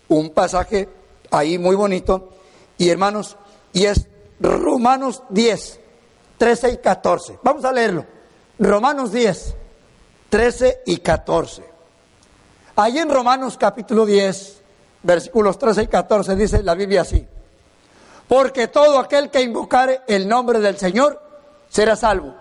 un 0.08 0.28
pasaje 0.28 0.97
ahí 1.30 1.58
muy 1.58 1.76
bonito. 1.76 2.30
Y 2.76 2.88
hermanos, 2.90 3.36
y 3.72 3.86
es 3.86 4.06
Romanos 4.40 5.22
10, 5.30 5.80
13 6.38 6.72
y 6.72 6.76
14. 6.78 7.38
Vamos 7.42 7.64
a 7.64 7.72
leerlo. 7.72 8.06
Romanos 8.58 9.12
10, 9.12 9.54
13 10.30 10.82
y 10.86 10.98
14. 10.98 11.64
Ahí 12.76 12.98
en 12.98 13.10
Romanos 13.10 13.56
capítulo 13.58 14.06
10, 14.06 14.62
versículos 15.02 15.58
13 15.58 15.82
y 15.82 15.86
14 15.88 16.36
dice 16.36 16.62
la 16.62 16.74
Biblia 16.74 17.02
así. 17.02 17.26
Porque 18.28 18.68
todo 18.68 18.98
aquel 18.98 19.30
que 19.30 19.42
invocare 19.42 20.02
el 20.06 20.28
nombre 20.28 20.60
del 20.60 20.76
Señor 20.76 21.20
será 21.68 21.96
salvo. 21.96 22.34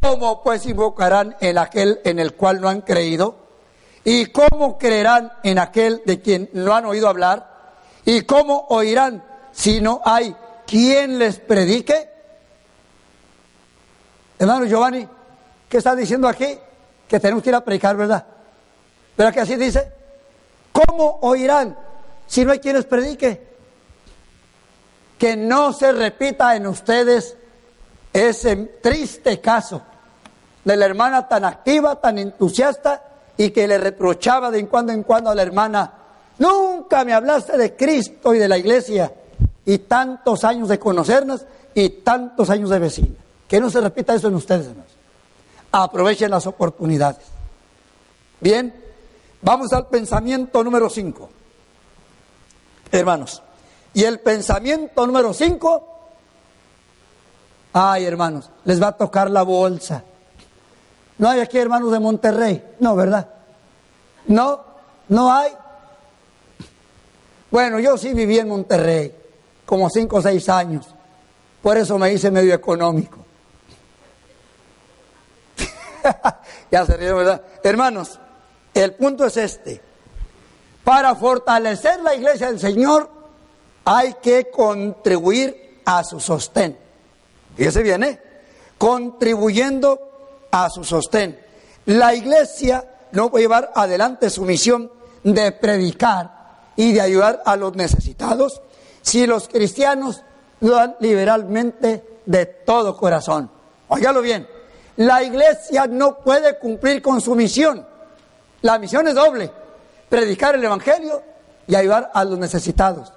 ¿Cómo 0.00 0.42
pues 0.42 0.66
invocarán 0.66 1.36
en 1.40 1.58
aquel 1.58 2.00
en 2.04 2.20
el 2.20 2.34
cual 2.34 2.60
no 2.60 2.68
han 2.68 2.82
creído? 2.82 3.36
¿Y 4.04 4.26
cómo 4.26 4.78
creerán 4.78 5.32
en 5.42 5.58
aquel 5.58 6.02
de 6.04 6.20
quien 6.20 6.48
no 6.52 6.74
han 6.74 6.86
oído 6.86 7.08
hablar? 7.08 7.53
¿Y 8.04 8.22
cómo 8.22 8.66
oirán 8.68 9.22
si 9.52 9.80
no 9.80 10.00
hay 10.04 10.34
quien 10.66 11.18
les 11.18 11.38
predique? 11.38 12.10
Hermano 14.38 14.66
Giovanni, 14.66 15.08
¿qué 15.68 15.78
está 15.78 15.94
diciendo 15.94 16.28
aquí? 16.28 16.58
Que 17.08 17.20
tenemos 17.20 17.42
que 17.42 17.50
ir 17.50 17.54
a 17.54 17.64
predicar, 17.64 17.96
¿verdad? 17.96 18.26
¿Pero 19.16 19.32
que 19.32 19.40
así 19.40 19.56
dice? 19.56 19.92
¿Cómo 20.72 21.18
oirán 21.22 21.76
si 22.26 22.44
no 22.44 22.52
hay 22.52 22.58
quien 22.58 22.76
les 22.76 22.84
predique? 22.84 23.54
Que 25.18 25.36
no 25.36 25.72
se 25.72 25.92
repita 25.92 26.56
en 26.56 26.66
ustedes 26.66 27.36
ese 28.12 28.56
triste 28.82 29.40
caso 29.40 29.82
de 30.64 30.76
la 30.76 30.86
hermana 30.86 31.28
tan 31.28 31.44
activa, 31.44 32.00
tan 32.00 32.18
entusiasta 32.18 33.02
y 33.36 33.50
que 33.50 33.68
le 33.68 33.78
reprochaba 33.78 34.50
de 34.50 34.60
en 34.60 34.66
cuando 34.66 34.92
en 34.92 35.02
cuando 35.02 35.30
a 35.30 35.34
la 35.34 35.42
hermana, 35.42 35.92
nunca 36.38 37.04
me 37.04 37.12
hablaste 37.12 37.56
de 37.56 37.76
Cristo 37.76 38.34
y 38.34 38.38
de 38.38 38.48
la 38.48 38.58
iglesia 38.58 39.12
y 39.64 39.78
tantos 39.78 40.44
años 40.44 40.68
de 40.68 40.78
conocernos 40.78 41.44
y 41.74 41.88
tantos 41.88 42.50
años 42.50 42.70
de 42.70 42.78
vecina. 42.78 43.16
Que 43.48 43.60
no 43.60 43.70
se 43.70 43.80
repita 43.80 44.14
eso 44.14 44.28
en 44.28 44.34
ustedes, 44.34 44.66
hermanos. 44.66 44.92
Aprovechen 45.72 46.30
las 46.30 46.46
oportunidades. 46.46 47.24
Bien, 48.40 48.74
vamos 49.42 49.72
al 49.72 49.88
pensamiento 49.88 50.62
número 50.62 50.88
5. 50.88 51.30
Hermanos, 52.92 53.42
y 53.92 54.04
el 54.04 54.20
pensamiento 54.20 55.06
número 55.06 55.32
5 55.32 55.94
Ay, 57.76 58.04
hermanos, 58.04 58.50
les 58.64 58.80
va 58.80 58.88
a 58.88 58.92
tocar 58.92 59.28
la 59.28 59.42
bolsa. 59.42 60.04
No 61.18 61.28
hay 61.28 61.40
aquí 61.40 61.58
hermanos 61.58 61.90
de 61.90 61.98
Monterrey, 61.98 62.64
no, 62.78 62.94
¿verdad? 62.94 63.28
No, 64.28 64.60
no 65.08 65.32
hay. 65.32 65.50
Bueno, 67.54 67.78
yo 67.78 67.96
sí 67.96 68.12
viví 68.12 68.36
en 68.36 68.48
Monterrey, 68.48 69.14
como 69.64 69.88
cinco 69.88 70.16
o 70.16 70.22
seis 70.22 70.48
años. 70.48 70.92
Por 71.62 71.76
eso 71.76 71.96
me 71.98 72.12
hice 72.12 72.28
medio 72.28 72.52
económico. 72.52 73.18
ya 76.72 76.84
se 76.84 76.96
¿verdad? 76.96 77.40
Hermanos, 77.62 78.18
el 78.74 78.94
punto 78.94 79.26
es 79.26 79.36
este. 79.36 79.80
Para 80.82 81.14
fortalecer 81.14 82.00
la 82.00 82.16
iglesia 82.16 82.48
del 82.48 82.58
Señor 82.58 83.08
hay 83.84 84.14
que 84.14 84.50
contribuir 84.50 85.80
a 85.84 86.02
su 86.02 86.18
sostén. 86.18 86.76
Fíjese 87.54 87.84
bien, 87.84 88.02
¿eh? 88.02 88.20
Contribuyendo 88.76 90.48
a 90.50 90.68
su 90.70 90.82
sostén. 90.82 91.38
La 91.86 92.16
iglesia 92.16 92.84
no 93.12 93.30
puede 93.30 93.44
llevar 93.44 93.70
adelante 93.76 94.28
su 94.28 94.42
misión 94.42 94.90
de 95.22 95.52
predicar 95.52 96.43
y 96.76 96.92
de 96.92 97.00
ayudar 97.00 97.42
a 97.44 97.56
los 97.56 97.74
necesitados 97.76 98.62
si 99.02 99.26
los 99.26 99.48
cristianos 99.48 100.22
dan 100.60 100.96
liberalmente 101.00 102.20
de 102.24 102.46
todo 102.46 102.96
corazón. 102.96 103.50
Óigalo 103.88 104.22
bien, 104.22 104.48
la 104.96 105.22
iglesia 105.22 105.86
no 105.86 106.18
puede 106.18 106.58
cumplir 106.58 107.02
con 107.02 107.20
su 107.20 107.34
misión. 107.34 107.86
La 108.62 108.78
misión 108.78 109.06
es 109.08 109.14
doble, 109.14 109.50
predicar 110.08 110.54
el 110.54 110.64
Evangelio 110.64 111.22
y 111.66 111.74
ayudar 111.74 112.10
a 112.14 112.24
los 112.24 112.38
necesitados. 112.38 113.12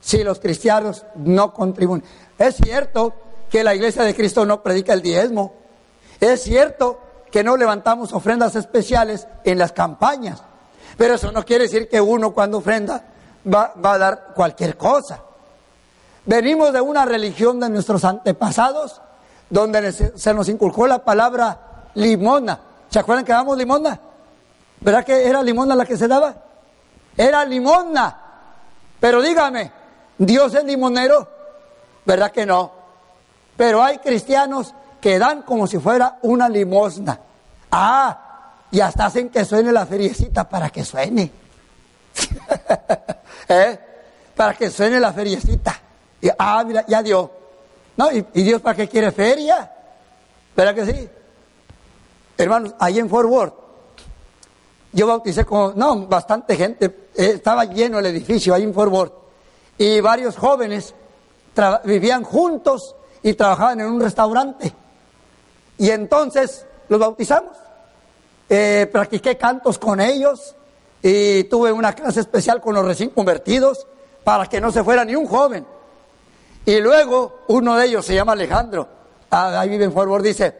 Si 0.00 0.22
los 0.22 0.40
cristianos 0.40 1.04
no 1.16 1.52
contribuyen. 1.52 2.04
Es 2.38 2.56
cierto 2.56 3.14
que 3.50 3.64
la 3.64 3.74
iglesia 3.74 4.02
de 4.02 4.14
Cristo 4.14 4.44
no 4.44 4.62
predica 4.62 4.92
el 4.92 5.02
diezmo. 5.02 5.54
Es 6.20 6.42
cierto 6.42 7.00
que 7.30 7.42
no 7.42 7.56
levantamos 7.56 8.12
ofrendas 8.12 8.56
especiales 8.56 9.26
en 9.44 9.58
las 9.58 9.72
campañas, 9.72 10.42
pero 10.96 11.14
eso 11.14 11.32
no 11.32 11.44
quiere 11.44 11.64
decir 11.64 11.88
que 11.88 12.00
uno 12.00 12.32
cuando 12.32 12.58
ofrenda 12.58 13.04
va, 13.52 13.72
a 13.82 13.98
dar 13.98 14.32
cualquier 14.34 14.76
cosa. 14.76 15.20
Venimos 16.24 16.72
de 16.72 16.80
una 16.80 17.04
religión 17.04 17.58
de 17.60 17.68
nuestros 17.68 18.04
antepasados 18.04 19.00
donde 19.50 19.92
se 19.92 20.34
nos 20.34 20.48
inculcó 20.48 20.86
la 20.86 21.04
palabra 21.04 21.88
limona. 21.94 22.58
¿Se 22.88 22.98
acuerdan 22.98 23.24
que 23.24 23.32
damos 23.32 23.56
limona? 23.56 23.98
¿Verdad 24.80 25.04
que 25.04 25.26
era 25.28 25.42
limona 25.42 25.74
la 25.74 25.84
que 25.84 25.96
se 25.96 26.08
daba? 26.08 26.34
Era 27.16 27.44
limona. 27.44 28.18
Pero 29.00 29.20
dígame, 29.20 29.72
¿Dios 30.18 30.54
es 30.54 30.64
limonero? 30.64 31.28
¿Verdad 32.04 32.30
que 32.30 32.46
no? 32.46 32.70
Pero 33.56 33.82
hay 33.82 33.98
cristianos 33.98 34.74
que 35.00 35.18
dan 35.18 35.42
como 35.42 35.66
si 35.66 35.78
fuera 35.78 36.18
una 36.22 36.48
limosna. 36.48 37.18
Ah, 37.70 38.21
y 38.72 38.80
hasta 38.80 39.06
hacen 39.06 39.28
que 39.28 39.44
suene 39.44 39.70
la 39.70 39.84
feriecita 39.84 40.48
para 40.48 40.70
que 40.70 40.82
suene. 40.82 41.30
¿Eh? 43.48 43.78
Para 44.34 44.54
que 44.54 44.70
suene 44.70 44.98
la 44.98 45.12
feriecita. 45.12 45.78
Y, 46.22 46.28
ah, 46.38 46.64
mira, 46.66 46.84
ya 46.88 47.02
dio. 47.02 47.30
¿No? 47.98 48.10
¿Y, 48.10 48.22
Dios 48.32 48.62
para 48.62 48.74
qué 48.74 48.88
quiere 48.88 49.12
feria? 49.12 49.70
¿Verdad 50.56 50.74
que 50.74 50.86
sí? 50.86 51.08
Hermanos, 52.38 52.74
ahí 52.78 52.98
en 52.98 53.10
Fort 53.10 53.28
Worth, 53.28 53.54
yo 54.92 55.06
bauticé 55.06 55.44
con, 55.44 55.78
no, 55.78 56.06
bastante 56.06 56.56
gente, 56.56 56.86
eh, 57.14 57.32
estaba 57.34 57.66
lleno 57.66 57.98
el 57.98 58.06
edificio 58.06 58.54
ahí 58.54 58.62
en 58.62 58.72
Fort 58.72 58.90
Worth, 58.90 59.12
y 59.76 60.00
varios 60.00 60.36
jóvenes 60.38 60.94
vivían 61.84 62.24
juntos 62.24 62.96
y 63.22 63.34
trabajaban 63.34 63.80
en 63.80 63.86
un 63.86 64.00
restaurante. 64.00 64.72
Y 65.76 65.90
entonces 65.90 66.66
los 66.88 66.98
bautizamos. 66.98 67.61
Eh, 68.48 68.88
practiqué 68.92 69.36
cantos 69.36 69.78
con 69.78 70.00
ellos 70.00 70.54
y 71.02 71.44
tuve 71.44 71.72
una 71.72 71.92
clase 71.94 72.20
especial 72.20 72.60
con 72.60 72.74
los 72.74 72.84
recién 72.84 73.10
convertidos 73.10 73.86
para 74.24 74.46
que 74.46 74.60
no 74.60 74.70
se 74.70 74.84
fuera 74.84 75.04
ni 75.04 75.14
un 75.14 75.26
joven. 75.26 75.66
Y 76.64 76.80
luego 76.80 77.40
uno 77.48 77.76
de 77.76 77.86
ellos 77.86 78.06
se 78.06 78.14
llama 78.14 78.32
Alejandro, 78.32 78.88
ah, 79.30 79.60
ahí 79.60 79.68
vive 79.68 79.84
en 79.84 79.92
Fort 79.92 80.22
dice, 80.22 80.56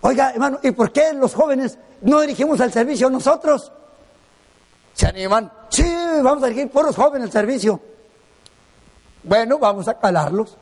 oiga 0.00 0.30
hermano, 0.30 0.58
¿y 0.62 0.70
por 0.70 0.90
qué 0.90 1.12
los 1.12 1.34
jóvenes 1.34 1.78
no 2.00 2.20
dirigimos 2.20 2.60
el 2.60 2.72
servicio 2.72 3.10
nosotros? 3.10 3.72
¿Se 4.94 5.06
animan? 5.06 5.52
Sí, 5.68 5.84
vamos 6.22 6.42
a 6.42 6.46
dirigir 6.46 6.70
por 6.70 6.86
los 6.86 6.96
jóvenes 6.96 7.26
el 7.26 7.32
servicio. 7.32 7.80
Bueno, 9.22 9.58
vamos 9.58 9.86
a 9.88 9.98
calarlos. 9.98 10.56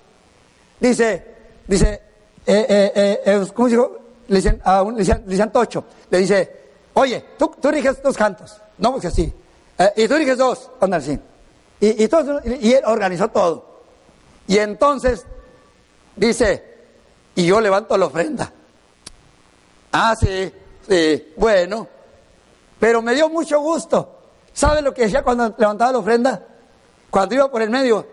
Dice, 0.79 1.37
dice, 1.67 2.03
eh, 2.47 2.67
eh, 2.69 3.21
eh, 3.25 3.47
¿cómo 3.55 3.69
dijo? 3.69 3.99
Le 4.31 4.37
dicen, 4.37 4.61
a 4.65 4.83
un, 4.83 4.97
le 4.97 5.47
Tocho, 5.49 5.85
le 6.09 6.19
dice, 6.19 6.61
oye, 6.95 7.25
tú, 7.37 7.51
tú 7.61 7.69
diriges 7.69 8.01
dos 8.01 8.17
cantos, 8.17 8.61
no, 8.79 8.93
porque 8.93 9.09
así, 9.09 9.33
y 9.97 10.07
tú 10.07 10.15
diriges 10.15 10.39
dos, 10.39 10.71
anda 10.81 10.99
así. 10.99 11.19
Y, 11.81 12.05
y, 12.05 12.07
todo, 12.09 12.41
y 12.45 12.73
él 12.73 12.83
organizó 12.87 13.27
todo. 13.29 13.81
Y 14.47 14.59
entonces 14.59 15.27
dice, 16.15 16.65
y 17.35 17.47
yo 17.47 17.61
levanto 17.61 17.97
la 17.97 18.07
ofrenda. 18.07 18.53
Ah, 19.91 20.15
sí, 20.15 20.53
sí, 20.89 21.33
bueno. 21.37 21.89
Pero 22.79 23.03
me 23.03 23.15
dio 23.15 23.29
mucho 23.29 23.59
gusto. 23.61 24.19
¿Sabe 24.53 24.81
lo 24.81 24.95
que 24.95 25.03
decía 25.03 25.25
cuando 25.25 25.53
levantaba 25.59 25.91
la 25.91 25.99
ofrenda? 25.99 26.47
Cuando 27.11 27.35
iba 27.35 27.51
por 27.51 27.63
el 27.63 27.71
medio, 27.71 28.07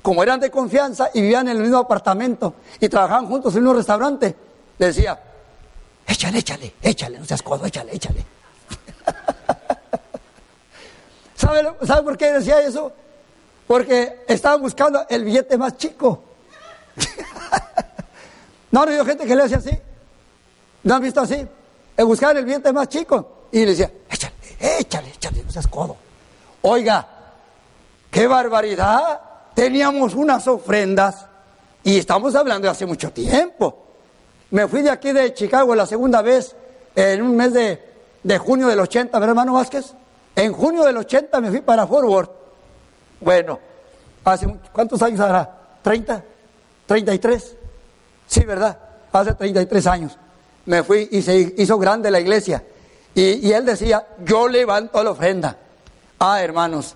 como 0.00 0.22
eran 0.22 0.40
de 0.40 0.50
confianza 0.50 1.10
y 1.12 1.20
vivían 1.20 1.48
en 1.48 1.56
el 1.56 1.62
mismo 1.62 1.78
apartamento 1.78 2.54
y 2.80 2.88
trabajaban 2.88 3.26
juntos 3.26 3.54
en 3.56 3.66
un 3.66 3.76
restaurante, 3.76 4.36
le 4.78 4.86
decía, 4.86 5.18
échale, 6.06 6.38
échale, 6.38 6.74
échale, 6.82 7.18
no 7.18 7.24
seas 7.24 7.42
codo, 7.42 7.66
échale, 7.66 7.94
échale. 7.94 8.24
¿Sabe, 11.36 11.72
¿Sabe 11.86 12.02
por 12.02 12.16
qué 12.16 12.32
decía 12.32 12.60
eso? 12.60 12.92
Porque 13.66 14.24
estaban 14.28 14.60
buscando 14.60 15.04
el 15.08 15.24
billete 15.24 15.58
más 15.58 15.76
chico. 15.76 16.22
no, 18.70 18.86
no, 18.86 19.04
gente 19.04 19.26
que 19.26 19.34
le 19.34 19.42
decía 19.42 19.58
así. 19.58 19.76
¿No 20.84 20.94
han 20.94 21.02
visto 21.02 21.20
así? 21.20 21.46
Buscar 21.98 22.36
el 22.36 22.44
billete 22.44 22.72
más 22.72 22.88
chico. 22.88 23.48
Y 23.50 23.60
le 23.60 23.66
decía, 23.66 23.90
échale, 24.10 24.34
échale, 24.60 25.10
échale, 25.10 25.42
no 25.42 25.50
seas 25.50 25.66
codo. 25.66 25.96
Oiga, 26.62 27.06
qué 28.10 28.26
barbaridad. 28.26 29.20
Teníamos 29.54 30.14
unas 30.14 30.46
ofrendas 30.46 31.26
y 31.82 31.98
estamos 31.98 32.34
hablando 32.34 32.66
de 32.66 32.72
hace 32.72 32.86
mucho 32.86 33.10
tiempo. 33.10 33.85
Me 34.50 34.68
fui 34.68 34.82
de 34.82 34.90
aquí 34.90 35.12
de 35.12 35.34
Chicago 35.34 35.74
la 35.74 35.86
segunda 35.86 36.22
vez 36.22 36.54
en 36.94 37.22
un 37.22 37.36
mes 37.36 37.52
de, 37.52 37.82
de 38.22 38.38
junio 38.38 38.68
del 38.68 38.80
80, 38.80 39.18
¿verdad, 39.18 39.30
hermano 39.30 39.54
Vázquez? 39.54 39.94
En 40.34 40.52
junio 40.52 40.84
del 40.84 40.96
80 40.98 41.40
me 41.40 41.50
fui 41.50 41.60
para 41.60 41.86
Forward. 41.86 42.28
Bueno, 43.20 43.58
hace 44.24 44.46
¿cuántos 44.72 45.00
años 45.02 45.20
hará? 45.20 45.50
¿30? 45.82 46.22
¿33? 46.88 47.44
Sí, 48.26 48.44
¿verdad? 48.44 48.78
Hace 49.12 49.34
33 49.34 49.86
años. 49.86 50.18
Me 50.66 50.82
fui 50.82 51.08
y 51.10 51.22
se 51.22 51.54
hizo 51.56 51.78
grande 51.78 52.10
la 52.10 52.20
iglesia. 52.20 52.62
Y, 53.14 53.50
él 53.50 53.64
decía, 53.64 54.06
yo 54.24 54.46
levanto 54.46 55.02
la 55.02 55.10
ofrenda. 55.10 55.56
Ah, 56.18 56.42
hermanos, 56.42 56.94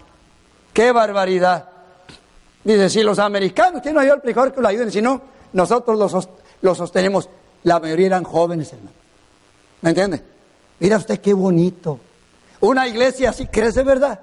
qué 0.74 0.92
barbaridad. 0.92 1.66
Dice, 2.62 2.90
si 2.90 3.03
los 3.03 3.18
americanos 3.18 3.80
tienen 3.80 4.03
ayuda 4.03 4.20
al 4.42 4.53
que 4.53 4.61
lo 4.61 4.68
ayuden, 4.68 4.92
si 4.92 5.01
no, 5.01 5.22
nosotros 5.55 5.98
los, 5.98 6.28
los 6.61 6.76
sostenemos. 6.76 7.30
La 7.64 7.78
mayoría 7.78 8.06
eran 8.06 8.24
jóvenes, 8.24 8.72
hermano. 8.72 8.96
¿Me 9.82 9.90
entiende? 9.90 10.22
Mira 10.78 10.96
usted 10.96 11.20
qué 11.20 11.32
bonito. 11.32 12.00
Una 12.61 12.86
iglesia 12.88 13.30
así 13.30 13.46
crece, 13.46 13.82
¿verdad? 13.82 14.20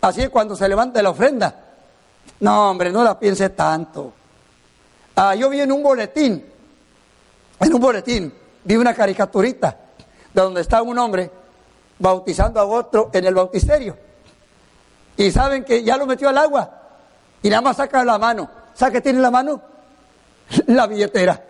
Así 0.00 0.28
cuando 0.28 0.56
se 0.56 0.68
levanta 0.68 1.02
la 1.02 1.10
ofrenda. 1.10 1.54
No, 2.40 2.70
hombre, 2.70 2.90
no 2.90 3.02
la 3.04 3.18
piense 3.18 3.50
tanto. 3.50 4.12
Ah, 5.16 5.34
yo 5.34 5.48
vi 5.48 5.60
en 5.60 5.70
un 5.70 5.82
boletín, 5.82 6.44
en 7.60 7.74
un 7.74 7.80
boletín, 7.80 8.34
vi 8.64 8.76
una 8.76 8.94
caricaturita 8.94 9.76
de 10.32 10.42
donde 10.42 10.60
está 10.60 10.82
un 10.82 10.98
hombre 10.98 11.30
bautizando 11.98 12.60
a 12.60 12.64
otro 12.64 13.10
en 13.12 13.24
el 13.24 13.34
bautisterio. 13.34 13.96
Y 15.16 15.30
saben 15.30 15.64
que 15.64 15.84
ya 15.84 15.96
lo 15.96 16.06
metió 16.06 16.28
al 16.28 16.38
agua 16.38 16.82
y 17.42 17.48
nada 17.48 17.62
más 17.62 17.76
saca 17.76 18.04
la 18.04 18.18
mano. 18.18 18.50
¿Sabe 18.74 18.94
qué 18.94 19.00
tiene 19.00 19.18
en 19.18 19.22
la 19.22 19.30
mano? 19.30 19.62
La 20.66 20.86
billetera. 20.86 21.42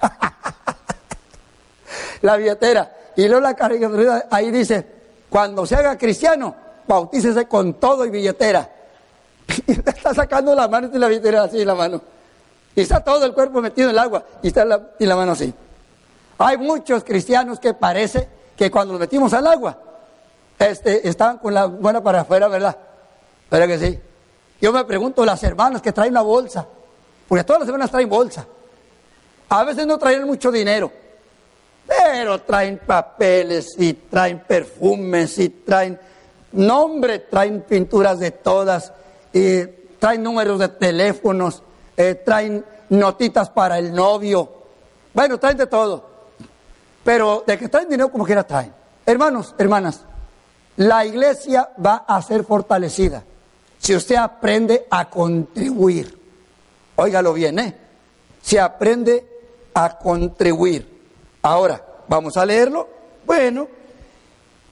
la 2.22 2.36
billetera. 2.36 2.96
Y 3.16 3.26
luego 3.26 3.40
la 3.40 3.54
caricatura 3.54 4.26
ahí 4.30 4.50
dice, 4.50 4.86
cuando 5.28 5.66
se 5.66 5.76
haga 5.76 5.98
cristiano, 5.98 6.54
bautícese 6.86 7.46
con 7.46 7.74
todo 7.74 8.04
y 8.04 8.10
billetera. 8.10 8.68
Y 9.66 9.72
está 9.72 10.14
sacando 10.14 10.54
la 10.54 10.68
mano 10.68 10.90
y 10.92 10.98
la 10.98 11.08
billetera 11.08 11.42
así 11.42 11.64
la 11.64 11.74
mano. 11.74 12.00
Y 12.74 12.82
está 12.82 13.02
todo 13.02 13.24
el 13.24 13.34
cuerpo 13.34 13.60
metido 13.60 13.88
en 13.88 13.94
el 13.94 13.98
agua 13.98 14.24
y 14.42 14.48
está 14.48 14.64
la, 14.64 14.90
y 14.98 15.06
la 15.06 15.16
mano 15.16 15.32
así. 15.32 15.52
Hay 16.38 16.56
muchos 16.56 17.04
cristianos 17.04 17.58
que 17.58 17.74
parece 17.74 18.28
que 18.56 18.70
cuando 18.70 18.92
los 18.92 19.00
metimos 19.00 19.32
al 19.34 19.46
agua, 19.46 19.76
este, 20.58 21.08
estaban 21.08 21.38
con 21.38 21.52
la 21.52 21.66
buena 21.66 22.02
para 22.02 22.20
afuera, 22.20 22.48
¿verdad? 22.48 22.76
¿Verdad 23.50 23.66
que 23.66 23.78
sí? 23.78 24.00
Yo 24.60 24.72
me 24.72 24.84
pregunto, 24.84 25.24
las 25.24 25.42
hermanas 25.42 25.82
que 25.82 25.92
traen 25.92 26.14
la 26.14 26.22
bolsa, 26.22 26.66
porque 27.28 27.44
todas 27.44 27.60
las 27.60 27.68
hermanas 27.68 27.90
traen 27.90 28.08
bolsa. 28.08 28.46
A 29.50 29.64
veces 29.64 29.84
no 29.84 29.98
traen 29.98 30.24
mucho 30.26 30.52
dinero, 30.52 30.92
pero 31.84 32.40
traen 32.42 32.78
papeles 32.78 33.74
y 33.78 33.94
traen 33.94 34.38
perfumes 34.46 35.36
y 35.38 35.48
traen 35.48 35.98
nombre, 36.52 37.18
traen 37.18 37.62
pinturas 37.62 38.20
de 38.20 38.30
todas, 38.30 38.92
y 39.32 39.64
traen 39.98 40.22
números 40.22 40.60
de 40.60 40.68
teléfonos, 40.68 41.64
eh, 41.96 42.14
traen 42.14 42.64
notitas 42.90 43.50
para 43.50 43.76
el 43.78 43.92
novio. 43.92 44.48
Bueno, 45.12 45.38
traen 45.38 45.56
de 45.56 45.66
todo. 45.66 46.08
Pero 47.02 47.42
de 47.44 47.58
que 47.58 47.68
traen 47.68 47.88
dinero 47.88 48.12
como 48.12 48.24
quiera 48.24 48.44
traen. 48.44 48.72
Hermanos, 49.04 49.56
hermanas, 49.58 50.04
la 50.76 51.04
iglesia 51.04 51.70
va 51.84 52.04
a 52.06 52.22
ser 52.22 52.44
fortalecida 52.44 53.24
si 53.78 53.96
usted 53.96 54.14
aprende 54.14 54.86
a 54.90 55.10
contribuir. 55.10 56.16
Óigalo 56.94 57.32
bien, 57.32 57.58
¿eh? 57.58 57.76
Si 58.42 58.56
aprende 58.56 59.29
a 59.74 59.98
contribuir. 59.98 60.88
Ahora, 61.42 61.84
vamos 62.08 62.36
a 62.36 62.44
leerlo. 62.44 62.88
Bueno, 63.24 63.68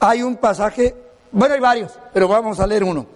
hay 0.00 0.22
un 0.22 0.36
pasaje, 0.36 0.94
bueno, 1.30 1.54
hay 1.54 1.60
varios, 1.60 1.92
pero 2.12 2.28
vamos 2.28 2.60
a 2.60 2.66
leer 2.66 2.84
uno. 2.84 3.06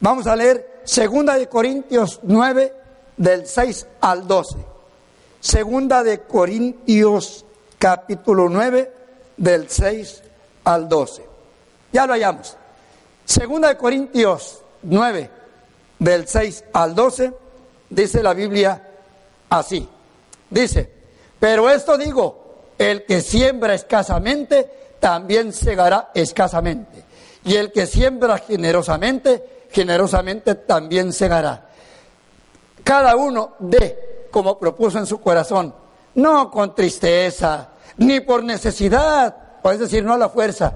Vamos 0.00 0.26
a 0.26 0.36
leer 0.36 0.80
Segunda 0.84 1.38
de 1.38 1.48
Corintios 1.48 2.20
9, 2.22 2.72
del 3.16 3.46
6 3.46 3.86
al 4.00 4.26
12. 4.26 4.56
Segunda 5.40 6.02
de 6.02 6.20
Corintios 6.20 7.44
capítulo 7.78 8.48
9, 8.48 8.92
del 9.36 9.68
6 9.68 10.22
al 10.64 10.88
12. 10.88 11.26
Ya 11.92 12.06
lo 12.06 12.12
hallamos. 12.12 12.56
Segunda 13.24 13.68
de 13.68 13.76
Corintios 13.76 14.62
9, 14.82 15.30
del 15.98 16.28
6 16.28 16.64
al 16.72 16.94
12, 16.94 17.32
dice 17.88 18.22
la 18.22 18.34
Biblia 18.34 18.86
así. 19.48 19.88
Dice, 20.50 20.90
pero 21.44 21.68
esto 21.68 21.98
digo, 21.98 22.72
el 22.78 23.04
que 23.04 23.20
siembra 23.20 23.74
escasamente, 23.74 24.96
también 24.98 25.52
segará 25.52 26.10
escasamente. 26.14 27.04
Y 27.44 27.56
el 27.56 27.70
que 27.70 27.86
siembra 27.86 28.38
generosamente, 28.38 29.66
generosamente 29.70 30.54
también 30.54 31.12
segará. 31.12 31.66
Cada 32.82 33.14
uno 33.16 33.56
dé 33.58 34.26
como 34.30 34.58
propuso 34.58 34.98
en 34.98 35.04
su 35.04 35.20
corazón, 35.20 35.74
no 36.14 36.50
con 36.50 36.74
tristeza, 36.74 37.68
ni 37.98 38.20
por 38.20 38.42
necesidad, 38.42 39.36
o 39.62 39.70
es 39.70 39.80
decir, 39.80 40.02
no 40.02 40.14
a 40.14 40.18
la 40.18 40.30
fuerza, 40.30 40.72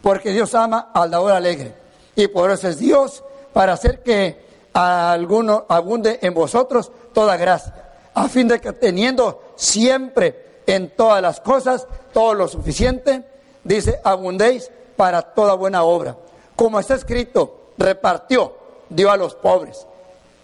porque 0.00 0.30
Dios 0.30 0.54
ama 0.54 0.92
al 0.94 1.10
dador 1.10 1.32
alegre. 1.32 1.74
Y 2.14 2.28
por 2.28 2.48
eso 2.52 2.68
es 2.68 2.78
Dios 2.78 3.24
para 3.52 3.72
hacer 3.72 4.04
que 4.04 4.68
a 4.72 5.10
alguno 5.10 5.66
abunde 5.68 6.20
en 6.22 6.32
vosotros 6.32 6.92
toda 7.12 7.36
gracia, 7.36 7.74
a 8.14 8.28
fin 8.28 8.46
de 8.46 8.60
que 8.60 8.72
teniendo 8.72 9.51
siempre 9.56 10.62
en 10.66 10.90
todas 10.90 11.22
las 11.22 11.40
cosas, 11.40 11.86
todo 12.12 12.34
lo 12.34 12.48
suficiente, 12.48 13.24
dice, 13.64 14.00
abundéis 14.04 14.70
para 14.96 15.22
toda 15.22 15.54
buena 15.54 15.82
obra. 15.82 16.16
Como 16.56 16.78
está 16.78 16.94
escrito, 16.94 17.72
repartió, 17.78 18.56
dio 18.88 19.10
a 19.10 19.16
los 19.16 19.34
pobres. 19.34 19.86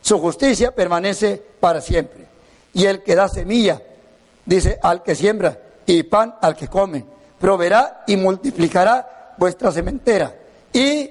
Su 0.01 0.19
justicia 0.19 0.75
permanece 0.75 1.43
para 1.61 1.81
siempre. 1.81 2.27
Y 2.73 2.87
el 2.87 3.03
que 3.03 3.15
da 3.15 3.29
semilla, 3.29 3.83
dice, 4.45 4.79
al 4.83 5.03
que 5.03 5.15
siembra, 5.15 5.59
y 5.87 6.03
pan 6.03 6.37
al 6.41 6.55
que 6.55 6.69
come, 6.69 7.05
proveerá 7.41 8.05
y 8.07 8.17
multiplicará 8.17 9.35
vuestra 9.39 9.73
sementera. 9.73 10.35
Y 10.73 11.11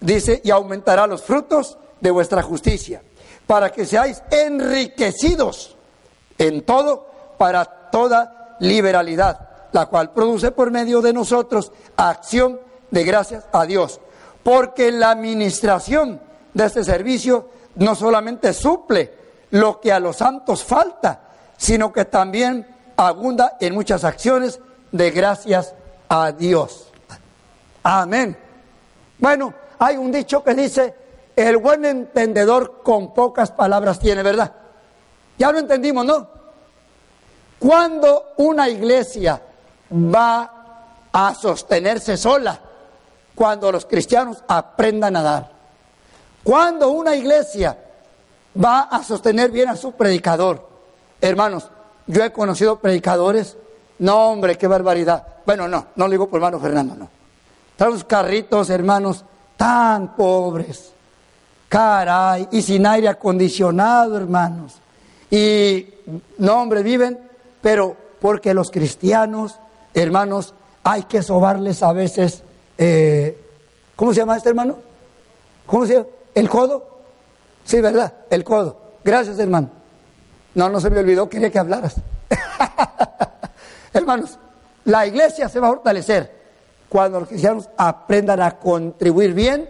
dice, 0.00 0.40
y 0.44 0.50
aumentará 0.50 1.06
los 1.06 1.22
frutos 1.22 1.78
de 2.00 2.10
vuestra 2.10 2.42
justicia, 2.42 3.02
para 3.46 3.70
que 3.70 3.86
seáis 3.86 4.22
enriquecidos 4.30 5.76
en 6.38 6.62
todo, 6.62 7.11
para 7.42 7.64
toda 7.64 8.54
liberalidad, 8.60 9.48
la 9.72 9.86
cual 9.86 10.12
produce 10.12 10.52
por 10.52 10.70
medio 10.70 11.02
de 11.02 11.12
nosotros 11.12 11.72
acción 11.96 12.60
de 12.88 13.02
gracias 13.02 13.46
a 13.50 13.66
Dios. 13.66 14.00
Porque 14.44 14.92
la 14.92 15.10
administración 15.10 16.20
de 16.54 16.66
este 16.66 16.84
servicio 16.84 17.48
no 17.74 17.96
solamente 17.96 18.52
suple 18.52 19.12
lo 19.50 19.80
que 19.80 19.90
a 19.90 19.98
los 19.98 20.18
santos 20.18 20.62
falta, 20.62 21.22
sino 21.56 21.92
que 21.92 22.04
también 22.04 22.64
abunda 22.96 23.56
en 23.58 23.74
muchas 23.74 24.04
acciones 24.04 24.60
de 24.92 25.10
gracias 25.10 25.74
a 26.08 26.30
Dios. 26.30 26.92
Amén. 27.82 28.38
Bueno, 29.18 29.52
hay 29.80 29.96
un 29.96 30.12
dicho 30.12 30.44
que 30.44 30.54
dice, 30.54 30.94
el 31.34 31.56
buen 31.56 31.84
entendedor 31.86 32.82
con 32.84 33.12
pocas 33.12 33.50
palabras 33.50 33.98
tiene, 33.98 34.22
¿verdad? 34.22 34.52
Ya 35.36 35.50
lo 35.50 35.58
entendimos, 35.58 36.06
¿no? 36.06 36.41
¿Cuándo 37.62 38.32
una 38.38 38.68
iglesia 38.68 39.40
va 39.92 41.06
a 41.12 41.32
sostenerse 41.32 42.16
sola? 42.16 42.58
Cuando 43.36 43.70
los 43.70 43.86
cristianos 43.86 44.42
aprendan 44.48 45.14
a 45.14 45.22
dar. 45.22 45.52
¿Cuándo 46.42 46.90
una 46.90 47.14
iglesia 47.14 47.78
va 48.62 48.80
a 48.80 49.04
sostener 49.04 49.52
bien 49.52 49.68
a 49.68 49.76
su 49.76 49.92
predicador? 49.92 50.68
Hermanos, 51.20 51.70
yo 52.08 52.24
he 52.24 52.32
conocido 52.32 52.80
predicadores 52.80 53.56
No, 54.00 54.30
hombre, 54.30 54.58
qué 54.58 54.66
barbaridad. 54.66 55.24
Bueno, 55.46 55.68
no, 55.68 55.86
no 55.94 56.06
lo 56.06 56.10
digo 56.10 56.28
por 56.28 56.38
hermano 56.38 56.58
Fernando, 56.58 56.96
no. 56.96 57.08
Traemos 57.76 58.02
carritos, 58.02 58.70
hermanos, 58.70 59.24
tan 59.56 60.16
pobres. 60.16 60.90
Caray, 61.68 62.48
y 62.50 62.60
sin 62.60 62.84
aire 62.84 63.06
acondicionado, 63.06 64.16
hermanos. 64.16 64.74
Y, 65.30 65.86
no, 66.38 66.60
hombre, 66.60 66.82
viven, 66.82 67.30
pero 67.62 67.96
porque 68.20 68.52
los 68.52 68.70
cristianos, 68.70 69.58
hermanos, 69.94 70.54
hay 70.84 71.04
que 71.04 71.22
sobarles 71.22 71.82
a 71.82 71.92
veces, 71.92 72.42
eh, 72.76 73.40
¿cómo 73.96 74.12
se 74.12 74.20
llama 74.20 74.36
este 74.36 74.50
hermano? 74.50 74.76
¿Cómo 75.66 75.86
se 75.86 75.94
llama? 75.94 76.06
¿El 76.34 76.48
codo? 76.48 77.00
Sí, 77.64 77.80
¿verdad? 77.80 78.12
El 78.28 78.44
codo. 78.44 78.76
Gracias, 79.04 79.38
hermano. 79.38 79.70
No, 80.54 80.68
no 80.68 80.80
se 80.80 80.90
me 80.90 80.98
olvidó, 81.00 81.28
quería 81.28 81.50
que 81.50 81.58
hablaras. 81.58 81.94
Hermanos, 83.92 84.38
la 84.84 85.06
iglesia 85.06 85.48
se 85.48 85.60
va 85.60 85.68
a 85.68 85.70
fortalecer 85.70 86.42
cuando 86.88 87.20
los 87.20 87.28
cristianos 87.28 87.68
aprendan 87.76 88.40
a 88.42 88.58
contribuir 88.58 89.32
bien 89.32 89.68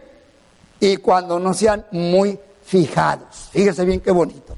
y 0.81 0.97
cuando 0.97 1.39
no 1.39 1.55
sean 1.55 1.87
muy 1.93 2.39
fijados. 2.65 3.49
Fíjese 3.53 3.85
bien 3.85 4.01
qué 4.01 4.11
bonito. 4.11 4.57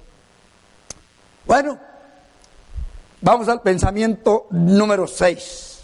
Bueno, 1.47 1.79
vamos 3.25 3.49
al 3.49 3.63
pensamiento 3.63 4.47
número 4.51 5.07
6. 5.07 5.79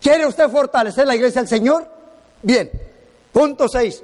¿Quiere 0.00 0.24
usted 0.24 0.48
fortalecer 0.48 1.04
la 1.06 1.16
iglesia 1.16 1.40
del 1.40 1.48
Señor? 1.48 1.86
Bien. 2.42 2.70
Punto 3.32 3.68
6. 3.68 4.02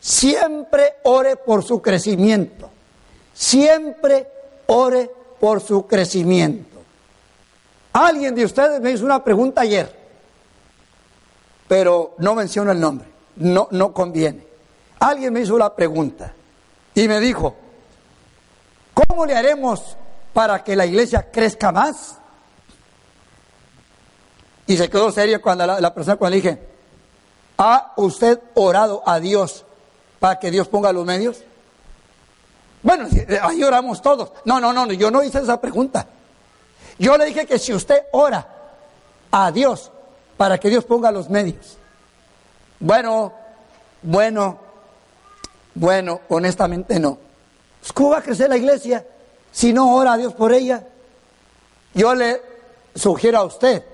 Siempre 0.00 0.96
ore 1.04 1.36
por 1.36 1.62
su 1.62 1.82
crecimiento. 1.82 2.70
Siempre 3.34 4.26
ore 4.66 5.10
por 5.38 5.60
su 5.60 5.86
crecimiento. 5.86 6.78
Alguien 7.92 8.34
de 8.34 8.46
ustedes 8.46 8.80
me 8.80 8.90
hizo 8.90 9.04
una 9.04 9.22
pregunta 9.22 9.60
ayer, 9.60 9.94
pero 11.68 12.14
no 12.18 12.34
menciono 12.34 12.72
el 12.72 12.80
nombre, 12.80 13.08
no, 13.36 13.68
no 13.70 13.92
conviene. 13.92 14.46
Alguien 15.00 15.32
me 15.32 15.40
hizo 15.40 15.58
la 15.58 15.74
pregunta 15.74 16.32
y 16.94 17.08
me 17.08 17.20
dijo, 17.20 17.54
¿cómo 18.94 19.26
le 19.26 19.34
haremos 19.34 19.96
para 20.32 20.62
que 20.62 20.76
la 20.76 20.86
iglesia 20.86 21.30
crezca 21.30 21.72
más? 21.72 22.16
Y 24.66 24.76
se 24.76 24.90
quedó 24.90 25.10
serio 25.10 25.40
cuando 25.40 25.66
la, 25.66 25.94
persona 25.94 26.16
cuando 26.16 26.36
le 26.36 26.42
dije, 26.42 26.58
¿ha 27.56 27.92
usted 27.96 28.38
orado 28.54 29.02
a 29.06 29.18
Dios 29.18 29.64
para 30.18 30.38
que 30.38 30.50
Dios 30.50 30.68
ponga 30.68 30.92
los 30.92 31.06
medios? 31.06 31.42
Bueno, 32.82 33.08
eh, 33.10 33.38
ahí 33.42 33.64
oramos 33.64 34.02
todos. 34.02 34.30
No, 34.44 34.60
no, 34.60 34.72
no, 34.72 34.92
yo 34.92 35.10
no 35.10 35.22
hice 35.22 35.38
esa 35.38 35.60
pregunta. 35.60 36.06
Yo 36.98 37.16
le 37.16 37.26
dije 37.26 37.46
que 37.46 37.58
si 37.58 37.72
usted 37.72 38.02
ora 38.12 38.46
a 39.30 39.50
Dios 39.52 39.90
para 40.36 40.58
que 40.58 40.68
Dios 40.68 40.84
ponga 40.84 41.10
los 41.10 41.28
medios. 41.30 41.78
Bueno, 42.80 43.32
bueno, 44.02 44.58
bueno, 45.74 46.20
honestamente 46.28 47.00
no. 47.00 47.18
Pues, 47.80 47.92
¿Cómo 47.92 48.10
va 48.10 48.18
a 48.18 48.22
crecer 48.22 48.48
la 48.48 48.56
iglesia 48.56 49.04
si 49.58 49.72
no 49.72 49.96
ora 49.96 50.12
a 50.12 50.16
Dios 50.16 50.34
por 50.34 50.52
ella? 50.52 50.84
Yo 51.92 52.14
le 52.14 52.40
sugiero 52.94 53.38
a 53.38 53.44
usted 53.44 53.84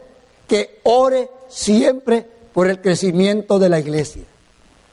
que 0.46 0.82
ore 0.82 1.30
siempre 1.48 2.28
por 2.52 2.68
el 2.68 2.82
crecimiento 2.82 3.58
de 3.58 3.70
la 3.70 3.78
iglesia. 3.78 4.24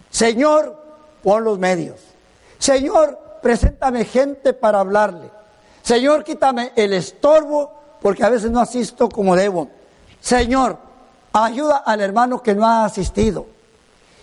Señor, 0.09 0.82
pon 1.22 1.43
los 1.43 1.59
medios. 1.59 1.99
Señor, 2.57 3.19
preséntame 3.41 4.05
gente 4.05 4.53
para 4.53 4.80
hablarle. 4.80 5.30
Señor, 5.82 6.24
quítame 6.24 6.72
el 6.78 6.93
estorbo 6.93 7.97
porque 8.01 8.24
a 8.24 8.30
veces 8.30 8.49
no 8.49 8.61
asisto 8.61 9.09
como 9.09 9.36
debo. 9.36 9.67
Señor, 10.22 10.78
ayuda 11.34 11.84
al 11.86 11.99
hermano 11.99 12.41
que 12.41 12.55
no 12.55 12.65
ha 12.65 12.86
asistido. 12.86 13.45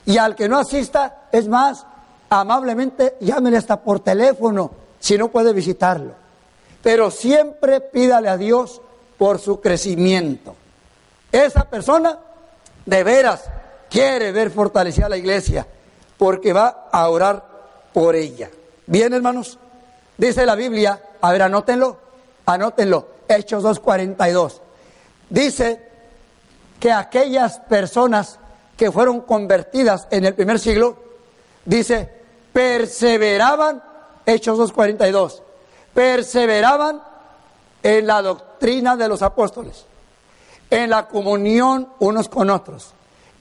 Y 0.06 0.16
al 0.16 0.34
que 0.34 0.48
no 0.48 0.56
asista, 0.56 1.28
es 1.30 1.46
más, 1.46 1.84
amablemente 2.30 3.18
llámele 3.20 3.58
hasta 3.58 3.82
por 3.82 4.00
teléfono 4.00 4.70
si 4.98 5.18
no 5.18 5.28
puede 5.28 5.52
visitarlo. 5.52 6.27
Pero 6.88 7.10
siempre 7.10 7.82
pídale 7.82 8.30
a 8.30 8.38
Dios 8.38 8.80
por 9.18 9.38
su 9.38 9.60
crecimiento. 9.60 10.56
Esa 11.30 11.68
persona 11.68 12.18
de 12.86 13.04
veras 13.04 13.44
quiere 13.90 14.32
ver 14.32 14.50
fortalecida 14.50 15.06
la 15.06 15.18
iglesia 15.18 15.66
porque 16.16 16.54
va 16.54 16.88
a 16.90 17.06
orar 17.10 17.44
por 17.92 18.16
ella. 18.16 18.48
Bien, 18.86 19.12
hermanos, 19.12 19.58
dice 20.16 20.46
la 20.46 20.54
Biblia, 20.54 20.98
a 21.20 21.30
ver, 21.30 21.42
anótenlo, 21.42 21.98
anótenlo, 22.46 23.06
Hechos 23.28 23.64
2.42. 23.64 24.60
Dice 25.28 25.82
que 26.80 26.90
aquellas 26.90 27.58
personas 27.58 28.38
que 28.78 28.90
fueron 28.90 29.20
convertidas 29.20 30.08
en 30.10 30.24
el 30.24 30.32
primer 30.32 30.58
siglo, 30.58 30.96
dice, 31.66 32.10
perseveraban, 32.54 33.82
Hechos 34.24 34.58
2.42, 34.58 35.42
perseveraban 35.98 37.02
en 37.82 38.06
la 38.06 38.22
doctrina 38.22 38.94
de 38.94 39.08
los 39.08 39.20
apóstoles, 39.20 39.84
en 40.70 40.90
la 40.90 41.08
comunión 41.08 41.88
unos 41.98 42.28
con 42.28 42.50
otros, 42.50 42.92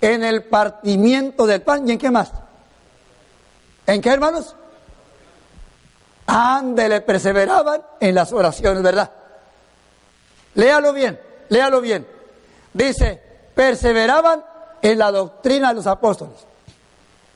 en 0.02 0.24
el 0.24 0.46
partimiento 0.46 1.46
del 1.46 1.62
pan 1.62 1.88
y 1.88 1.92
en 1.92 2.00
qué 2.00 2.10
más. 2.10 2.32
¿En 3.86 4.02
qué, 4.02 4.10
hermanos? 4.10 4.56
Ándele, 6.26 7.02
perseveraban 7.02 7.84
en 8.00 8.16
las 8.16 8.34
oraciones, 8.34 8.82
¿verdad? 8.82 9.12
Léalo 10.56 10.94
bien, 10.94 11.22
léalo 11.50 11.80
bien. 11.80 12.08
Dice, 12.74 13.22
perseveraban 13.54 14.44
en 14.82 14.98
la 14.98 15.12
doctrina 15.12 15.68
de 15.68 15.76
los 15.76 15.86
apóstoles, 15.86 16.40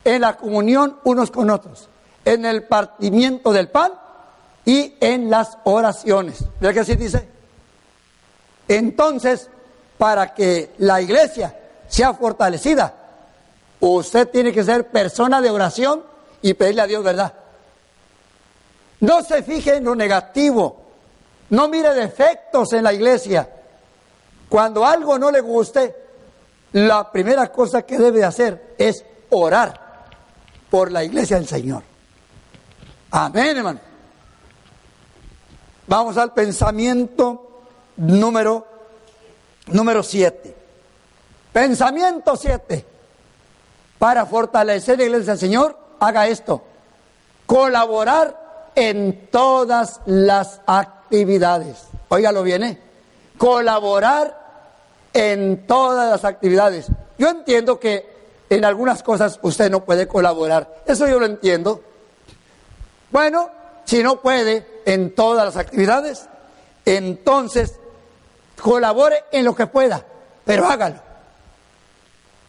en 0.04 0.22
la 0.22 0.36
comunión 0.36 0.98
unos 1.04 1.30
con 1.30 1.52
otros, 1.52 1.90
en 2.26 2.44
el 2.44 2.64
partimiento 2.64 3.54
del 3.54 3.70
pan 3.70 4.01
y 4.66 4.96
en 5.00 5.30
las 5.30 5.58
oraciones. 5.64 6.44
¿Verdad 6.60 6.74
que 6.74 6.80
así 6.82 6.96
dice? 6.96 7.28
Entonces, 8.68 9.50
para 9.98 10.34
que 10.34 10.74
la 10.78 11.02
iglesia 11.02 11.58
sea 11.88 12.14
fortalecida, 12.14 12.94
usted 13.80 14.30
tiene 14.30 14.52
que 14.52 14.64
ser 14.64 14.88
persona 14.88 15.42
de 15.42 15.50
oración 15.50 16.04
y 16.42 16.54
pedirle 16.54 16.82
a 16.82 16.88
Dios 16.88 17.04
verdad. 17.04 17.34
No 19.02 19.24
se 19.24 19.44
fije 19.44 19.76
en 19.76 19.84
lo 19.84 19.96
negativo. 19.96 20.78
No 21.50 21.68
mire 21.68 21.94
defectos 21.94 22.72
en 22.74 22.84
la 22.84 22.94
iglesia. 22.94 23.50
Cuando 24.48 24.86
algo 24.86 25.18
no 25.18 25.32
le 25.32 25.42
guste, 25.42 25.96
la 26.74 27.12
primera 27.12 27.52
cosa 27.52 27.82
que 27.82 27.98
debe 27.98 28.24
hacer 28.24 28.76
es 28.78 29.04
orar 29.30 30.06
por 30.70 30.92
la 30.92 31.04
iglesia 31.04 31.38
del 31.38 31.48
Señor. 31.48 31.84
Amén, 33.12 33.58
hermano. 33.58 33.91
Vamos 35.88 36.18
al 36.18 36.34
pensamiento 36.34 37.64
número 37.98 38.72
número 39.68 40.04
7. 40.04 40.56
Pensamiento 41.54 42.36
7. 42.36 42.86
Para 43.98 44.26
fortalecer 44.26 44.98
la 44.98 45.06
iglesia 45.06 45.34
del 45.34 45.40
Señor, 45.40 45.78
haga 46.00 46.28
esto. 46.28 46.62
Colaborar 47.46 48.72
en 48.76 49.28
todas 49.30 50.00
las 50.06 50.62
actividades. 50.66 51.86
Óigalo 52.10 52.44
bien, 52.44 52.64
¿eh? 52.64 52.82
Colaborar 53.38 54.40
en 55.14 55.68
todas 55.68 56.10
las 56.10 56.26
actividades. 56.26 56.88
Yo 57.18 57.30
entiendo 57.30 57.80
que 57.80 58.10
en 58.50 58.66
algunas 58.66 59.04
cosas 59.04 59.40
usted 59.42 59.70
no 59.70 59.84
puede 59.84 60.08
colaborar. 60.08 60.84
Eso 60.86 61.08
yo 61.08 61.20
lo 61.20 61.26
entiendo. 61.26 61.82
Bueno, 63.12 63.50
si 63.86 64.02
no 64.02 64.22
puede 64.22 64.66
en 64.86 65.14
todas 65.16 65.46
las 65.46 65.58
actividades, 65.58 66.28
entonces 66.86 67.76
colabore 68.62 69.24
en 69.32 69.46
lo 69.46 69.56
que 69.56 69.68
pueda, 69.68 70.06
pero 70.46 70.68
hágalo. 70.68 71.02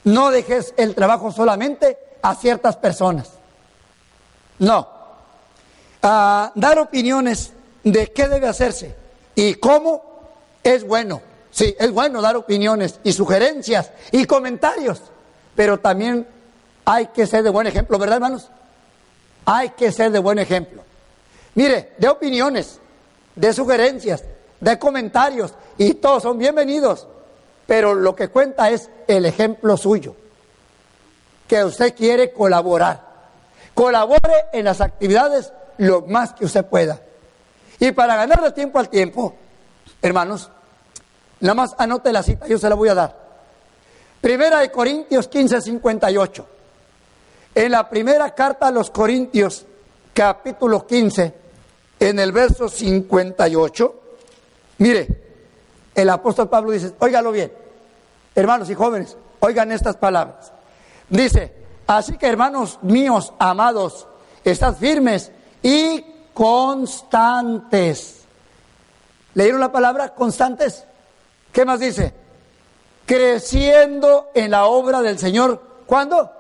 No 0.04 0.30
dejes 0.30 0.74
el 0.76 0.94
trabajo 0.94 1.30
solamente 1.30 1.98
a 2.22 2.34
ciertas 2.34 2.76
personas. 2.76 3.30
No, 4.58 4.88
dar 6.02 6.78
opiniones 6.78 7.52
de 7.84 8.12
qué 8.12 8.28
debe 8.28 8.48
hacerse 8.48 8.94
y 9.34 9.54
cómo 9.54 10.02
es 10.62 10.84
bueno. 10.86 11.20
Sí, 11.50 11.74
es 11.78 11.92
bueno 11.92 12.22
dar 12.22 12.36
opiniones 12.36 12.98
y 13.04 13.12
sugerencias 13.12 13.90
y 14.10 14.24
comentarios, 14.24 15.02
pero 15.54 15.78
también 15.78 16.26
hay 16.84 17.08
que 17.08 17.26
ser 17.26 17.42
de 17.42 17.50
buen 17.50 17.66
ejemplo, 17.66 17.98
¿verdad, 17.98 18.16
hermanos? 18.16 18.48
Hay 19.44 19.70
que 19.70 19.92
ser 19.92 20.10
de 20.12 20.18
buen 20.18 20.38
ejemplo. 20.38 20.82
Mire, 21.54 21.92
de 21.98 22.08
opiniones, 22.08 22.80
de 23.34 23.52
sugerencias, 23.52 24.24
de 24.60 24.78
comentarios, 24.78 25.54
y 25.78 25.94
todos 25.94 26.22
son 26.22 26.38
bienvenidos, 26.38 27.06
pero 27.66 27.94
lo 27.94 28.14
que 28.14 28.28
cuenta 28.28 28.70
es 28.70 28.90
el 29.06 29.26
ejemplo 29.26 29.76
suyo, 29.76 30.14
que 31.46 31.64
usted 31.64 31.94
quiere 31.94 32.32
colaborar. 32.32 33.12
Colabore 33.74 34.46
en 34.52 34.64
las 34.64 34.80
actividades 34.80 35.52
lo 35.78 36.02
más 36.02 36.32
que 36.34 36.44
usted 36.44 36.64
pueda. 36.64 37.00
Y 37.78 37.92
para 37.92 38.16
ganarle 38.16 38.52
tiempo 38.52 38.78
al 38.78 38.88
tiempo, 38.88 39.34
hermanos, 40.00 40.50
Nada 41.42 41.54
más 41.54 41.74
anote 41.76 42.12
la 42.12 42.22
cita, 42.22 42.46
yo 42.46 42.56
se 42.56 42.68
la 42.68 42.76
voy 42.76 42.88
a 42.88 42.94
dar. 42.94 43.16
Primera 44.20 44.60
de 44.60 44.70
Corintios 44.70 45.26
15, 45.26 45.60
58. 45.60 46.46
En 47.56 47.72
la 47.72 47.88
primera 47.88 48.32
carta 48.32 48.68
a 48.68 48.70
los 48.70 48.92
Corintios, 48.92 49.66
capítulo 50.14 50.86
15, 50.86 51.34
en 52.08 52.18
el 52.18 52.32
verso 52.32 52.68
58, 52.68 53.94
mire, 54.78 55.06
el 55.94 56.10
apóstol 56.10 56.48
Pablo 56.48 56.72
dice, 56.72 56.92
óigalo 56.98 57.30
bien, 57.30 57.52
hermanos 58.34 58.68
y 58.70 58.74
jóvenes, 58.74 59.16
oigan 59.38 59.70
estas 59.70 59.96
palabras. 59.96 60.52
Dice, 61.08 61.54
así 61.86 62.16
que 62.16 62.26
hermanos 62.26 62.80
míos, 62.82 63.32
amados, 63.38 64.08
estad 64.42 64.74
firmes 64.76 65.30
y 65.62 66.04
constantes. 66.34 68.22
¿Leyeron 69.34 69.60
la 69.60 69.70
palabra 69.70 70.12
constantes? 70.12 70.84
¿Qué 71.52 71.64
más 71.64 71.78
dice? 71.78 72.12
Creciendo 73.06 74.30
en 74.34 74.50
la 74.50 74.64
obra 74.64 75.02
del 75.02 75.20
Señor. 75.20 75.62
¿Cuándo? 75.86 76.32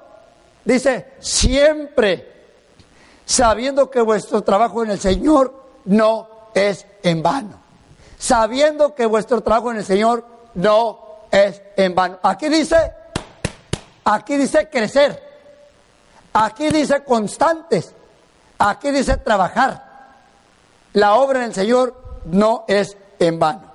Dice, 0.64 1.12
siempre, 1.20 2.31
sabiendo 3.24 3.90
que 3.90 4.00
vuestro 4.00 4.42
trabajo 4.42 4.82
en 4.82 4.90
el 4.90 5.00
Señor 5.00 5.54
no 5.84 6.28
es 6.54 6.86
en 7.02 7.22
vano. 7.22 7.60
Sabiendo 8.18 8.94
que 8.94 9.06
vuestro 9.06 9.40
trabajo 9.42 9.70
en 9.70 9.78
el 9.78 9.84
Señor 9.84 10.24
no 10.54 10.98
es 11.30 11.62
en 11.76 11.94
vano. 11.94 12.18
Aquí 12.22 12.48
dice, 12.48 12.92
aquí 14.04 14.36
dice 14.36 14.68
crecer. 14.68 15.22
Aquí 16.32 16.68
dice 16.70 17.04
constantes. 17.04 17.94
Aquí 18.58 18.90
dice 18.90 19.16
trabajar. 19.16 19.92
La 20.92 21.14
obra 21.14 21.40
en 21.40 21.46
el 21.46 21.54
Señor 21.54 22.22
no 22.26 22.64
es 22.68 22.96
en 23.18 23.38
vano. 23.38 23.72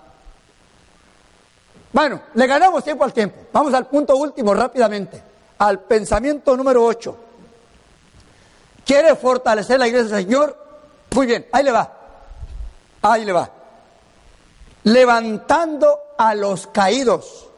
Bueno, 1.92 2.22
le 2.36 2.48
ganamos 2.48 2.84
tiempo 2.84 3.04
al 3.04 3.14
tiempo. 3.14 3.48
Vamos 3.52 3.74
al 3.74 3.88
punto 3.88 4.16
último 4.16 4.54
rápidamente, 4.54 5.22
al 5.58 5.80
pensamiento 5.80 6.56
número 6.56 6.84
8. 6.86 7.18
¿Quiere 8.88 9.18
fortalecer 9.18 9.78
la 9.78 9.88
iglesia 9.88 10.16
del 10.16 10.24
Señor? 10.24 10.58
Muy 11.12 11.28
bien, 11.28 11.46
ahí 11.52 11.62
le 11.62 11.72
va. 11.74 11.92
Ahí 13.02 13.26
le 13.26 13.34
va. 13.34 13.52
Levantando 14.86 16.00
a 16.18 16.34
los 16.34 16.68
caídos, 16.68 17.50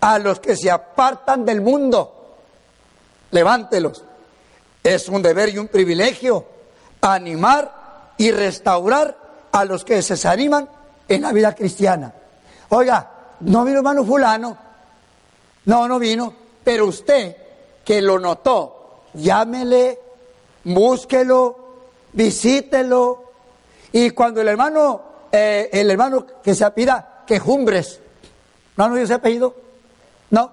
a 0.00 0.18
los 0.18 0.40
que 0.40 0.56
se 0.56 0.68
apartan 0.68 1.44
del 1.44 1.60
mundo. 1.60 2.36
Levántelos. 3.30 4.02
Es 4.82 5.08
un 5.08 5.22
deber 5.22 5.50
y 5.50 5.58
un 5.58 5.68
privilegio 5.68 6.44
animar 7.00 8.12
y 8.18 8.32
restaurar 8.32 9.16
a 9.52 9.64
los 9.64 9.84
que 9.84 10.02
se 10.02 10.14
desaniman 10.14 10.68
en 11.06 11.22
la 11.22 11.32
vida 11.32 11.54
cristiana. 11.54 12.12
Oiga, 12.70 13.08
no 13.40 13.64
vino 13.64 13.78
hermano 13.78 14.04
fulano, 14.04 14.58
no, 15.66 15.86
no 15.86 15.98
vino, 16.00 16.34
pero 16.64 16.86
usted 16.86 17.36
que 17.84 18.02
lo 18.02 18.18
notó, 18.18 19.04
llámele, 19.14 20.09
búsquelo, 20.64 21.56
visítelo, 22.12 23.30
y 23.92 24.10
cuando 24.10 24.40
el 24.40 24.48
hermano, 24.48 25.02
eh, 25.32 25.68
el 25.72 25.90
hermano 25.90 26.26
que 26.42 26.54
se 26.54 26.64
apida 26.64 27.22
quejumbres, 27.26 28.00
¿no 28.76 28.88
no 28.88 28.96
ese 28.96 29.14
apellido? 29.14 29.54
No. 30.30 30.50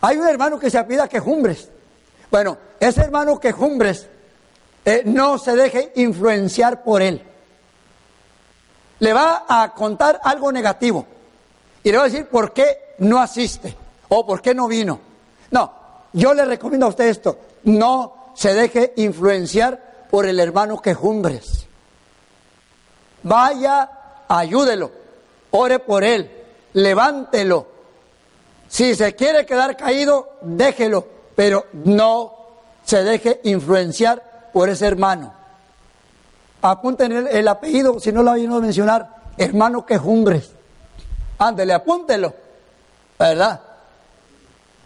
Hay 0.00 0.16
un 0.16 0.28
hermano 0.28 0.58
que 0.58 0.70
se 0.70 0.78
apida 0.78 1.08
quejumbres. 1.08 1.68
Bueno, 2.30 2.58
ese 2.78 3.00
hermano 3.00 3.40
quejumbres 3.40 4.06
eh, 4.84 5.02
no 5.04 5.38
se 5.38 5.56
deje 5.56 5.92
influenciar 5.96 6.82
por 6.84 7.02
él. 7.02 7.22
Le 9.00 9.12
va 9.12 9.44
a 9.48 9.74
contar 9.74 10.20
algo 10.22 10.52
negativo 10.52 11.06
y 11.82 11.90
le 11.90 11.96
va 11.96 12.04
a 12.04 12.08
decir 12.08 12.26
por 12.26 12.52
qué 12.52 12.94
no 12.98 13.20
asiste 13.20 13.74
o 14.08 14.26
por 14.26 14.42
qué 14.42 14.54
no 14.54 14.68
vino. 14.68 15.00
No, 15.50 15.72
yo 16.12 16.34
le 16.34 16.44
recomiendo 16.44 16.86
a 16.86 16.90
usted 16.90 17.06
esto, 17.06 17.38
no 17.64 18.17
se 18.38 18.54
deje 18.54 18.92
influenciar 18.94 20.06
por 20.08 20.24
el 20.24 20.38
hermano 20.38 20.80
quejumbres. 20.80 21.66
Vaya, 23.24 23.90
ayúdelo, 24.28 24.92
ore 25.50 25.80
por 25.80 26.04
él, 26.04 26.30
levántelo. 26.72 27.66
Si 28.68 28.94
se 28.94 29.16
quiere 29.16 29.44
quedar 29.44 29.76
caído, 29.76 30.38
déjelo, 30.42 31.04
pero 31.34 31.66
no 31.72 32.32
se 32.84 33.02
deje 33.02 33.40
influenciar 33.42 34.50
por 34.52 34.68
ese 34.68 34.86
hermano. 34.86 35.34
Apunten 36.62 37.26
el, 37.26 37.48
apellido, 37.48 37.98
si 37.98 38.12
no 38.12 38.22
lo 38.22 38.30
habían 38.30 38.52
a 38.52 38.60
mencionar, 38.60 39.16
hermano 39.36 39.84
Quejumbres. 39.84 40.52
Ándele, 41.38 41.72
apúntelo, 41.72 42.32
¿verdad? 43.18 43.60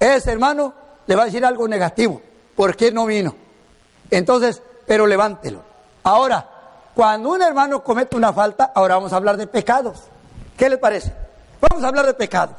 Ese 0.00 0.32
hermano 0.32 0.72
le 1.06 1.14
va 1.14 1.24
a 1.24 1.26
decir 1.26 1.44
algo 1.44 1.68
negativo. 1.68 2.22
¿Por 2.56 2.76
qué 2.76 2.90
no 2.90 3.04
vino? 3.04 3.41
Entonces, 4.12 4.62
pero 4.86 5.06
levántelo. 5.06 5.62
Ahora, 6.04 6.46
cuando 6.94 7.30
un 7.30 7.40
hermano 7.40 7.82
comete 7.82 8.14
una 8.14 8.30
falta, 8.32 8.70
ahora 8.74 8.96
vamos 8.96 9.12
a 9.14 9.16
hablar 9.16 9.38
de 9.38 9.46
pecados. 9.46 10.02
¿Qué 10.56 10.68
le 10.68 10.76
parece? 10.76 11.14
Vamos 11.62 11.82
a 11.82 11.88
hablar 11.88 12.04
de 12.04 12.12
pecados. 12.12 12.58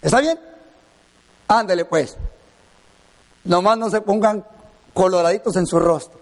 ¿Está 0.00 0.20
bien? 0.20 0.40
Ándele 1.48 1.84
pues. 1.84 2.16
Nomás 3.44 3.76
no 3.76 3.90
se 3.90 4.00
pongan 4.00 4.42
coloraditos 4.94 5.54
en 5.56 5.66
su 5.66 5.78
rostro. 5.78 6.18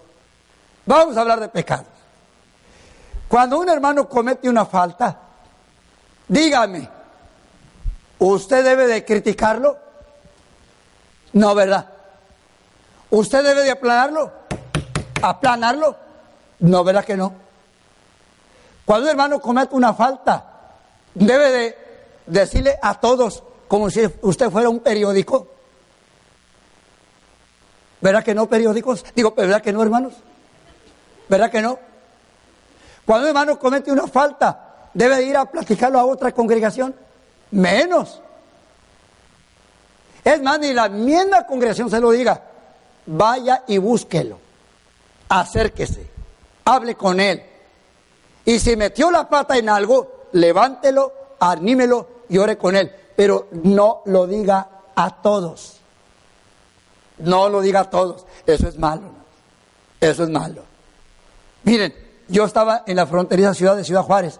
Vamos 0.85 1.15
a 1.15 1.21
hablar 1.21 1.39
de 1.39 1.47
pecados. 1.47 1.87
Cuando 3.29 3.59
un 3.59 3.69
hermano 3.69 4.09
comete 4.09 4.49
una 4.49 4.65
falta, 4.65 5.17
dígame, 6.27 6.89
¿usted 8.19 8.65
debe 8.65 8.87
de 8.87 9.05
criticarlo? 9.05 9.77
No, 11.31 11.55
¿verdad? 11.55 11.92
¿Usted 13.13 13.43
debe 13.43 13.61
de 13.61 13.69
aplanarlo? 13.69 14.31
¿Aplanarlo? 15.21 15.95
No, 16.61 16.83
¿verdad 16.83 17.05
que 17.05 17.15
no? 17.15 17.31
Cuando 18.85 19.05
un 19.05 19.11
hermano 19.11 19.39
comete 19.39 19.75
una 19.75 19.93
falta, 19.93 20.43
debe 21.13 21.51
de 21.51 21.77
decirle 22.25 22.75
a 22.81 22.99
todos 22.99 23.43
como 23.67 23.91
si 23.91 24.01
usted 24.23 24.49
fuera 24.49 24.67
un 24.67 24.79
periódico. 24.79 25.47
¿Verdad 28.01 28.23
que 28.23 28.33
no 28.33 28.49
periódicos? 28.49 29.05
Digo, 29.15 29.35
¿verdad 29.37 29.61
que 29.61 29.71
no, 29.71 29.83
hermanos? 29.83 30.15
¿Verdad 31.29 31.51
que 31.51 31.61
no? 31.61 31.77
Cuando 33.05 33.25
un 33.25 33.27
hermano 33.27 33.59
comete 33.59 33.91
una 33.91 34.07
falta, 34.07 34.89
debe 34.91 35.21
ir 35.21 35.37
a 35.37 35.45
platicarlo 35.45 35.99
a 35.99 36.05
otra 36.05 36.31
congregación. 36.31 36.95
Menos. 37.51 38.19
Es 40.23 40.41
más, 40.41 40.57
ni 40.57 40.73
la 40.73 40.89
misma 40.89 41.45
congregación 41.45 41.91
se 41.91 41.99
lo 41.99 42.09
diga. 42.09 42.49
Vaya 43.05 43.63
y 43.67 43.77
búsquelo. 43.77 44.39
Acérquese 45.29 46.13
hable 46.65 46.95
con 46.95 47.19
él. 47.19 47.43
Y 48.45 48.59
si 48.59 48.75
metió 48.75 49.11
la 49.11 49.29
pata 49.29 49.57
en 49.57 49.69
algo, 49.69 50.27
levántelo, 50.33 51.13
anímelo 51.39 52.07
y 52.29 52.37
ore 52.37 52.57
con 52.57 52.75
él. 52.75 52.91
Pero 53.15 53.47
no 53.51 54.01
lo 54.05 54.27
diga 54.27 54.67
a 54.95 55.21
todos. 55.21 55.77
No 57.19 57.49
lo 57.49 57.61
diga 57.61 57.81
a 57.81 57.89
todos. 57.89 58.25
Eso 58.45 58.67
es 58.67 58.77
malo. 58.77 59.11
Eso 59.99 60.23
es 60.23 60.29
malo. 60.29 60.63
Miren, 61.63 61.93
yo 62.27 62.43
estaba 62.43 62.83
en 62.85 62.97
la 62.97 63.07
fronteriza 63.07 63.53
ciudad 63.53 63.77
de 63.77 63.85
Ciudad 63.85 64.01
Juárez, 64.01 64.39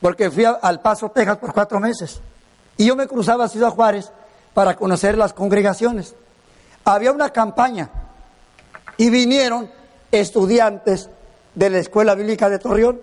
porque 0.00 0.30
fui 0.30 0.44
al 0.44 0.80
Paso, 0.82 1.10
Texas 1.10 1.38
por 1.38 1.54
cuatro 1.54 1.80
meses. 1.80 2.20
Y 2.76 2.86
yo 2.86 2.96
me 2.96 3.06
cruzaba 3.06 3.44
a 3.44 3.48
Ciudad 3.48 3.70
Juárez 3.70 4.12
para 4.52 4.76
conocer 4.76 5.16
las 5.16 5.32
congregaciones. 5.32 6.14
Había 6.86 7.10
una 7.10 7.30
campaña 7.30 7.90
y 8.96 9.10
vinieron 9.10 9.68
estudiantes 10.12 11.10
de 11.52 11.68
la 11.68 11.78
Escuela 11.78 12.14
Bíblica 12.14 12.48
de 12.48 12.60
Torreón. 12.60 13.00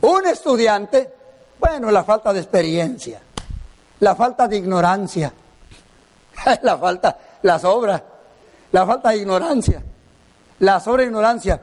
Un 0.00 0.26
estudiante, 0.26 1.08
bueno, 1.60 1.92
la 1.92 2.02
falta 2.02 2.32
de 2.32 2.40
experiencia, 2.40 3.22
la 4.00 4.16
falta 4.16 4.48
de 4.48 4.56
ignorancia, 4.56 5.32
la 6.62 6.76
falta, 6.76 7.16
la 7.42 7.56
sobra, 7.60 8.02
la 8.72 8.84
falta 8.84 9.10
de 9.10 9.18
ignorancia, 9.18 9.80
la 10.58 10.80
sobra 10.80 11.04
ignorancia. 11.04 11.60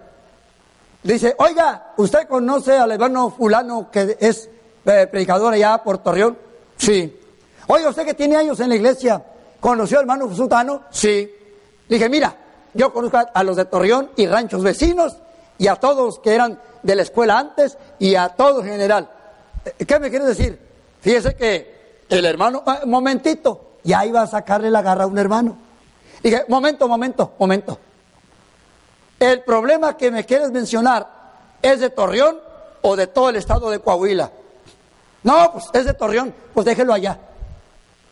Dice, 1.04 1.36
oiga, 1.38 1.92
¿usted 1.98 2.30
conoce 2.30 2.78
al 2.78 2.94
hermano 2.94 3.30
fulano 3.30 3.92
que 3.92 4.16
es 4.22 4.50
eh, 4.86 5.06
predicador 5.12 5.54
allá 5.54 5.84
por 5.84 5.98
Torreón? 5.98 6.38
Sí. 6.78 7.20
Oiga, 7.68 7.90
¿usted 7.90 8.06
que 8.06 8.14
tiene 8.14 8.38
años 8.38 8.58
en 8.62 8.70
la 8.70 8.76
iglesia, 8.76 9.22
conoció 9.60 9.98
al 9.98 10.04
hermano 10.04 10.34
Sutano? 10.34 10.84
Sí. 10.90 11.30
dije, 11.88 12.10
mira, 12.10 12.36
yo 12.74 12.94
conozco 12.94 13.20
a 13.34 13.44
los 13.44 13.56
de 13.56 13.66
Torreón 13.66 14.12
y 14.16 14.28
ranchos 14.28 14.64
vecinos 14.64 15.18
y 15.58 15.68
a 15.68 15.76
todos 15.76 16.20
que 16.20 16.34
eran 16.34 16.60
de 16.84 16.96
la 16.96 17.02
escuela 17.02 17.38
antes 17.38 17.78
y 18.00 18.16
a 18.16 18.30
todos 18.30 18.64
en 18.66 18.72
general. 18.72 19.10
Eh, 19.66 19.86
¿Qué 19.86 20.00
me 20.00 20.10
quiere 20.10 20.26
decir? 20.26 20.60
Fíjese 21.02 21.36
que 21.36 22.04
el 22.10 22.26
hermano, 22.26 22.64
ah, 22.66 22.82
momentito, 22.86 23.78
ya 23.84 24.06
iba 24.06 24.22
a 24.22 24.28
sacarle 24.28 24.70
la 24.70 24.82
garra 24.82 25.04
a 25.04 25.08
un 25.08 25.18
hermano. 25.18 25.58
Dije, 26.24 26.44
momento, 26.48 26.88
momento, 26.88 27.34
momento. 27.38 27.80
El 29.20 29.42
problema 29.44 29.98
que 29.98 30.12
me 30.12 30.26
quieres 30.26 30.52
mencionar 30.52 31.08
es 31.62 31.80
de 31.80 31.90
Torreón 31.90 32.40
o 32.82 32.96
de 32.96 33.08
todo 33.08 33.30
el 33.30 33.36
estado 33.36 33.70
de 33.70 33.80
Coahuila. 33.80 34.32
No, 35.24 35.52
pues 35.52 35.66
es 35.74 35.86
de 35.86 35.94
Torreón, 35.94 36.34
pues 36.54 36.66
déjelo 36.66 36.94
allá. 36.94 37.20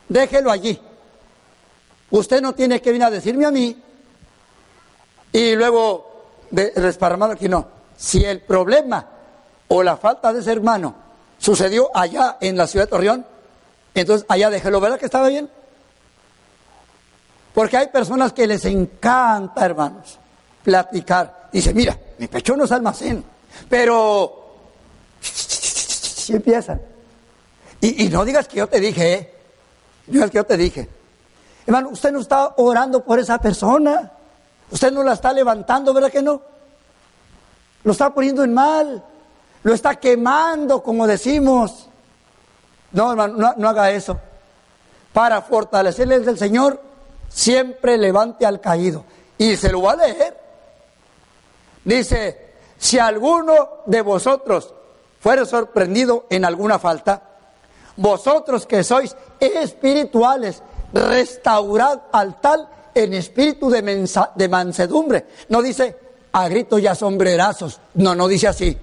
Déjelo 0.09 0.51
allí. 0.51 0.79
Usted 2.11 2.41
no 2.41 2.53
tiene 2.53 2.81
que 2.81 2.91
venir 2.91 3.05
a 3.05 3.11
decirme 3.11 3.45
a 3.45 3.51
mí 3.51 3.75
y 5.31 5.55
luego 5.55 6.07
de 6.49 6.71
aquí, 7.31 7.49
no. 7.49 7.67
Si 7.97 8.23
el 8.23 8.41
problema 8.41 9.05
o 9.67 9.83
la 9.83 9.97
falta 9.97 10.31
de 10.31 10.39
ese 10.39 10.51
hermano 10.51 10.95
sucedió 11.37 11.89
allá 11.95 12.37
en 12.39 12.57
la 12.57 12.67
ciudad 12.67 12.85
de 12.85 12.89
Torreón, 12.89 13.25
entonces 13.93 14.25
allá 14.29 14.49
déjelo, 14.49 14.79
¿verdad 14.79 14.99
que 14.99 15.05
estaba 15.05 15.27
bien? 15.27 15.49
Porque 17.53 17.77
hay 17.77 17.87
personas 17.87 18.33
que 18.33 18.45
les 18.45 18.63
encanta, 18.65 19.65
hermanos, 19.65 20.19
platicar. 20.63 21.49
Dice, 21.51 21.73
mira, 21.73 21.97
mi 22.19 22.27
pecho 22.27 22.55
no 22.55 22.65
es 22.65 22.71
almacén, 22.71 23.23
pero... 23.69 24.43
Y 26.29 26.33
empiezan. 26.33 26.81
Y, 27.79 28.09
no 28.09 28.25
digas 28.25 28.49
que 28.49 28.57
yo 28.57 28.67
te 28.67 28.81
dije, 28.81 29.13
¿eh? 29.13 29.33
No 30.07 30.13
digas 30.13 30.31
que 30.31 30.35
yo 30.35 30.43
te 30.43 30.57
dije. 30.57 30.89
Hermano, 31.68 31.89
usted 31.89 32.13
no 32.13 32.22
está 32.22 32.53
orando 32.55 33.03
por 33.03 33.20
esa 33.20 33.38
persona. 33.39 34.09
Usted 34.72 34.89
no 34.89 35.03
la 35.03 35.13
está 35.13 35.34
levantando, 35.34 35.93
¿verdad 35.93 36.09
que 36.09 36.22
no? 36.22 36.41
Lo 37.84 37.91
está 37.91 38.13
poniendo 38.13 38.41
en 38.45 38.53
mal. 38.53 39.03
Lo 39.63 39.74
está 39.74 39.95
quemando, 39.95 40.82
como 40.82 41.05
decimos. 41.05 41.89
No, 42.93 43.11
hermano, 43.11 43.53
no, 43.57 43.70
haga 43.70 43.91
eso. 43.91 44.18
Para 45.11 45.41
fortalecerle 45.41 46.22
del 46.22 46.38
Señor, 46.38 46.82
siempre 47.28 47.97
levante 47.97 48.45
al 48.45 48.61
caído. 48.61 49.03
Y 49.38 49.57
se 49.57 49.70
lo 49.70 49.82
va 49.82 49.91
a 49.91 49.95
leer. 49.97 50.39
Dice, 51.84 52.53
si 52.78 52.97
alguno 52.97 53.82
de 53.86 54.01
vosotros 54.01 54.74
fuere 55.20 55.45
sorprendido 55.45 56.28
en 56.30 56.45
alguna 56.45 56.80
falta, 56.80 57.24
vosotros 57.97 58.65
que 58.65 58.86
sois 58.86 59.18
espirituales, 59.39 60.63
restaurad 60.93 62.01
al 62.11 62.39
tal 62.39 62.67
en 62.93 63.13
espíritu 63.13 63.69
de, 63.69 63.81
de 64.35 64.49
mansedumbre. 64.49 65.27
No 65.49 65.61
dice 65.61 65.95
a 66.31 66.47
gritos 66.47 66.79
y 66.81 66.88
a 66.88 66.95
sombrerazos. 66.95 67.79
No, 67.95 68.15
no 68.15 68.27
dice 68.27 68.47
así. 68.47 68.77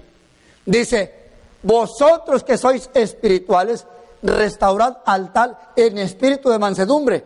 Dice, 0.65 1.25
vosotros 1.63 2.43
que 2.43 2.57
sois 2.57 2.89
espirituales, 2.93 3.85
restaurad 4.21 4.97
al 5.05 5.31
tal 5.31 5.57
en 5.75 5.97
espíritu 5.97 6.49
de 6.49 6.59
mansedumbre, 6.59 7.25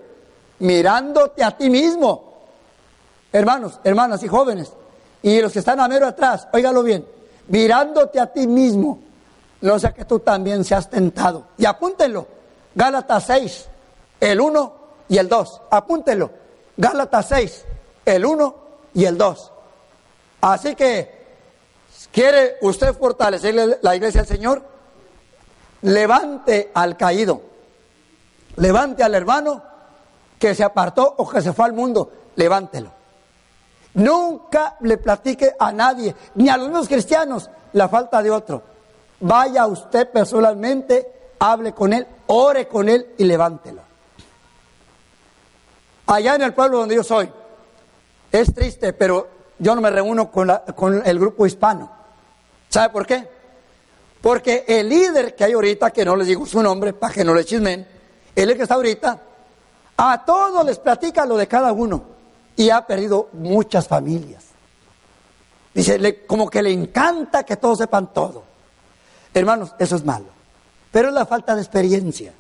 mirándote 0.60 1.44
a 1.44 1.56
ti 1.56 1.70
mismo. 1.70 2.30
Hermanos, 3.32 3.80
hermanas 3.84 4.24
y 4.24 4.28
jóvenes, 4.28 4.72
y 5.22 5.42
los 5.42 5.52
que 5.54 5.60
están 5.60 5.80
a 5.80 5.88
mero 5.88 6.08
atrás, 6.08 6.48
óigalo 6.52 6.84
bien, 6.84 7.06
mirándote 7.48 8.20
a 8.20 8.28
ti 8.28 8.48
mismo, 8.48 9.00
no 9.62 9.78
sea 9.78 9.94
que 9.94 10.06
tú 10.06 10.20
también 10.20 10.64
seas 10.64 10.90
tentado. 10.90 11.48
Y 11.58 11.66
apúntenlo, 11.66 12.28
Gálatas 12.74 13.26
6, 13.26 13.66
el 14.20 14.42
1 14.42 14.74
y 15.10 15.18
el 15.18 15.28
2, 15.28 15.62
apúntenlo, 15.72 16.32
Gálatas 16.78 17.28
6, 17.30 17.66
el 18.06 18.26
1 18.26 18.56
y 18.94 19.06
el 19.06 19.18
2. 19.18 19.52
Así 20.42 20.76
que, 20.76 21.26
¿quiere 22.12 22.58
usted 22.62 22.94
fortalecer 22.94 23.80
la 23.82 23.96
iglesia 23.96 24.22
del 24.22 24.38
Señor? 24.38 24.64
Levante 25.82 26.72
al 26.74 26.98
caído, 26.98 27.42
levante 28.58 29.04
al 29.04 29.16
hermano 29.16 29.64
que 30.38 30.56
se 30.56 30.64
apartó 30.64 31.16
o 31.18 31.30
que 31.30 31.42
se 31.42 31.54
fue 31.54 31.66
al 31.66 31.74
mundo, 31.74 32.12
levántelo. 32.36 32.92
Nunca 33.96 34.78
le 34.82 34.98
platique 34.98 35.56
a 35.60 35.72
nadie, 35.72 36.16
ni 36.36 36.48
a 36.48 36.58
los 36.58 36.68
mismos 36.68 36.88
cristianos, 36.88 37.50
la 37.74 37.90
falta 37.90 38.22
de 38.22 38.32
otro. 38.32 38.62
Vaya 39.20 39.68
usted 39.68 40.10
personalmente, 40.10 41.34
hable 41.40 41.74
con 41.74 41.92
él, 41.94 42.08
ore 42.28 42.68
con 42.68 42.88
él 42.88 43.14
y 43.18 43.26
levántelo. 43.26 43.79
Allá 46.10 46.34
en 46.34 46.42
el 46.42 46.56
pueblo 46.56 46.80
donde 46.80 46.96
yo 46.96 47.04
soy, 47.04 47.30
es 48.32 48.52
triste, 48.52 48.94
pero 48.94 49.30
yo 49.60 49.76
no 49.76 49.82
me 49.82 49.92
reúno 49.92 50.32
con, 50.32 50.52
con 50.76 51.06
el 51.06 51.20
grupo 51.20 51.46
hispano. 51.46 51.92
¿Sabe 52.68 52.90
por 52.90 53.06
qué? 53.06 53.30
Porque 54.20 54.66
el 54.68 54.90
líder 54.90 55.36
que 55.36 55.44
hay 55.44 55.54
ahorita, 55.54 55.92
que 55.92 56.04
no 56.04 56.16
les 56.16 56.26
digo 56.26 56.48
su 56.48 56.64
nombre 56.64 56.94
para 56.94 57.14
que 57.14 57.24
no 57.24 57.36
le 57.36 57.46
chismen, 57.46 57.88
él 58.36 58.50
el 58.50 58.58
que 58.58 58.64
está 58.64 58.74
ahorita, 58.74 59.22
a 59.98 60.26
todos 60.26 60.66
les 60.66 60.80
platica 60.80 61.28
lo 61.28 61.38
de 61.38 61.48
cada 61.48 61.72
uno 61.74 62.04
y 62.56 62.72
ha 62.72 62.88
perdido 62.88 63.30
muchas 63.34 63.88
familias. 63.88 64.46
Dice, 65.76 66.26
como 66.26 66.50
que 66.50 66.64
le 66.64 66.72
encanta 66.72 67.44
que 67.44 67.56
todos 67.58 67.78
sepan 67.78 68.12
todo. 68.12 68.46
Hermanos, 69.32 69.76
eso 69.78 69.96
es 69.96 70.04
malo. 70.04 70.26
Pero 70.92 71.10
es 71.10 71.14
la 71.14 71.28
falta 71.28 71.54
de 71.54 71.62
experiencia. 71.62 72.34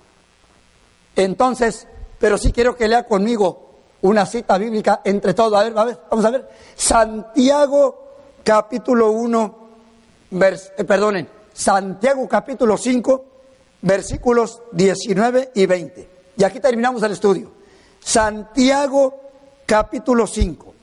Entonces, 1.16 1.88
pero 2.20 2.38
sí 2.38 2.52
quiero 2.52 2.76
que 2.76 2.88
lea 2.88 3.06
conmigo 3.06 3.70
una 4.02 4.26
cita 4.26 4.58
bíblica 4.58 5.02
entre 5.04 5.34
todos. 5.34 5.54
A 5.60 5.64
ver, 5.64 5.78
a 5.78 5.86
ver, 5.86 6.00
vamos 6.10 6.26
a 6.26 6.32
ver. 6.32 6.50
Santiago 6.76 8.08
capítulo 8.44 9.12
1, 9.12 9.70
eh, 10.32 10.84
perdonen, 10.84 11.28
Santiago 11.54 12.28
capítulo 12.28 12.78
5, 12.78 13.26
versículos 13.82 14.62
19 14.72 15.52
y 15.56 15.66
20. 15.66 16.10
Y 16.38 16.44
aquí 16.44 16.60
terminamos 16.60 17.02
el 17.04 17.14
estudio. 17.14 17.52
Santiago 18.00 19.22
capítulo 19.66 20.28
5, 20.28 20.74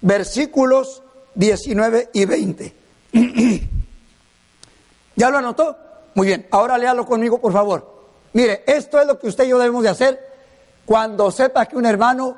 versículos 0.00 1.02
19 1.34 2.10
y 2.12 2.24
20. 2.24 2.74
¿Ya 5.16 5.30
lo 5.30 5.38
anotó? 5.38 5.76
Muy 6.14 6.28
bien, 6.28 6.46
ahora 6.50 6.78
léalo 6.78 7.06
conmigo, 7.06 7.40
por 7.40 7.52
favor. 7.52 7.94
Mire, 8.32 8.64
esto 8.66 9.00
es 9.00 9.06
lo 9.06 9.18
que 9.18 9.28
usted 9.28 9.44
y 9.44 9.48
yo 9.48 9.58
debemos 9.58 9.82
de 9.82 9.88
hacer 9.88 10.25
cuando 10.86 11.30
sepa 11.30 11.66
que 11.66 11.76
un 11.76 11.84
hermano 11.84 12.36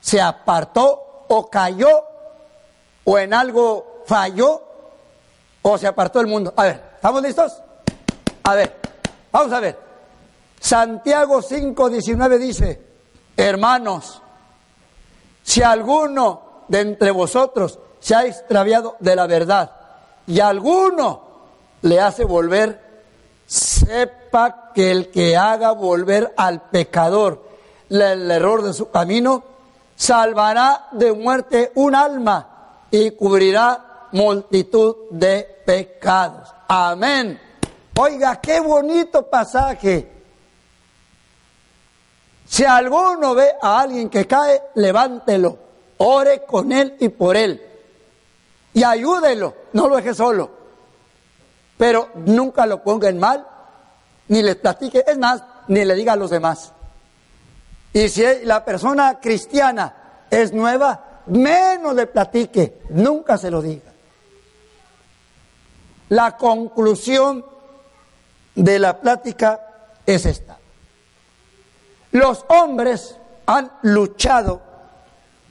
se 0.00 0.20
apartó 0.20 1.24
o 1.28 1.50
cayó 1.50 2.04
o 3.04 3.18
en 3.18 3.34
algo 3.34 4.02
falló 4.06 4.62
o 5.62 5.78
se 5.78 5.86
apartó 5.86 6.20
del 6.20 6.28
mundo. 6.28 6.52
A 6.56 6.62
ver, 6.64 6.82
¿estamos 6.94 7.22
listos? 7.22 7.60
A 8.44 8.54
ver, 8.54 8.76
vamos 9.32 9.52
a 9.52 9.60
ver. 9.60 9.78
Santiago 10.60 11.42
5:19 11.42 12.38
dice, 12.38 12.82
hermanos, 13.36 14.22
si 15.42 15.62
alguno 15.62 16.64
de 16.68 16.80
entre 16.80 17.10
vosotros 17.10 17.78
se 17.98 18.14
ha 18.14 18.26
extraviado 18.26 18.96
de 19.00 19.16
la 19.16 19.26
verdad 19.26 19.72
y 20.26 20.40
alguno 20.40 21.22
le 21.82 22.00
hace 22.00 22.24
volver, 22.24 22.80
sepa 23.46 24.72
que 24.74 24.90
el 24.90 25.10
que 25.10 25.36
haga 25.36 25.72
volver 25.72 26.34
al 26.36 26.62
pecador 26.62 27.45
el 27.88 28.30
error 28.30 28.62
de 28.62 28.72
su 28.72 28.90
camino, 28.90 29.42
salvará 29.94 30.88
de 30.92 31.12
muerte 31.12 31.72
un 31.74 31.94
alma 31.94 32.48
y 32.90 33.12
cubrirá 33.12 34.08
multitud 34.12 34.96
de 35.10 35.62
pecados. 35.64 36.48
Amén. 36.68 37.40
Oiga, 37.98 38.40
qué 38.40 38.60
bonito 38.60 39.22
pasaje. 39.22 40.12
Si 42.46 42.64
alguno 42.64 43.34
ve 43.34 43.52
a 43.60 43.80
alguien 43.80 44.08
que 44.08 44.26
cae, 44.26 44.62
levántelo, 44.74 45.58
ore 45.98 46.42
con 46.44 46.72
él 46.72 46.96
y 47.00 47.08
por 47.08 47.36
él. 47.36 47.60
Y 48.72 48.84
ayúdelo, 48.84 49.54
no 49.72 49.88
lo 49.88 49.96
deje 49.96 50.14
solo. 50.14 50.50
Pero 51.76 52.10
nunca 52.14 52.66
lo 52.66 52.82
ponga 52.82 53.08
en 53.08 53.18
mal, 53.18 53.46
ni 54.28 54.42
le 54.42 54.54
platique, 54.54 55.04
es 55.06 55.18
más, 55.18 55.42
ni 55.68 55.84
le 55.84 55.94
diga 55.94 56.12
a 56.12 56.16
los 56.16 56.30
demás. 56.30 56.72
Y 57.96 58.10
si 58.10 58.22
la 58.44 58.62
persona 58.62 59.18
cristiana 59.20 60.26
es 60.28 60.52
nueva, 60.52 61.22
menos 61.28 61.94
le 61.94 62.06
platique, 62.06 62.82
nunca 62.90 63.38
se 63.38 63.50
lo 63.50 63.62
diga. 63.62 63.90
La 66.10 66.36
conclusión 66.36 67.42
de 68.54 68.78
la 68.78 69.00
plática 69.00 69.62
es 70.04 70.26
esta. 70.26 70.58
Los 72.12 72.44
hombres 72.48 73.16
han 73.46 73.72
luchado 73.80 74.60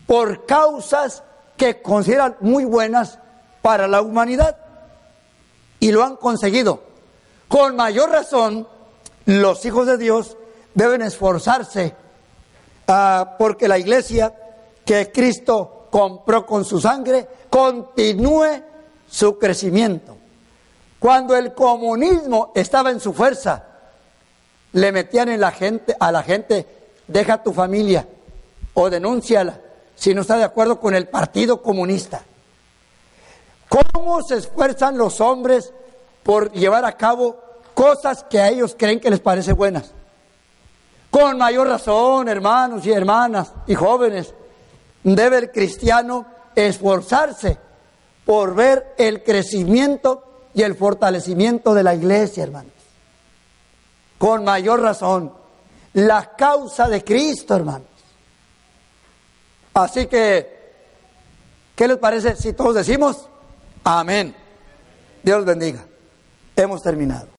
por 0.06 0.46
causas 0.46 1.24
que 1.58 1.82
consideran 1.82 2.38
muy 2.42 2.64
buenas 2.64 3.18
para 3.64 3.88
la 3.88 4.04
humanidad 4.04 4.56
y 5.80 5.92
lo 5.92 6.04
han 6.04 6.16
conseguido. 6.16 6.84
Con 7.48 7.76
mayor 7.76 8.12
razón, 8.12 8.68
los 9.26 9.66
hijos 9.66 9.88
de 9.88 9.98
Dios 9.98 10.38
deben 10.76 11.02
esforzarse 11.02 12.05
Ah, 12.88 13.36
porque 13.38 13.68
la 13.68 13.78
iglesia 13.78 14.34
que 14.86 15.12
Cristo 15.12 15.88
compró 15.90 16.46
con 16.46 16.66
su 16.66 16.80
sangre 16.80 17.28
continúe 17.50 18.62
su 19.10 19.40
crecimiento. 19.40 20.18
Cuando 21.00 21.36
el 21.36 21.54
comunismo 21.54 22.52
estaba 22.56 22.92
en 22.92 23.00
su 23.00 23.14
fuerza, 23.14 23.64
le 24.74 24.92
metían 24.92 25.30
en 25.30 25.42
la 25.42 25.52
gente, 25.52 25.96
a 26.00 26.12
la 26.12 26.24
gente, 26.24 26.68
deja 27.08 27.42
tu 27.42 27.54
familia 27.54 28.08
o 28.74 28.90
denúnciala 28.90 29.60
si 29.96 30.14
no 30.14 30.22
está 30.22 30.38
de 30.38 30.44
acuerdo 30.44 30.80
con 30.80 30.96
el 30.96 31.08
Partido 31.08 31.62
Comunista. 31.62 32.22
¿Cómo 33.70 34.22
se 34.22 34.36
esfuerzan 34.36 34.98
los 34.98 35.22
hombres 35.22 35.74
por 36.24 36.52
llevar 36.52 36.86
a 36.86 36.98
cabo 36.98 37.38
cosas 37.76 38.24
que 38.24 38.40
a 38.40 38.50
ellos 38.50 38.76
creen 38.76 39.00
que 39.00 39.12
les 39.12 39.20
parece 39.20 39.54
buenas. 39.54 39.92
Con 41.16 41.38
mayor 41.38 41.70
razón, 41.70 42.28
hermanos 42.28 42.86
y 42.86 42.92
hermanas 42.92 43.54
y 43.68 43.74
jóvenes, 43.74 44.34
debe 45.02 45.38
el 45.38 45.50
cristiano 45.50 46.26
esforzarse 46.54 47.58
por 48.26 48.54
ver 48.54 48.96
el 48.98 49.24
crecimiento 49.24 50.50
y 50.54 50.64
el 50.64 50.76
fortalecimiento 50.76 51.74
de 51.74 51.84
la 51.84 51.96
iglesia, 51.96 52.44
hermanos. 52.44 52.74
Con 54.18 54.44
mayor 54.44 54.82
razón, 54.82 55.32
la 55.94 56.36
causa 56.36 56.90
de 56.90 57.02
Cristo, 57.02 57.56
hermanos. 57.56 57.88
Así 59.74 60.08
que, 60.08 60.74
¿qué 61.78 61.88
les 61.88 61.98
parece 61.98 62.36
si 62.36 62.52
todos 62.52 62.76
decimos 62.76 63.30
amén? 63.86 64.36
Dios 65.24 65.46
bendiga. 65.46 65.86
Hemos 66.58 66.84
terminado. 66.84 67.30